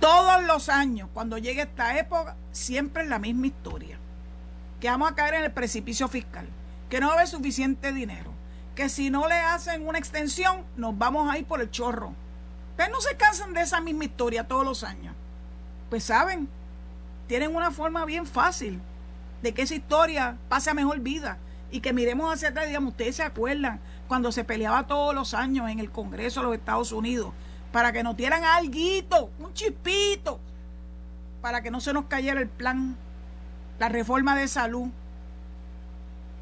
Todos 0.00 0.44
los 0.44 0.68
años, 0.70 1.10
cuando 1.12 1.36
llegue 1.36 1.62
esta 1.62 1.98
época, 1.98 2.36
siempre 2.52 3.02
es 3.02 3.08
la 3.08 3.18
misma 3.18 3.48
historia. 3.48 3.98
Que 4.80 4.88
vamos 4.88 5.10
a 5.10 5.14
caer 5.14 5.34
en 5.34 5.44
el 5.44 5.52
precipicio 5.52 6.08
fiscal 6.08 6.46
que 6.90 7.00
no 7.00 7.06
va 7.06 7.12
a 7.12 7.16
haber 7.16 7.28
suficiente 7.28 7.92
dinero, 7.92 8.32
que 8.74 8.88
si 8.88 9.10
no 9.10 9.28
le 9.28 9.36
hacen 9.36 9.86
una 9.86 9.98
extensión, 9.98 10.64
nos 10.76 10.98
vamos 10.98 11.32
a 11.32 11.38
ir 11.38 11.46
por 11.46 11.60
el 11.60 11.70
chorro. 11.70 12.12
Ustedes 12.72 12.90
no 12.90 13.00
se 13.00 13.16
cansan 13.16 13.54
de 13.54 13.62
esa 13.62 13.80
misma 13.80 14.04
historia 14.04 14.48
todos 14.48 14.64
los 14.64 14.82
años. 14.82 15.14
Pues 15.90 16.04
saben, 16.04 16.48
tienen 17.26 17.54
una 17.54 17.70
forma 17.70 18.04
bien 18.04 18.26
fácil 18.26 18.80
de 19.42 19.52
que 19.52 19.62
esa 19.62 19.74
historia 19.74 20.36
pase 20.48 20.70
a 20.70 20.74
mejor 20.74 21.00
vida 21.00 21.38
y 21.70 21.80
que 21.80 21.92
miremos 21.92 22.32
hacia 22.32 22.48
atrás 22.48 22.66
y 22.66 22.68
digamos, 22.68 22.92
ustedes 22.92 23.16
se 23.16 23.22
acuerdan 23.22 23.80
cuando 24.08 24.32
se 24.32 24.44
peleaba 24.44 24.86
todos 24.86 25.14
los 25.14 25.34
años 25.34 25.68
en 25.68 25.78
el 25.78 25.90
Congreso 25.90 26.40
de 26.40 26.46
los 26.46 26.56
Estados 26.56 26.92
Unidos 26.92 27.32
para 27.72 27.92
que 27.92 28.02
nos 28.02 28.16
dieran 28.16 28.44
algo, 28.44 29.30
un 29.38 29.52
chispito, 29.52 30.40
para 31.40 31.62
que 31.62 31.70
no 31.70 31.80
se 31.80 31.92
nos 31.92 32.06
cayera 32.06 32.40
el 32.40 32.48
plan, 32.48 32.96
la 33.78 33.88
reforma 33.88 34.36
de 34.36 34.48
salud 34.48 34.88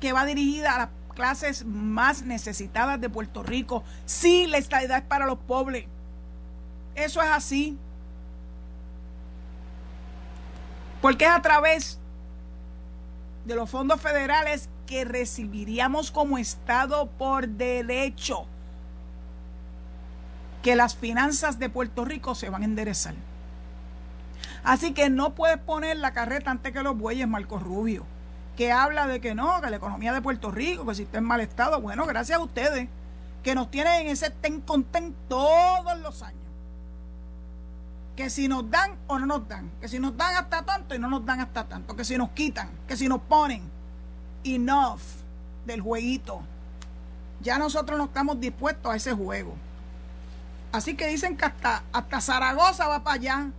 que 0.01 0.12
va 0.12 0.24
dirigida 0.24 0.74
a 0.74 0.78
las 0.78 0.88
clases 1.14 1.64
más 1.64 2.22
necesitadas 2.22 3.01
de 3.01 3.11
Puerto 3.11 3.42
Rico. 3.42 3.82
Sí, 4.07 4.46
la 4.46 4.59
estabilidad 4.59 4.99
es 4.99 5.05
para 5.05 5.26
los 5.26 5.38
pobres. 5.38 5.86
Eso 6.94 7.20
es 7.20 7.28
así. 7.28 7.76
Porque 11.01 11.24
es 11.24 11.30
a 11.30 11.42
través 11.42 11.99
de 13.44 13.55
los 13.55 13.70
fondos 13.70 14.01
federales 14.01 14.68
que 14.86 15.05
recibiríamos 15.05 16.11
como 16.11 16.38
Estado 16.38 17.07
por 17.18 17.49
derecho 17.49 18.46
que 20.62 20.76
las 20.76 20.96
finanzas 20.96 21.59
de 21.59 21.70
Puerto 21.70 22.05
Rico 22.05 22.34
se 22.34 22.51
van 22.51 22.62
a 22.62 22.64
enderezar. 22.64 23.14
Así 24.64 24.92
que 24.92 25.09
no 25.09 25.34
puedes 25.34 25.59
poner 25.59 25.96
la 25.99 26.12
carreta 26.12 26.51
antes 26.51 26.72
que 26.72 26.82
los 26.82 26.99
bueyes, 26.99 27.28
Marco 27.28 27.59
Rubio 27.59 28.05
que 28.59 28.72
habla 28.72 29.07
de 29.07 29.20
que 29.20 29.36
no, 29.36 29.61
que 29.61 29.70
la 29.70 29.76
economía 29.76 30.12
de 30.12 30.20
Puerto 30.20 30.51
Rico, 30.51 30.84
que 30.84 30.96
si 30.96 31.05
está 31.05 31.18
en 31.18 31.24
mal 31.24 31.40
estado. 31.40 31.80
Bueno, 31.80 32.07
gracias 32.07 32.40
a 32.40 32.42
ustedes, 32.42 32.88
que 33.44 33.55
nos 33.55 33.70
tienen 33.70 34.01
en 34.01 34.09
ese 34.09 34.30
ten 34.30 34.61
content 34.61 35.14
todos 35.28 35.96
los 36.01 36.24
años. 36.24 36.42
Que 38.18 38.30
si 38.30 38.48
nos 38.48 38.68
dan 38.68 38.96
o 39.06 39.16
no 39.16 39.26
nos 39.26 39.46
dan, 39.46 39.70
que 39.80 39.86
si 39.86 40.00
nos 40.00 40.16
dan 40.16 40.34
hasta 40.34 40.64
tanto 40.64 40.92
y 40.92 40.98
no 40.98 41.06
nos 41.06 41.24
dan 41.24 41.38
hasta 41.38 41.68
tanto, 41.68 41.94
que 41.94 42.04
si 42.04 42.18
nos 42.18 42.30
quitan, 42.30 42.68
que 42.88 42.96
si 42.96 43.08
nos 43.08 43.20
ponen. 43.20 43.62
Enough 44.42 44.98
del 45.64 45.80
jueguito. 45.80 46.42
Ya 47.40 47.58
nosotros 47.58 47.96
no 47.96 48.06
estamos 48.06 48.40
dispuestos 48.40 48.92
a 48.92 48.96
ese 48.96 49.12
juego. 49.12 49.54
Así 50.72 50.96
que 50.96 51.06
dicen 51.06 51.36
que 51.36 51.44
hasta, 51.44 51.84
hasta 51.92 52.20
Zaragoza 52.20 52.88
va 52.88 53.04
para 53.04 53.14
allá. 53.14 53.50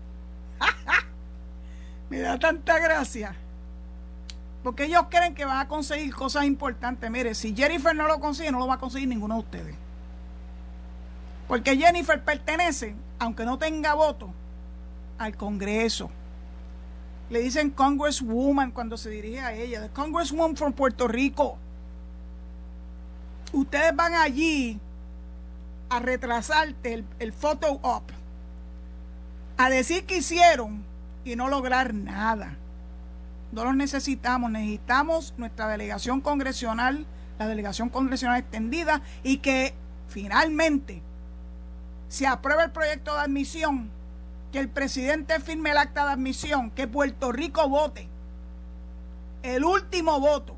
Me 2.10 2.20
da 2.20 2.38
tanta 2.38 2.80
gracia. 2.80 3.38
Porque 4.62 4.84
ellos 4.84 5.06
creen 5.10 5.36
que 5.36 5.46
van 5.46 5.60
a 5.60 5.70
conseguir 5.70 6.14
cosas 6.14 6.44
importantes. 6.44 7.10
Mire, 7.10 7.34
si 7.34 7.56
Jennifer 7.56 7.96
no 7.96 8.10
lo 8.10 8.20
consigue, 8.20 8.52
no 8.52 8.60
lo 8.60 8.68
va 8.68 8.74
a 8.74 8.80
conseguir 8.80 9.08
ninguno 9.08 9.36
de 9.36 9.40
ustedes. 9.40 9.76
Porque 11.48 11.78
Jennifer 11.78 12.22
pertenece, 12.22 12.94
aunque 13.20 13.46
no 13.46 13.58
tenga 13.58 13.94
voto, 13.94 14.34
al 15.20 15.38
Congreso. 15.38 16.10
Le 17.30 17.42
dicen 17.42 17.70
Congresswoman 17.70 18.72
cuando 18.72 18.98
se 18.98 19.12
dirige 19.12 19.42
a 19.42 19.54
ella. 19.54 19.88
Congresswoman 19.94 20.56
from 20.56 20.74
Puerto 20.74 21.08
Rico. 21.08 21.58
Ustedes 23.54 23.96
van 23.96 24.16
allí 24.16 24.80
a 25.90 26.00
retrasarte 26.00 26.94
el, 26.94 27.06
el 27.20 27.34
photo 27.34 27.80
op. 27.84 28.10
A 29.58 29.70
decir 29.70 30.06
que 30.06 30.18
hicieron 30.18 30.84
y 31.24 31.36
no 31.36 31.50
lograr 31.50 31.94
nada. 31.94 32.58
No 33.52 33.64
los 33.64 33.76
necesitamos, 33.76 34.52
necesitamos 34.52 35.34
nuestra 35.38 35.68
delegación 35.68 36.22
congresional, 36.22 37.06
la 37.38 37.48
delegación 37.48 37.90
congresional 37.90 38.40
extendida 38.40 39.02
y 39.24 39.38
que 39.38 39.74
finalmente 40.08 41.02
se 42.08 42.28
apruebe 42.28 42.64
el 42.64 42.72
proyecto 42.72 43.14
de 43.14 43.22
admisión, 43.22 43.90
que 44.52 44.60
el 44.60 44.70
presidente 44.70 45.40
firme 45.40 45.72
el 45.72 45.78
acta 45.78 46.06
de 46.06 46.14
admisión, 46.14 46.72
que 46.72 46.88
Puerto 46.88 47.32
Rico 47.32 47.68
vote 47.70 48.08
el 49.44 49.64
último 49.64 50.20
voto 50.20 50.56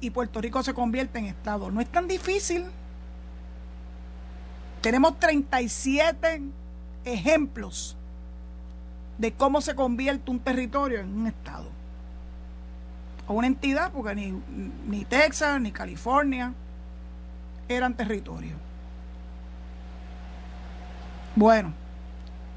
y 0.00 0.10
Puerto 0.10 0.40
Rico 0.40 0.62
se 0.62 0.74
convierte 0.74 1.18
en 1.18 1.26
Estado. 1.26 1.70
No 1.70 1.80
es 1.80 1.88
tan 1.88 2.06
difícil. 2.06 2.64
Tenemos 4.80 5.18
37 5.18 6.42
ejemplos 7.04 7.96
de 9.18 9.32
cómo 9.32 9.60
se 9.60 9.74
convierte 9.74 10.30
un 10.30 10.38
territorio 10.38 11.00
en 11.00 11.12
un 11.20 11.26
estado 11.26 11.70
o 13.26 13.32
una 13.32 13.46
entidad, 13.46 13.90
porque 13.90 14.14
ni, 14.14 14.40
ni 14.86 15.04
Texas 15.04 15.60
ni 15.60 15.72
California 15.72 16.52
eran 17.68 17.94
territorios. 17.94 18.58
Bueno, 21.34 21.72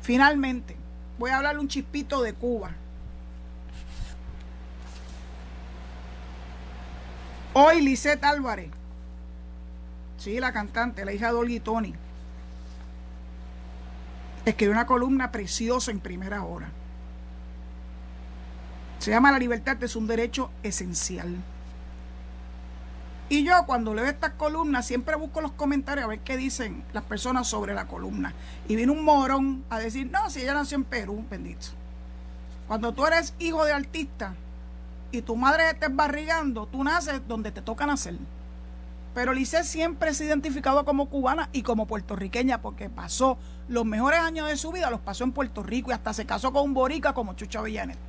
finalmente 0.01 0.75
voy 1.17 1.31
a 1.31 1.37
hablarle 1.37 1.61
un 1.61 1.67
chispito 1.67 2.21
de 2.21 2.33
Cuba. 2.33 2.71
Hoy 7.53 7.81
Lisette 7.81 8.23
Álvarez, 8.23 8.69
sí, 10.17 10.39
la 10.39 10.53
cantante, 10.53 11.03
la 11.03 11.11
hija 11.11 11.27
de 11.27 11.33
Olga 11.33 11.59
Tony, 11.61 11.93
escribió 14.45 14.71
una 14.71 14.85
columna 14.85 15.31
preciosa 15.31 15.91
en 15.91 15.99
primera 15.99 16.43
hora. 16.43 16.69
Se 18.99 19.11
llama 19.11 19.31
La 19.31 19.39
libertad 19.39 19.81
es 19.83 19.95
un 19.95 20.07
derecho 20.07 20.51
esencial. 20.61 21.35
Y 23.31 23.43
yo 23.43 23.63
cuando 23.67 23.93
leo 23.93 24.05
estas 24.05 24.31
columnas 24.31 24.87
siempre 24.87 25.15
busco 25.15 25.39
los 25.39 25.51
comentarios 25.51 26.05
a 26.05 26.07
ver 26.07 26.19
qué 26.21 26.35
dicen 26.35 26.83
las 26.93 27.03
personas 27.03 27.47
sobre 27.47 27.75
la 27.75 27.85
columna. 27.85 28.33
Y 28.67 28.75
vino 28.75 28.91
un 28.91 29.03
morón 29.03 29.63
a 29.69 29.77
decir, 29.77 30.09
no, 30.11 30.31
si 30.31 30.41
ella 30.41 30.55
nació 30.55 30.77
en 30.77 30.83
Perú, 30.83 31.23
bendito. 31.29 31.67
Cuando 32.67 32.91
tú 32.91 33.05
eres 33.05 33.35
hijo 33.37 33.63
de 33.65 33.73
artista 33.73 34.33
y 35.11 35.21
tu 35.21 35.35
madre 35.35 35.75
te 35.75 35.89
barrigando, 35.89 36.65
tú 36.65 36.83
naces 36.83 37.21
donde 37.27 37.51
te 37.51 37.61
toca 37.61 37.85
nacer. 37.85 38.17
Pero 39.13 39.33
Lice 39.33 39.63
siempre 39.63 40.15
se 40.15 40.23
ha 40.23 40.27
identificado 40.27 40.83
como 40.83 41.07
cubana 41.07 41.49
y 41.51 41.61
como 41.61 41.85
puertorriqueña 41.85 42.61
porque 42.63 42.89
pasó 42.89 43.37
los 43.67 43.85
mejores 43.85 44.21
años 44.21 44.47
de 44.47 44.57
su 44.57 44.71
vida, 44.71 44.89
los 44.89 45.01
pasó 45.01 45.23
en 45.23 45.33
Puerto 45.33 45.61
Rico 45.61 45.91
y 45.91 45.93
hasta 45.93 46.13
se 46.13 46.25
casó 46.25 46.51
con 46.51 46.63
un 46.63 46.73
borica 46.73 47.13
como 47.13 47.33
Chucha 47.33 47.61
Villanet. 47.61 48.08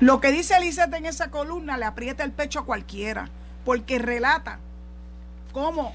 Lo 0.00 0.20
que 0.20 0.30
dice 0.30 0.58
Lisette 0.60 0.94
en 0.94 1.06
esa 1.06 1.30
columna 1.30 1.76
le 1.76 1.84
aprieta 1.84 2.22
el 2.22 2.30
pecho 2.30 2.60
a 2.60 2.64
cualquiera, 2.64 3.28
porque 3.64 3.98
relata 3.98 4.60
cómo 5.52 5.92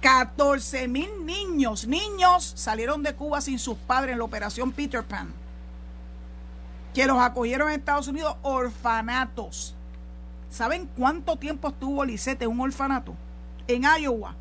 14 0.00 0.88
mil 0.88 1.26
niños, 1.26 1.86
niños 1.86 2.52
salieron 2.56 3.02
de 3.02 3.14
Cuba 3.14 3.40
sin 3.40 3.58
sus 3.58 3.76
padres 3.76 4.12
en 4.12 4.18
la 4.18 4.24
operación 4.24 4.72
Peter 4.72 5.04
Pan, 5.04 5.32
que 6.94 7.06
los 7.06 7.18
acogieron 7.18 7.68
en 7.68 7.78
Estados 7.78 8.08
Unidos 8.08 8.36
orfanatos. 8.42 9.74
¿Saben 10.50 10.88
cuánto 10.96 11.36
tiempo 11.36 11.68
estuvo 11.68 12.04
Lisette 12.04 12.42
en 12.42 12.50
un 12.50 12.60
orfanato? 12.60 13.14
En 13.68 13.84
Iowa. 13.84 14.34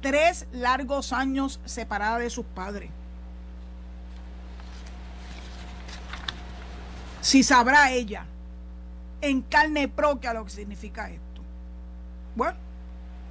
Tres 0.00 0.46
largos 0.52 1.12
años 1.12 1.60
separada 1.64 2.18
de 2.18 2.30
sus 2.30 2.46
padres. 2.46 2.90
Si 7.26 7.42
sabrá 7.42 7.90
ella 7.90 8.24
en 9.20 9.42
carne 9.42 9.88
propia 9.88 10.32
lo 10.32 10.44
que 10.44 10.50
significa 10.52 11.10
esto. 11.10 11.42
Bueno, 12.36 12.56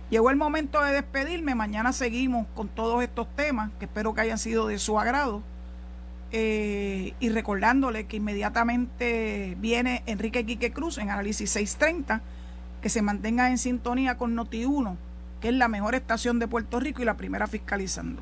llegó 0.09 0.29
el 0.31 0.35
momento 0.35 0.81
de 0.81 0.91
despedirme. 0.91 1.55
Mañana 1.55 1.93
seguimos 1.93 2.45
con 2.55 2.67
todos 2.67 3.01
estos 3.01 3.33
temas 3.37 3.71
que 3.79 3.85
espero 3.85 4.13
que 4.13 4.19
hayan 4.19 4.37
sido 4.37 4.67
de 4.67 4.79
su 4.79 4.99
agrado. 4.99 5.43
Eh, 6.33 7.13
y 7.21 7.29
recordándole 7.29 8.05
que 8.05 8.17
inmediatamente 8.17 9.55
viene 9.61 10.03
Enrique 10.07 10.45
Quique 10.45 10.73
Cruz 10.73 10.97
en 10.97 11.09
Análisis 11.09 11.49
630, 11.51 12.21
que 12.81 12.89
se 12.89 13.01
mantenga 13.01 13.49
en 13.49 13.57
sintonía 13.57 14.17
con 14.17 14.35
Noti1, 14.35 14.97
que 15.39 15.47
es 15.47 15.53
la 15.53 15.69
mejor 15.69 15.95
estación 15.95 16.37
de 16.39 16.49
Puerto 16.49 16.81
Rico 16.81 17.01
y 17.01 17.05
la 17.05 17.15
primera 17.15 17.47
fiscalizando. 17.47 18.21